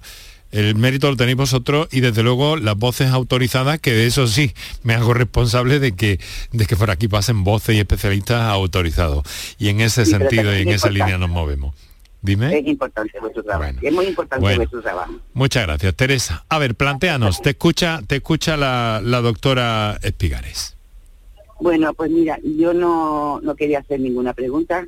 El 0.51 0.75
mérito 0.75 1.09
lo 1.09 1.15
tenéis 1.15 1.37
vosotros 1.37 1.87
y 1.93 2.01
desde 2.01 2.23
luego 2.23 2.57
las 2.57 2.75
voces 2.75 3.09
autorizadas, 3.09 3.79
que 3.79 3.93
de 3.93 4.05
eso 4.07 4.27
sí 4.27 4.51
me 4.83 4.93
hago 4.95 5.13
responsable 5.13 5.79
de 5.79 5.93
que, 5.93 6.19
de 6.51 6.65
que 6.65 6.75
por 6.75 6.91
aquí 6.91 7.07
pasen 7.07 7.45
voces 7.45 7.75
y 7.77 7.79
especialistas 7.79 8.41
autorizados. 8.41 9.23
Y 9.57 9.69
en 9.69 9.79
ese 9.79 10.03
Sí, 10.03 10.11
sentido 10.11 10.53
y 10.53 10.63
en 10.63 10.67
es 10.67 10.75
esa 10.75 10.89
línea 10.89 11.17
nos 11.17 11.29
movemos. 11.29 11.73
Dime. 12.21 12.57
Es 12.57 12.67
importante 12.67 13.19
vuestro 13.19 13.43
trabajo, 13.43 13.73
es 13.81 13.93
muy 13.93 14.05
importante 14.05 14.41
bueno. 14.41 14.57
vuestro 14.57 14.81
trabajo. 14.81 15.13
Muchas 15.33 15.65
gracias, 15.65 15.95
Teresa. 15.95 16.45
A 16.49 16.59
ver, 16.59 16.75
planteanos, 16.75 17.41
te 17.41 17.51
escucha, 17.51 18.01
te 18.05 18.17
escucha 18.17 18.57
la, 18.57 19.01
la 19.03 19.21
doctora 19.21 19.97
Espigares. 20.03 20.75
Bueno, 21.59 21.93
pues 21.93 22.11
mira, 22.11 22.39
yo 22.43 22.73
no, 22.73 23.39
no 23.41 23.55
quería 23.55 23.79
hacer 23.79 23.99
ninguna 23.99 24.33
pregunta, 24.33 24.87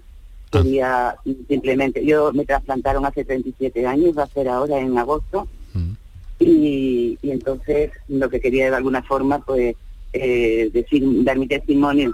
quería 0.51 1.15
simplemente, 1.47 2.05
yo 2.05 2.31
me 2.33 2.45
trasplantaron 2.45 3.05
hace 3.05 3.25
37 3.25 3.85
años, 3.85 4.17
va 4.17 4.23
a 4.23 4.27
ser 4.27 4.47
ahora 4.47 4.79
en 4.79 4.97
agosto, 4.97 5.47
y, 6.39 7.17
y 7.21 7.31
entonces 7.31 7.91
lo 8.07 8.29
que 8.29 8.41
quería 8.41 8.69
de 8.69 8.75
alguna 8.75 9.01
forma, 9.03 9.39
pues, 9.45 9.75
eh, 10.13 10.69
decir, 10.73 11.03
dar 11.23 11.37
mi 11.37 11.47
testimonio, 11.47 12.11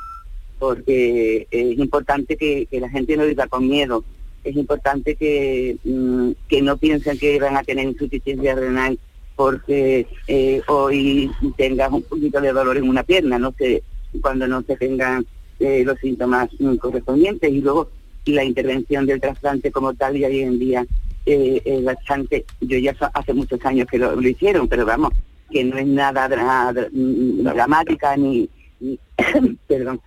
porque 0.60 1.48
es 1.52 1.78
importante 1.78 2.36
que, 2.36 2.66
que 2.66 2.80
la 2.80 2.90
gente 2.90 3.16
no 3.18 3.26
viva 3.26 3.48
con 3.48 3.68
miedo, 3.68 4.04
es 4.44 4.56
importante 4.56 5.16
que, 5.16 5.78
mm, 5.84 6.32
que 6.48 6.62
no 6.62 6.78
piensen 6.78 7.18
que 7.18 7.40
van 7.40 7.58
a 7.58 7.64
tener 7.64 7.86
insuficiencia 7.88 8.56
renal 8.56 8.98
porque 9.36 10.06
eh, 10.28 10.62
hoy 10.68 11.32
tengas 11.58 11.92
un 11.92 12.04
poquito 12.04 12.42
de 12.42 12.52
dolor 12.52 12.76
en 12.78 12.90
una 12.90 13.04
pierna, 13.04 13.40
no 13.40 13.54
sé, 13.58 13.84
cuando 14.22 14.48
no 14.48 14.62
se 14.64 14.76
tengan 14.76 15.26
eh, 15.60 15.84
los 15.86 15.98
síntomas 16.00 16.50
mm, 16.60 16.76
correspondientes. 16.76 17.50
Y 17.52 17.62
luego 17.62 17.90
la 18.26 18.44
intervención 18.44 19.06
del 19.06 19.22
trasplante 19.22 19.72
como 19.72 19.94
tal 19.94 20.18
y 20.18 20.26
hoy 20.26 20.40
en 20.42 20.60
día 20.60 20.86
eh, 21.26 21.62
es 21.64 21.84
bastante, 21.84 22.46
yo 22.62 22.78
ya 22.78 22.94
so- 22.96 23.10
hace 23.14 23.34
muchos 23.34 23.64
años 23.66 23.88
que 23.90 23.98
lo, 23.98 24.16
lo 24.16 24.28
hicieron, 24.28 24.68
pero 24.68 24.86
vamos, 24.86 25.12
que 25.50 25.64
no 25.64 25.78
es 25.78 25.88
nada 25.88 26.28
dra- 26.30 26.74
dra- 26.74 26.90
mm, 26.92 27.44
dramática 27.44 28.16
ni, 28.18 28.50
ni- 28.82 29.00
perdón, 29.68 30.02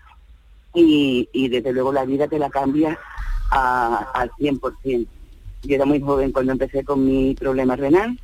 y, 0.74 1.28
y 1.32 1.48
desde 1.48 1.72
luego 1.72 1.92
la 1.92 2.04
vida 2.04 2.28
te 2.28 2.38
la 2.38 2.48
cambia 2.50 2.98
a- 3.52 4.10
al 4.14 4.30
100%. 4.38 5.06
Yo 5.64 5.74
era 5.76 5.84
muy 5.86 6.00
joven 6.00 6.32
cuando 6.32 6.52
empecé 6.52 6.82
con 6.84 7.04
mi 7.04 7.34
problema 7.34 7.76
renal 7.76 8.18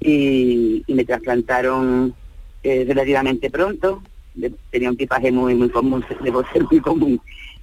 y, 0.00 0.82
y 0.86 0.94
me 0.94 1.04
trasplantaron 1.04 2.14
eh, 2.62 2.84
relativamente 2.86 3.50
pronto. 3.50 4.02
De- 4.34 4.52
tenía 4.70 4.90
un 4.90 4.96
tipaje 4.96 5.30
muy 5.30 5.54
muy 5.54 5.68
común, 5.68 6.04
debo 6.24 6.42
ser 6.52 6.64
muy 6.70 6.80
común. 6.80 7.20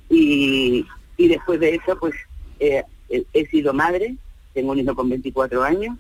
Y, 0.10 0.86
y 1.18 1.28
después 1.28 1.60
de 1.60 1.76
eso, 1.76 1.98
pues 2.00 2.14
eh, 2.60 2.84
he, 3.10 3.46
sido 3.48 3.74
madre, 3.74 4.16
tengo 4.54 4.72
un 4.74 4.80
hijo 4.80 4.94
con 4.96 5.10
24 5.10 5.64
años, 5.64 5.98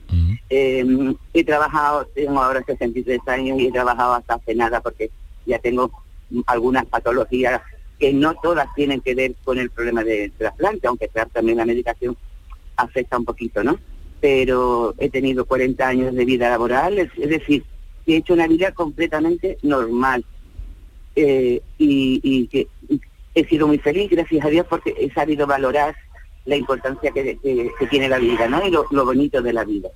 eh, 0.49 0.85
he 1.33 1.43
trabajado, 1.43 2.05
tengo 2.13 2.41
ahora 2.41 2.61
63 2.65 3.19
años 3.27 3.59
y 3.59 3.67
he 3.67 3.71
trabajado 3.71 4.13
hasta 4.15 4.35
hace 4.35 4.53
nada 4.53 4.81
porque 4.81 5.09
ya 5.45 5.57
tengo 5.59 5.89
algunas 6.45 6.85
patologías 6.85 7.61
que 8.01 8.11
no 8.11 8.33
todas 8.33 8.67
tienen 8.73 8.99
que 8.99 9.13
ver 9.13 9.35
con 9.43 9.59
el 9.59 9.69
problema 9.69 10.03
del 10.03 10.31
trasplante, 10.31 10.87
aunque 10.87 11.07
claro, 11.07 11.29
también 11.31 11.59
la 11.59 11.67
medicación 11.67 12.17
afecta 12.75 13.15
un 13.15 13.25
poquito, 13.25 13.63
¿no? 13.63 13.79
Pero 14.19 14.95
he 14.97 15.11
tenido 15.11 15.45
40 15.45 15.87
años 15.87 16.15
de 16.15 16.25
vida 16.25 16.49
laboral, 16.49 16.97
es, 16.97 17.11
decir, 17.29 17.63
he 18.07 18.15
hecho 18.15 18.33
una 18.33 18.47
vida 18.47 18.71
completamente 18.71 19.59
normal. 19.61 20.25
Eh, 21.15 21.61
y, 21.77 22.19
y 22.23 22.47
que 22.47 22.67
he 23.35 23.45
sido 23.45 23.67
muy 23.67 23.77
feliz, 23.77 24.09
gracias 24.09 24.45
a 24.45 24.49
Dios, 24.49 24.65
porque 24.67 24.95
he 24.97 25.13
sabido 25.13 25.45
valorar 25.45 25.95
la 26.45 26.55
importancia 26.55 27.11
que 27.11 27.37
tiene 27.91 28.09
la 28.09 28.17
vida, 28.17 28.47
¿no? 28.47 28.65
Y 28.65 28.71
lo, 28.71 28.87
lo 28.89 29.05
bonito 29.05 29.43
de 29.43 29.53
la 29.53 29.63
vida. 29.63 29.89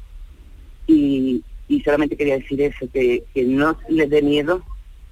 Y, 0.86 1.43
y 1.68 1.82
solamente 1.82 2.16
quería 2.16 2.38
decir 2.38 2.62
eso, 2.62 2.88
que, 2.93 3.24
que 3.34 3.45
no 3.45 3.80
les 3.89 4.12
dé 4.12 4.22
miedo 4.22 4.62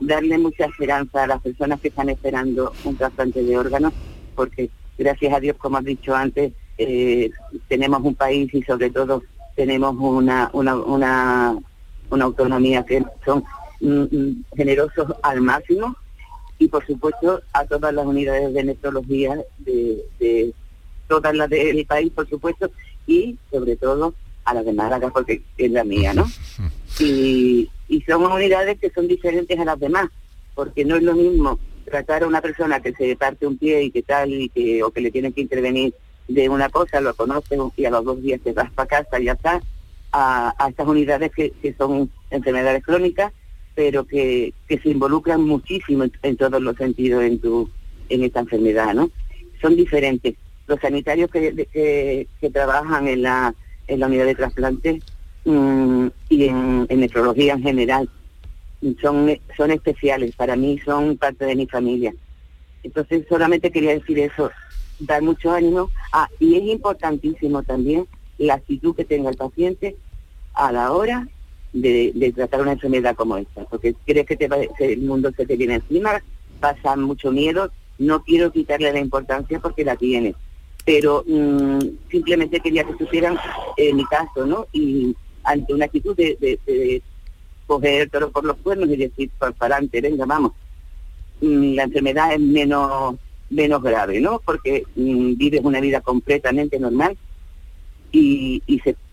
darle 0.06 0.38
mucha 0.38 0.66
esperanza 0.66 1.24
a 1.24 1.28
las 1.28 1.42
personas 1.42 1.80
que 1.80 1.90
están 1.90 2.10
esperando 2.10 2.74
un 2.84 2.96
trasplante 2.96 3.44
de 3.44 3.58
órganos, 3.58 3.94
porque 4.36 4.70
gracias 4.98 5.34
a 5.34 5.40
Dios, 5.40 5.58
como 5.58 5.78
has 5.78 5.86
dicho 5.86 6.16
antes, 6.16 6.54
eh, 6.78 7.30
tenemos 7.68 8.02
un 8.04 8.16
país 8.16 8.54
y 8.54 8.64
sobre 8.64 8.90
todo 8.90 9.24
tenemos 9.56 9.96
una, 9.98 10.50
una, 10.54 10.76
una, 10.76 11.58
una 12.10 12.26
autonomía 12.26 12.84
que 12.84 13.04
son 13.24 13.44
mm, 13.82 14.04
mm, 14.04 14.46
generosos 14.56 15.14
al 15.22 15.42
máximo 15.42 15.96
y 16.58 16.68
por 16.68 16.86
supuesto 16.86 17.42
a 17.54 17.66
todas 17.66 17.94
las 17.94 18.06
unidades 18.06 18.54
de 18.54 18.64
nefrología 18.64 19.38
de, 19.60 20.04
de 20.20 20.54
todas 21.08 21.36
las 21.36 21.50
del 21.50 21.86
país, 21.86 22.12
por 22.12 22.28
supuesto, 22.28 22.72
y 23.06 23.38
sobre 23.52 23.76
todo 23.76 24.14
a 24.46 24.54
las 24.54 24.66
de 24.66 24.74
Málaga, 24.74 25.10
porque 25.10 25.44
es 25.58 25.72
la 25.72 25.84
mía, 25.84 26.14
¿no? 26.14 26.26
Y, 27.00 27.70
y 27.94 28.02
son 28.02 28.26
unidades 28.26 28.80
que 28.80 28.90
son 28.90 29.08
diferentes 29.08 29.60
a 29.60 29.66
las 29.66 29.80
demás, 29.80 30.10
porque 30.56 30.84
no 30.84 30.96
es 30.96 31.04
lo 31.04 31.14
mismo 31.14 31.60
tratar 31.86 32.24
a 32.24 32.28
una 32.28 32.42
persona 32.42 32.80
que 32.80 32.94
se 32.94 33.16
parte 33.16 33.46
un 33.46 33.58
pie 33.58 33.84
y 33.84 33.92
que 33.92 34.02
tal, 34.02 34.34
y 34.34 34.50
que, 34.50 34.82
o 34.82 34.90
que 34.90 35.02
le 35.02 35.12
tienen 35.12 35.32
que 35.32 35.42
intervenir 35.42 35.94
de 36.28 36.50
una 36.50 36.70
cosa, 36.70 37.02
lo 37.02 37.14
conoces 37.14 37.60
y 37.78 37.86
a 37.86 37.92
los 37.92 38.04
dos 38.04 38.20
días 38.20 38.42
te 38.42 38.52
vas 38.52 38.72
para 38.72 38.88
casa 38.88 39.20
y 39.20 39.26
ya 39.26 39.34
está, 39.34 39.62
a, 40.12 40.56
estas 40.70 40.88
unidades 40.88 41.32
que, 41.36 41.52
que 41.52 41.76
son 41.76 42.10
enfermedades 42.32 42.84
crónicas, 42.84 43.32
pero 43.76 44.06
que, 44.06 44.54
que 44.68 44.80
se 44.80 44.90
involucran 44.90 45.42
muchísimo 45.42 46.06
en, 46.24 46.38
todos 46.38 46.62
los 46.62 46.76
sentidos 46.78 47.24
en 47.24 47.40
tu 47.40 47.70
en 48.10 48.24
esta 48.24 48.40
enfermedad, 48.40 48.94
¿no? 48.94 49.12
Son 49.62 49.76
diferentes. 49.76 50.36
Los 50.68 50.80
sanitarios 50.80 51.30
que, 51.30 51.68
que, 51.72 52.50
trabajan 52.50 53.08
en 53.08 53.22
la, 53.22 53.54
en 53.88 54.00
la 54.00 54.08
unidad 54.08 54.26
de 54.26 54.36
trasplante 54.36 55.00
mm, 55.46 56.08
y 56.30 56.46
en, 56.46 56.86
en 56.90 57.00
nefrología 57.00 57.54
en 57.54 57.64
general 57.64 58.10
son, 59.02 59.32
son 59.56 59.72
especiales, 59.72 60.36
para 60.36 60.56
mí 60.56 60.80
son 60.84 61.18
parte 61.18 61.46
de 61.46 61.56
mi 61.56 61.68
familia. 61.68 62.14
Entonces 62.84 63.26
solamente 63.30 63.72
quería 63.72 63.94
decir 63.94 64.20
eso, 64.20 64.52
dar 65.00 65.22
mucho 65.22 65.52
ánimo. 65.52 65.90
Ah, 66.12 66.28
y 66.40 66.56
es 66.56 66.64
importantísimo 66.64 67.64
también 67.64 68.08
la 68.38 68.56
actitud 68.56 68.96
que 68.96 69.06
tenga 69.06 69.30
el 69.30 69.38
paciente 69.38 69.96
a 70.54 70.72
la 70.72 70.92
hora 70.92 71.28
de, 71.72 72.34
tratar 72.36 72.62
una 72.62 72.74
enfermedad 72.74 73.16
como 73.16 73.38
esta, 73.38 73.64
porque 73.66 73.96
crees 74.06 74.26
que, 74.28 74.36
te 74.36 74.48
va- 74.48 74.58
que 74.78 74.94
el 74.94 75.02
mundo 75.02 75.32
se 75.36 75.46
te 75.46 75.56
viene 75.56 75.76
encima, 75.76 76.22
pasa 76.60 76.96
mucho 76.96 77.32
miedo, 77.32 77.72
no 77.98 78.24
quiero 78.24 78.52
quitarle 78.52 78.92
la 78.94 79.00
importancia 79.00 79.60
porque 79.60 79.84
la 79.84 79.96
tiene, 79.96 80.36
pero 80.86 81.24
mm, 81.26 81.80
simplemente 82.12 82.60
quería 82.60 82.84
que 82.84 82.98
supieran 82.98 83.38
eh, 83.78 83.94
mi 83.94 84.06
caso, 84.06 84.46
¿no? 84.46 84.68
Y 84.72 85.16
ante 85.44 85.74
una 85.74 85.86
actitud 85.86 86.16
de, 86.16 87.02
coger 87.66 88.02
el 88.02 88.10
toro 88.10 88.30
por 88.32 88.44
los 88.44 88.58
cuernos 88.58 88.90
y 88.90 88.98
decir, 88.98 89.30
para, 89.38 89.54
adelante, 89.60 90.02
venga, 90.02 90.26
vamos, 90.26 90.52
mm, 91.42 91.76
la 91.76 91.84
enfermedad 91.84 92.34
es 92.34 92.40
menos 92.40 93.16
menos 93.50 93.84
grave, 93.84 94.20
¿no? 94.20 94.42
Porque 94.44 94.84
mm, 94.96 95.36
vives 95.36 95.62
una 95.64 95.80
vida 95.80 96.02
completamente 96.02 96.80
normal 96.80 97.18
y, 98.12 98.62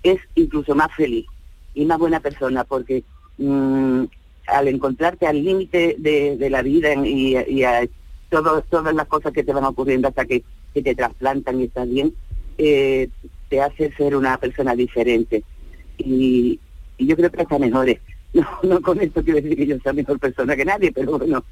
es 0.02 0.18
incluso 0.34 0.74
más 0.74 0.88
feliz 0.96 1.26
y 1.74 1.84
más 1.84 1.98
buena 1.98 2.20
persona 2.20 2.64
porque 2.64 3.04
mm, 3.38 4.04
al 4.46 4.68
encontrarte 4.68 5.26
al 5.26 5.44
límite 5.44 5.96
de, 5.98 6.50
la 6.50 6.62
vida 6.62 6.94
y, 6.94 7.64
a 7.64 7.86
todo- 8.30 8.62
todas 8.62 8.94
las 8.94 9.06
cosas 9.06 9.32
que 9.32 9.44
te 9.44 9.52
van 9.52 9.64
ocurriendo 9.64 10.08
hasta 10.08 10.24
que, 10.24 10.42
que 10.72 10.82
te 10.82 10.94
trasplantan 10.94 11.60
y 11.60 11.64
estás 11.64 11.88
bien, 11.88 12.14
eh, 12.58 13.08
te 13.48 13.60
hace 13.60 13.92
ser 13.92 14.16
una 14.16 14.36
persona 14.38 14.74
diferente. 14.74 15.42
Y, 16.04 16.58
yo 16.98 17.16
creo 17.16 17.30
que 17.30 17.42
hasta 17.42 17.58
mejores. 17.58 17.98
No, 18.32 18.46
no 18.62 18.80
con 18.80 19.00
esto 19.00 19.24
quiero 19.24 19.40
decir 19.40 19.56
que 19.56 19.66
yo 19.66 19.76
sea 19.80 19.92
mejor 19.92 20.20
persona 20.20 20.54
que 20.54 20.64
nadie, 20.64 20.92
pero 20.92 21.18
bueno, 21.18 21.44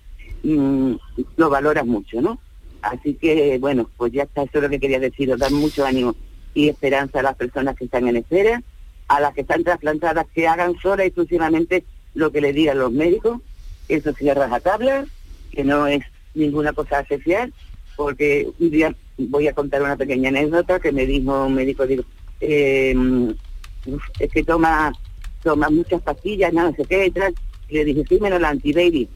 mm, 0.44 0.92
lo 1.36 1.50
valoras 1.50 1.84
mucho, 1.84 2.20
¿no? 2.22 2.38
Así 2.82 3.14
que, 3.14 3.58
bueno, 3.58 3.90
pues 3.96 4.12
ya 4.12 4.22
está, 4.22 4.44
eso 4.44 4.58
es 4.58 4.62
lo 4.62 4.70
que 4.70 4.78
quería 4.78 5.00
deciros, 5.00 5.40
dar 5.40 5.50
mucho 5.50 5.84
ánimo 5.84 6.14
y 6.54 6.68
esperanza 6.68 7.18
a 7.18 7.24
las 7.24 7.34
personas 7.34 7.74
que 7.74 7.86
están 7.86 8.06
en 8.06 8.18
espera, 8.18 8.62
a 9.08 9.20
las 9.20 9.34
que 9.34 9.40
están 9.40 9.64
trasplantadas, 9.64 10.26
que 10.32 10.46
hagan 10.46 10.78
sola 10.78 11.02
y 11.02 11.08
exclusivamente 11.08 11.84
lo 12.14 12.30
que 12.30 12.40
le 12.40 12.52
digan 12.52 12.78
los 12.78 12.92
médicos, 12.92 13.40
eso 13.88 14.12
se 14.12 14.34
rajatabla, 14.34 15.06
que 15.50 15.64
no 15.64 15.86
es 15.86 16.04
ninguna 16.34 16.72
cosa 16.72 17.00
especial, 17.00 17.52
porque 17.96 18.48
un 18.60 18.70
día 18.70 18.94
voy 19.16 19.48
a 19.48 19.52
contar 19.52 19.82
una 19.82 19.96
pequeña 19.96 20.28
anécdota 20.28 20.78
que 20.78 20.92
me 20.92 21.06
dijo 21.06 21.46
un 21.46 21.54
médico, 21.54 21.86
digo, 21.86 22.04
eh, 22.40 22.94
uf, 23.86 24.02
es 24.18 24.30
que 24.32 24.42
toma, 24.44 24.92
toma 25.42 25.68
muchas 25.70 26.02
pastillas, 26.02 26.52
no 26.52 26.72
sé 26.74 26.84
qué, 26.84 27.06
y 27.06 27.10
tal. 27.10 27.34
Y 27.68 27.74
le 27.74 27.84
dije, 27.84 28.04
sí, 28.08 28.18
menos 28.20 28.40
la 28.40 28.48
antibaby, 28.50 29.08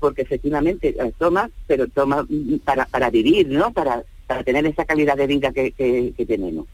porque 0.00 0.22
efectivamente 0.22 0.94
las 0.96 1.12
toma, 1.14 1.50
pero 1.66 1.86
toma 1.88 2.24
mm, 2.28 2.56
para, 2.64 2.86
para 2.86 3.10
vivir, 3.10 3.48
¿no? 3.48 3.72
Para, 3.72 4.02
para 4.26 4.42
tener 4.44 4.66
esa 4.66 4.84
calidad 4.84 5.16
de 5.16 5.26
vida 5.26 5.52
que, 5.52 5.72
que- 5.72 6.12
que 6.16 6.26
tenemos. 6.26 6.66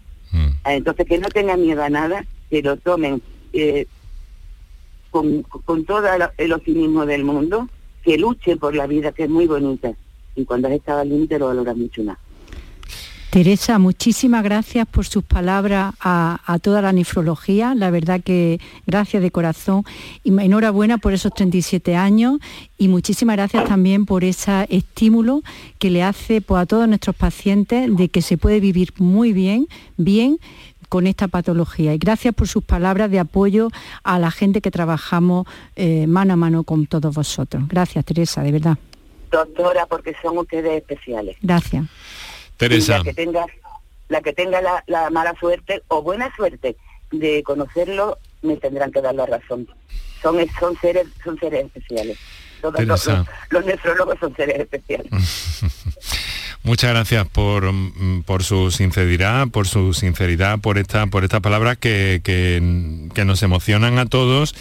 Ah, 0.64 0.74
Entonces, 0.74 1.06
que 1.06 1.18
no 1.18 1.28
tengan 1.28 1.60
miedo 1.60 1.82
a 1.82 1.90
nada, 1.90 2.24
que 2.50 2.62
lo 2.62 2.76
tomen 2.76 3.22
eh, 3.52 3.86
con, 5.10 5.42
con 5.42 5.84
todo 5.84 6.06
el- 6.12 6.28
el 6.38 6.52
optimismo 6.52 7.06
del 7.06 7.24
mundo, 7.24 7.68
que 8.02 8.18
luchen 8.18 8.58
por 8.58 8.74
la 8.74 8.86
vida, 8.86 9.12
que 9.12 9.24
es 9.24 9.30
muy 9.30 9.46
bonita. 9.46 9.92
Y 10.34 10.44
cuando 10.44 10.68
has 10.68 10.74
estado 10.74 11.00
al 11.00 11.08
límite 11.08 11.38
lo 11.38 11.46
valoras 11.46 11.76
mucho 11.76 12.02
más. 12.02 12.18
Teresa, 13.34 13.80
muchísimas 13.80 14.44
gracias 14.44 14.86
por 14.86 15.06
sus 15.06 15.24
palabras 15.24 15.92
a, 15.98 16.38
a 16.46 16.60
toda 16.60 16.80
la 16.80 16.92
nefrología. 16.92 17.74
La 17.74 17.90
verdad 17.90 18.20
que 18.22 18.60
gracias 18.86 19.24
de 19.24 19.32
corazón. 19.32 19.82
Y 20.22 20.30
enhorabuena 20.40 20.98
por 20.98 21.14
esos 21.14 21.34
37 21.34 21.96
años 21.96 22.38
y 22.78 22.86
muchísimas 22.86 23.34
gracias 23.34 23.64
también 23.64 24.06
por 24.06 24.22
ese 24.22 24.66
estímulo 24.70 25.42
que 25.80 25.90
le 25.90 26.04
hace 26.04 26.42
pues, 26.42 26.62
a 26.62 26.66
todos 26.66 26.86
nuestros 26.86 27.16
pacientes 27.16 27.96
de 27.96 28.08
que 28.08 28.22
se 28.22 28.38
puede 28.38 28.60
vivir 28.60 28.90
muy 28.98 29.32
bien, 29.32 29.66
bien 29.96 30.38
con 30.88 31.08
esta 31.08 31.26
patología. 31.26 31.92
Y 31.92 31.98
gracias 31.98 32.34
por 32.34 32.46
sus 32.46 32.62
palabras 32.62 33.10
de 33.10 33.18
apoyo 33.18 33.68
a 34.04 34.20
la 34.20 34.30
gente 34.30 34.60
que 34.60 34.70
trabajamos 34.70 35.48
eh, 35.74 36.06
mano 36.06 36.34
a 36.34 36.36
mano 36.36 36.62
con 36.62 36.86
todos 36.86 37.12
vosotros. 37.12 37.64
Gracias, 37.66 38.04
Teresa, 38.04 38.44
de 38.44 38.52
verdad. 38.52 38.78
Doctora, 39.32 39.86
porque 39.86 40.14
son 40.22 40.38
ustedes 40.38 40.80
especiales. 40.80 41.36
Gracias. 41.42 41.86
Teresa. 42.56 42.98
La 42.98 43.04
que 43.04 43.14
tenga, 43.14 43.46
la, 44.08 44.20
que 44.22 44.32
tenga 44.32 44.60
la, 44.62 44.84
la 44.86 45.10
mala 45.10 45.34
suerte 45.38 45.82
o 45.88 46.02
buena 46.02 46.34
suerte 46.36 46.76
de 47.10 47.42
conocerlo, 47.42 48.18
me 48.42 48.56
tendrán 48.56 48.90
que 48.92 49.00
dar 49.00 49.14
la 49.14 49.26
razón. 49.26 49.66
Son, 50.22 50.36
son 50.58 50.76
seres 50.80 51.06
son 51.22 51.38
seres 51.38 51.66
especiales. 51.66 52.18
Todos 52.62 52.82
los, 52.84 53.10
los 53.50 53.64
nefrólogos 53.66 54.18
son 54.18 54.34
seres 54.34 54.58
especiales. 54.60 55.10
Muchas 56.62 56.90
gracias 56.92 57.28
por, 57.28 57.70
mm, 57.70 58.22
por 58.22 58.42
su 58.42 58.70
sinceridad, 58.70 59.48
por 59.48 59.68
su 59.68 59.92
sinceridad, 59.92 60.58
por 60.60 60.78
esta, 60.78 61.06
por 61.08 61.22
estas 61.24 61.40
palabras 61.42 61.76
que, 61.76 62.22
que- 62.24 63.08
que 63.14 63.24
nos 63.26 63.42
emocionan 63.42 63.98
a 63.98 64.06
todos 64.06 64.54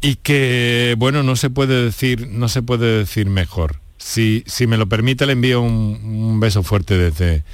y 0.00 0.16
que 0.16 0.94
bueno 0.98 1.24
no 1.24 1.34
se 1.34 1.50
puede 1.50 1.84
decir, 1.84 2.28
no 2.28 2.48
se 2.48 2.62
puede 2.62 2.98
decir 2.98 3.26
mejor. 3.28 3.80
Si, 3.98 4.44
si 4.46 4.66
me 4.66 4.76
lo 4.76 4.86
permite, 4.88 5.26
le 5.26 5.32
envío 5.32 5.60
un, 5.62 6.00
un 6.04 6.40
beso 6.40 6.62
fuerte 6.62 6.96
desde, 6.98 7.44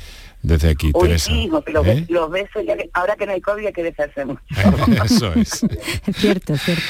desde 0.43 0.71
aquí, 0.71 0.91
Uy, 0.93 1.03
Teresa. 1.09 1.27
sí, 1.31 1.45
hijo, 1.45 1.63
que 1.63 1.73
los, 1.73 1.87
¿Eh? 1.87 2.05
los 2.09 2.31
besos, 2.31 2.65
ya 2.67 2.77
que- 2.77 2.91
ahora 2.95 3.15
que 3.17 3.27
no 3.27 3.33
hay 3.33 3.41
COVID 3.41 3.67
hay 3.67 3.73
que 3.73 3.83
besarse 3.85 4.25
mucho. 4.25 4.41
Eso 5.05 5.33
es. 5.35 5.63
Es 6.07 6.17
cierto, 6.17 6.55
es 6.55 6.63
cierto. 6.63 6.83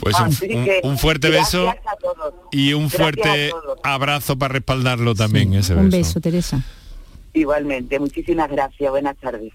Pues 0.00 0.18
un, 0.20 0.26
Así 0.26 0.46
un- 0.54 0.64
que, 0.64 0.80
un 0.84 0.96
fuerte 0.98 1.28
beso 1.30 1.64
gracias 1.64 1.86
a 1.86 1.96
todos. 1.96 2.34
y 2.52 2.72
un 2.72 2.82
Gracias 2.88 3.00
fuerte 3.02 3.50
abrazo 3.82 4.38
para 4.38 4.52
respaldarlo 4.54 5.14
también, 5.14 5.54
ese 5.54 5.74
Un 5.74 5.90
beso. 5.90 5.96
beso, 5.98 6.20
Teresa. 6.20 6.62
Igualmente, 7.34 7.98
muchísimas 7.98 8.48
gracias, 8.50 8.90
buenas 8.90 9.16
tardes. 9.18 9.52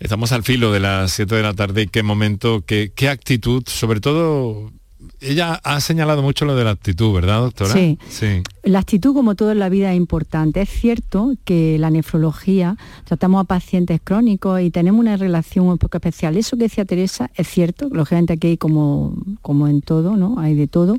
Estamos 0.00 0.32
al 0.32 0.42
filo 0.42 0.72
de 0.72 0.80
las 0.80 1.12
7 1.12 1.34
de 1.36 1.42
la 1.42 1.54
tarde 1.54 1.82
y 1.82 1.86
qué 1.86 2.02
momento, 2.02 2.62
qué, 2.66 2.92
qué 2.94 3.08
actitud, 3.08 3.62
sobre 3.66 4.00
todo, 4.00 4.72
ella 5.20 5.60
ha 5.62 5.80
señalado 5.80 6.22
mucho 6.22 6.44
lo 6.44 6.54
de 6.56 6.64
la 6.64 6.70
actitud, 6.70 7.12
¿verdad, 7.12 7.40
doctora? 7.40 7.72
Sí. 7.72 7.98
Sí. 8.08 8.42
La 8.62 8.78
actitud, 8.78 9.14
como 9.14 9.34
todo 9.34 9.52
en 9.52 9.58
la 9.58 9.68
vida, 9.68 9.92
es 9.92 9.96
importante. 9.96 10.62
Es 10.62 10.70
cierto 10.70 11.34
que 11.44 11.78
la 11.78 11.90
nefrología 11.90 12.76
tratamos 13.04 13.42
a 13.42 13.44
pacientes 13.44 14.00
crónicos 14.02 14.60
y 14.60 14.70
tenemos 14.70 15.00
una 15.00 15.16
relación 15.16 15.66
un 15.66 15.78
poco 15.78 15.98
especial. 15.98 16.36
Eso 16.36 16.56
que 16.56 16.64
decía 16.64 16.84
Teresa 16.84 17.30
es 17.34 17.48
cierto, 17.48 17.88
lógicamente 17.90 18.32
aquí 18.32 18.48
hay 18.48 18.56
como, 18.56 19.14
como 19.42 19.68
en 19.68 19.82
todo, 19.82 20.16
¿no? 20.16 20.38
Hay 20.38 20.54
de 20.54 20.66
todo, 20.66 20.96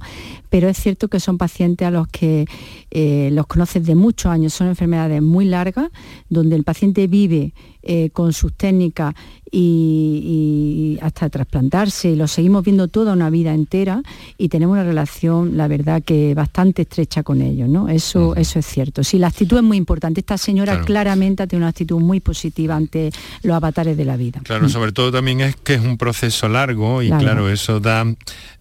pero 0.50 0.70
es 0.70 0.78
cierto 0.78 1.08
que 1.08 1.20
son 1.20 1.38
pacientes 1.38 1.88
a 1.88 1.92
los 1.92 2.08
que 2.08 2.46
eh, 2.92 3.30
los 3.32 3.48
conoces 3.48 3.86
de 3.86 3.96
muchos 3.96 4.32
años, 4.32 4.54
son 4.54 4.68
enfermedades 4.68 5.22
muy 5.22 5.46
largas, 5.46 5.90
donde 6.30 6.56
el 6.56 6.64
paciente 6.64 7.08
vive 7.08 7.54
eh, 7.86 8.10
con 8.12 8.34
sus 8.34 8.54
técnicas 8.54 9.14
y, 9.52 10.98
y 10.98 11.00
hasta 11.02 11.30
trasplantarse, 11.30 12.10
y 12.10 12.16
lo 12.16 12.28
seguimos 12.28 12.64
viendo 12.66 12.88
toda 12.88 13.14
una 13.14 13.30
vida 13.30 13.54
entera 13.54 14.02
y 14.38 14.50
tenemos 14.50 14.74
una 14.74 14.84
relación, 14.84 15.56
la 15.56 15.68
verdad, 15.68 16.02
que 16.04 16.34
bastante 16.34 16.82
estrecha 16.82 17.24
con 17.24 17.42
ellos, 17.42 17.70
¿no? 17.70 17.88
Eso, 17.88 18.36
eso 18.36 18.60
es 18.60 18.66
cierto. 18.66 19.04
Sí, 19.04 19.18
la 19.18 19.28
actitud 19.28 19.58
es 19.58 19.64
muy 19.64 19.78
importante. 19.78 20.20
Esta 20.20 20.38
señora 20.38 20.74
Claro. 20.74 20.86
claramente 20.86 21.48
tiene 21.48 21.64
una 21.64 21.70
actitud 21.70 22.00
muy 22.00 22.20
positiva 22.20 22.76
ante 22.76 23.12
los 23.44 23.56
avatares 23.56 23.96
de 23.96 24.04
la 24.06 24.18
vida. 24.18 24.42
Claro, 24.44 24.68
sobre 24.68 24.92
todo 24.92 25.12
también 25.12 25.42
es 25.42 25.56
que 25.56 25.76
es 25.76 25.82
un 25.82 25.98
proceso 25.98 26.50
largo 26.50 27.02
y 27.02 27.08
Claro. 27.08 27.24
claro, 27.24 27.50
eso 27.50 27.80
da 27.80 28.04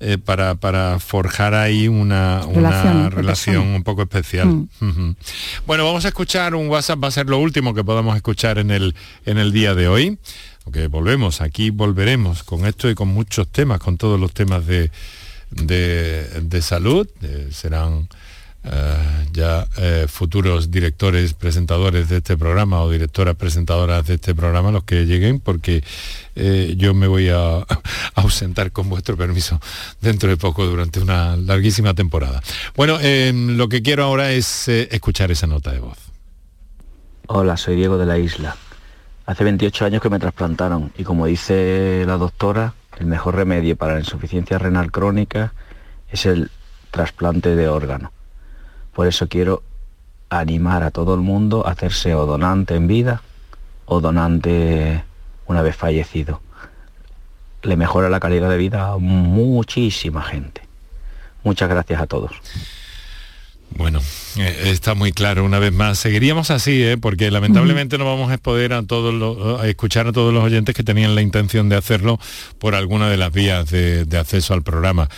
eh, 0.00 0.18
para, 0.18 0.54
para 0.54 0.98
forjar 1.00 1.54
ahí 1.54 1.88
una, 1.88 2.42
una 2.46 3.08
Relación 3.10 3.66
un 3.68 3.82
poco 3.82 4.02
especial. 4.02 4.66
Mm. 4.80 5.10
Bueno, 5.66 5.84
vamos 5.84 6.04
a 6.04 6.08
escuchar 6.08 6.54
un 6.54 6.68
WhatsApp, 6.68 7.02
va 7.02 7.08
a 7.08 7.10
ser 7.10 7.28
lo 7.28 7.38
último 7.38 7.74
que 7.74 7.82
podamos 7.82 8.14
escuchar 8.16 8.58
en 8.58 8.70
el, 8.70 8.94
en 9.24 9.38
el 9.38 9.52
día 9.52 9.74
de 9.74 9.88
hoy. 9.88 10.18
Aunque 10.64 10.86
volvemos, 10.86 11.40
aquí 11.40 11.70
volveremos 11.70 12.42
con 12.42 12.66
esto 12.66 12.88
y 12.88 12.94
con 12.94 13.08
muchos 13.08 13.48
temas, 13.48 13.80
con 13.80 13.98
todos 13.98 14.18
los 14.18 14.32
temas 14.32 14.66
de, 14.66 14.90
de, 15.50 16.62
salud. 16.62 17.06
Eh, 17.22 17.48
serán 17.52 18.08
eh, 18.64 19.26
ya 19.30 19.68
eh, 19.76 20.06
futuros 20.08 20.70
directores, 20.70 21.34
presentadores 21.34 22.08
de 22.08 22.16
este 22.16 22.38
programa 22.38 22.80
o 22.80 22.90
directoras 22.90 23.36
presentadoras 23.36 24.06
de 24.06 24.14
este 24.14 24.34
programa 24.34 24.70
los 24.70 24.84
que 24.84 25.04
lleguen, 25.04 25.38
porque 25.38 25.84
yo 26.34 26.94
me 26.94 27.06
voy 27.06 27.28
a, 27.28 27.58
a 27.58 27.66
ausentar 28.14 28.72
con 28.72 28.88
vuestro 28.88 29.18
permiso 29.18 29.60
dentro 30.00 30.30
de 30.30 30.38
poco 30.38 30.64
durante 30.64 30.98
una 30.98 31.36
larguísima 31.36 31.92
temporada. 31.92 32.42
Bueno, 32.74 32.96
eh, 33.02 33.32
lo 33.34 33.68
que 33.68 33.82
quiero 33.82 34.04
ahora 34.04 34.32
es 34.32 34.66
escuchar 34.68 35.30
esa 35.30 35.46
nota 35.46 35.70
de 35.70 35.80
voz. 35.80 35.98
Hola, 37.26 37.58
soy 37.58 37.76
Diego 37.76 37.98
de 37.98 38.06
la 38.06 38.18
Isla. 38.18 38.56
Hace 39.26 39.44
28 39.44 39.86
años 39.86 40.02
que 40.02 40.10
me 40.10 40.18
trasplantaron 40.18 40.92
y 40.98 41.04
como 41.04 41.24
dice 41.24 42.04
la 42.06 42.18
doctora, 42.18 42.74
el 42.98 43.06
mejor 43.06 43.36
remedio 43.36 43.74
para 43.74 43.94
la 43.94 44.00
insuficiencia 44.00 44.58
renal 44.58 44.92
crónica 44.92 45.54
es 46.10 46.26
el 46.26 46.50
trasplante 46.90 47.56
de 47.56 47.68
órgano. 47.68 48.12
Por 48.92 49.06
eso 49.06 49.26
quiero 49.28 49.62
animar 50.28 50.82
a 50.82 50.90
todo 50.90 51.14
el 51.14 51.20
mundo 51.20 51.66
a 51.66 51.70
hacerse 51.70 52.14
o 52.14 52.26
donante 52.26 52.74
en 52.74 52.86
vida 52.86 53.22
o 53.86 54.00
donante 54.00 55.04
una 55.46 55.62
vez 55.62 55.74
fallecido. 55.74 56.40
Le 57.62 57.76
mejora 57.76 58.10
la 58.10 58.20
calidad 58.20 58.50
de 58.50 58.58
vida 58.58 58.88
a 58.88 58.98
muchísima 58.98 60.22
gente. 60.22 60.62
Muchas 61.44 61.70
gracias 61.70 62.00
a 62.00 62.06
todos. 62.06 62.32
Bueno, 63.76 64.00
Eh, 64.36 64.70
está 64.72 64.94
muy 64.94 65.12
claro, 65.12 65.44
una 65.44 65.60
vez 65.60 65.72
más. 65.72 65.98
Seguiríamos 65.98 66.50
así, 66.50 66.82
¿eh? 66.82 66.96
porque 66.96 67.30
lamentablemente 67.30 67.98
no 67.98 68.04
vamos 68.04 68.32
a 68.32 68.38
poder 68.38 68.72
a 68.72 68.82
todos 68.82 69.64
escuchar 69.64 70.08
a 70.08 70.12
todos 70.12 70.34
los 70.34 70.42
oyentes 70.42 70.74
que 70.74 70.82
tenían 70.82 71.14
la 71.14 71.22
intención 71.22 71.68
de 71.68 71.76
hacerlo 71.76 72.18
por 72.58 72.74
alguna 72.74 73.08
de 73.08 73.16
las 73.16 73.32
vías 73.32 73.70
de, 73.70 74.06
acceso 74.18 74.54
al 74.54 74.62
programa. 74.62 75.08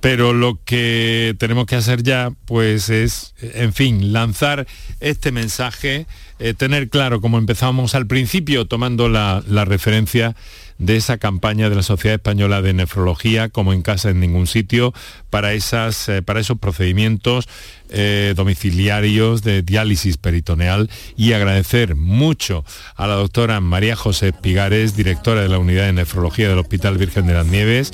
Pero 0.00 0.32
lo 0.32 0.58
que 0.64 1.34
tenemos 1.38 1.66
que 1.66 1.76
hacer 1.76 2.02
ya, 2.02 2.32
pues 2.46 2.88
es, 2.88 3.34
en 3.40 3.74
fin, 3.74 4.12
lanzar 4.12 4.66
este 5.00 5.32
mensaje, 5.32 6.06
eh, 6.38 6.54
tener 6.54 6.88
claro, 6.88 7.20
como 7.20 7.38
empezamos 7.38 7.94
al 7.94 8.06
principio, 8.06 8.66
tomando 8.66 9.08
la 9.10 9.64
referencia 9.66 10.34
de 10.82 10.96
esa 10.96 11.16
campaña 11.18 11.70
de 11.70 11.76
la 11.76 11.84
Sociedad 11.84 12.16
Española 12.16 12.60
de 12.60 12.72
Nefrología, 12.72 13.48
como 13.48 13.72
en 13.72 13.82
casa 13.82 14.10
en 14.10 14.18
ningún 14.18 14.48
sitio, 14.48 14.92
para, 15.30 15.52
esas, 15.52 16.08
eh, 16.08 16.22
para 16.22 16.40
esos 16.40 16.58
procedimientos 16.58 17.48
eh, 17.88 18.34
domiciliarios 18.36 19.42
de 19.42 19.62
diálisis 19.62 20.16
peritoneal. 20.16 20.90
Y 21.16 21.34
agradecer 21.34 21.94
mucho 21.94 22.64
a 22.96 23.06
la 23.06 23.14
doctora 23.14 23.60
María 23.60 23.94
José 23.94 24.32
Pigares, 24.32 24.96
directora 24.96 25.42
de 25.42 25.48
la 25.48 25.58
Unidad 25.58 25.86
de 25.86 25.92
Nefrología 25.92 26.48
del 26.48 26.58
Hospital 26.58 26.98
Virgen 26.98 27.26
de 27.28 27.34
las 27.34 27.46
Nieves 27.46 27.92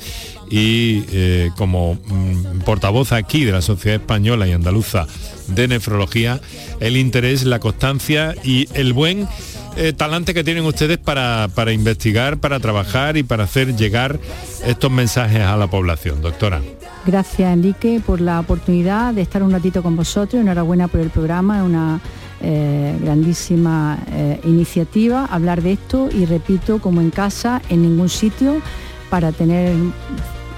y 0.49 1.03
eh, 1.11 1.51
como 1.57 1.93
mm, 1.93 2.61
portavoz 2.61 3.11
aquí 3.11 3.45
de 3.45 3.51
la 3.51 3.61
Sociedad 3.61 4.01
Española 4.01 4.47
y 4.47 4.51
Andaluza 4.51 5.05
de 5.47 5.67
Nefrología, 5.67 6.41
el 6.79 6.97
interés, 6.97 7.43
la 7.43 7.59
constancia 7.59 8.33
y 8.43 8.67
el 8.73 8.93
buen 8.93 9.27
eh, 9.75 9.93
talante 9.93 10.33
que 10.33 10.43
tienen 10.43 10.65
ustedes 10.65 10.97
para, 10.97 11.47
para 11.53 11.71
investigar, 11.71 12.37
para 12.37 12.59
trabajar 12.59 13.17
y 13.17 13.23
para 13.23 13.43
hacer 13.43 13.75
llegar 13.75 14.19
estos 14.65 14.91
mensajes 14.91 15.41
a 15.41 15.55
la 15.57 15.67
población. 15.67 16.21
Doctora. 16.21 16.61
Gracias 17.05 17.53
Enrique 17.53 18.01
por 18.05 18.21
la 18.21 18.39
oportunidad 18.39 19.13
de 19.13 19.21
estar 19.21 19.41
un 19.41 19.51
ratito 19.51 19.81
con 19.81 19.95
vosotros. 19.95 20.41
Enhorabuena 20.41 20.87
por 20.87 20.99
el 20.99 21.09
programa, 21.09 21.63
una 21.63 21.99
eh, 22.41 22.97
grandísima 23.01 23.97
eh, 24.11 24.39
iniciativa 24.45 25.25
hablar 25.25 25.61
de 25.61 25.73
esto 25.73 26.09
y 26.09 26.25
repito, 26.25 26.79
como 26.79 27.01
en 27.01 27.09
casa, 27.09 27.61
en 27.69 27.81
ningún 27.81 28.09
sitio, 28.09 28.61
para 29.09 29.31
tener, 29.31 29.73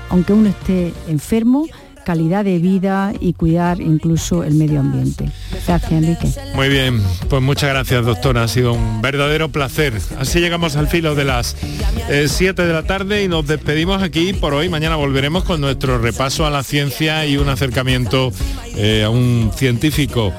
aunque 0.09 0.33
uno 0.33 0.49
esté 0.49 0.93
enfermo, 1.07 1.65
calidad 2.03 2.43
de 2.43 2.59
vida 2.59 3.13
y 3.19 3.33
cuidar 3.33 3.81
incluso 3.81 4.43
el 4.43 4.55
medio 4.55 4.79
ambiente. 4.79 5.29
Gracias, 5.67 5.91
Enrique. 5.91 6.27
Muy 6.55 6.69
bien, 6.69 7.01
pues 7.29 7.41
muchas 7.41 7.69
gracias, 7.69 8.05
doctora. 8.05 8.43
Ha 8.43 8.47
sido 8.47 8.73
un 8.73 9.01
verdadero 9.01 9.49
placer. 9.49 9.93
Así 10.19 10.39
llegamos 10.39 10.75
al 10.75 10.87
filo 10.87 11.15
de 11.15 11.25
las 11.25 11.55
7 11.57 12.61
eh, 12.61 12.65
de 12.65 12.73
la 12.73 12.83
tarde 12.83 13.23
y 13.23 13.27
nos 13.27 13.47
despedimos 13.47 14.01
aquí 14.01 14.33
por 14.33 14.53
hoy. 14.53 14.69
Mañana 14.69 14.95
volveremos 14.95 15.43
con 15.43 15.61
nuestro 15.61 15.97
repaso 15.97 16.45
a 16.45 16.49
la 16.49 16.63
ciencia 16.63 17.25
y 17.25 17.37
un 17.37 17.49
acercamiento 17.49 18.31
eh, 18.75 19.03
a 19.03 19.09
un 19.09 19.51
científico 19.55 20.33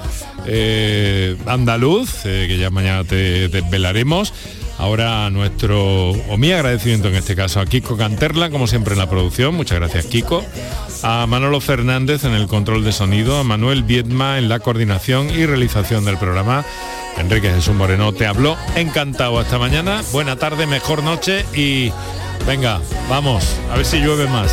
eh, 0.46 1.36
andaluz, 1.46 2.22
que 2.22 2.58
ya 2.58 2.70
mañana 2.70 3.04
te 3.04 3.48
desvelaremos. 3.48 4.32
Ahora 4.82 5.30
nuestro, 5.30 6.10
o 6.10 6.36
mi 6.36 6.50
agradecimiento 6.50 7.06
en 7.06 7.14
este 7.14 7.36
caso 7.36 7.60
a 7.60 7.66
Kiko 7.66 7.96
Canterla, 7.96 8.50
como 8.50 8.66
siempre 8.66 8.94
en 8.94 8.98
la 8.98 9.08
producción, 9.08 9.54
muchas 9.54 9.78
gracias 9.78 10.06
Kiko, 10.06 10.44
a 11.04 11.24
Manolo 11.28 11.60
Fernández 11.60 12.24
en 12.24 12.32
el 12.32 12.48
control 12.48 12.82
de 12.82 12.90
sonido, 12.90 13.38
a 13.38 13.44
Manuel 13.44 13.84
Viedma 13.84 14.38
en 14.38 14.48
la 14.48 14.58
coordinación 14.58 15.30
y 15.30 15.46
realización 15.46 16.04
del 16.04 16.18
programa. 16.18 16.64
Enrique 17.16 17.48
Jesús 17.48 17.76
Moreno 17.76 18.12
te 18.12 18.26
habló, 18.26 18.56
encantado 18.74 19.38
hasta 19.38 19.56
mañana, 19.56 20.02
buena 20.10 20.34
tarde, 20.34 20.66
mejor 20.66 21.04
noche 21.04 21.46
y 21.54 21.92
venga, 22.44 22.80
vamos, 23.08 23.56
a 23.70 23.76
ver 23.76 23.86
si 23.86 23.98
llueve 23.98 24.26
más. 24.26 24.52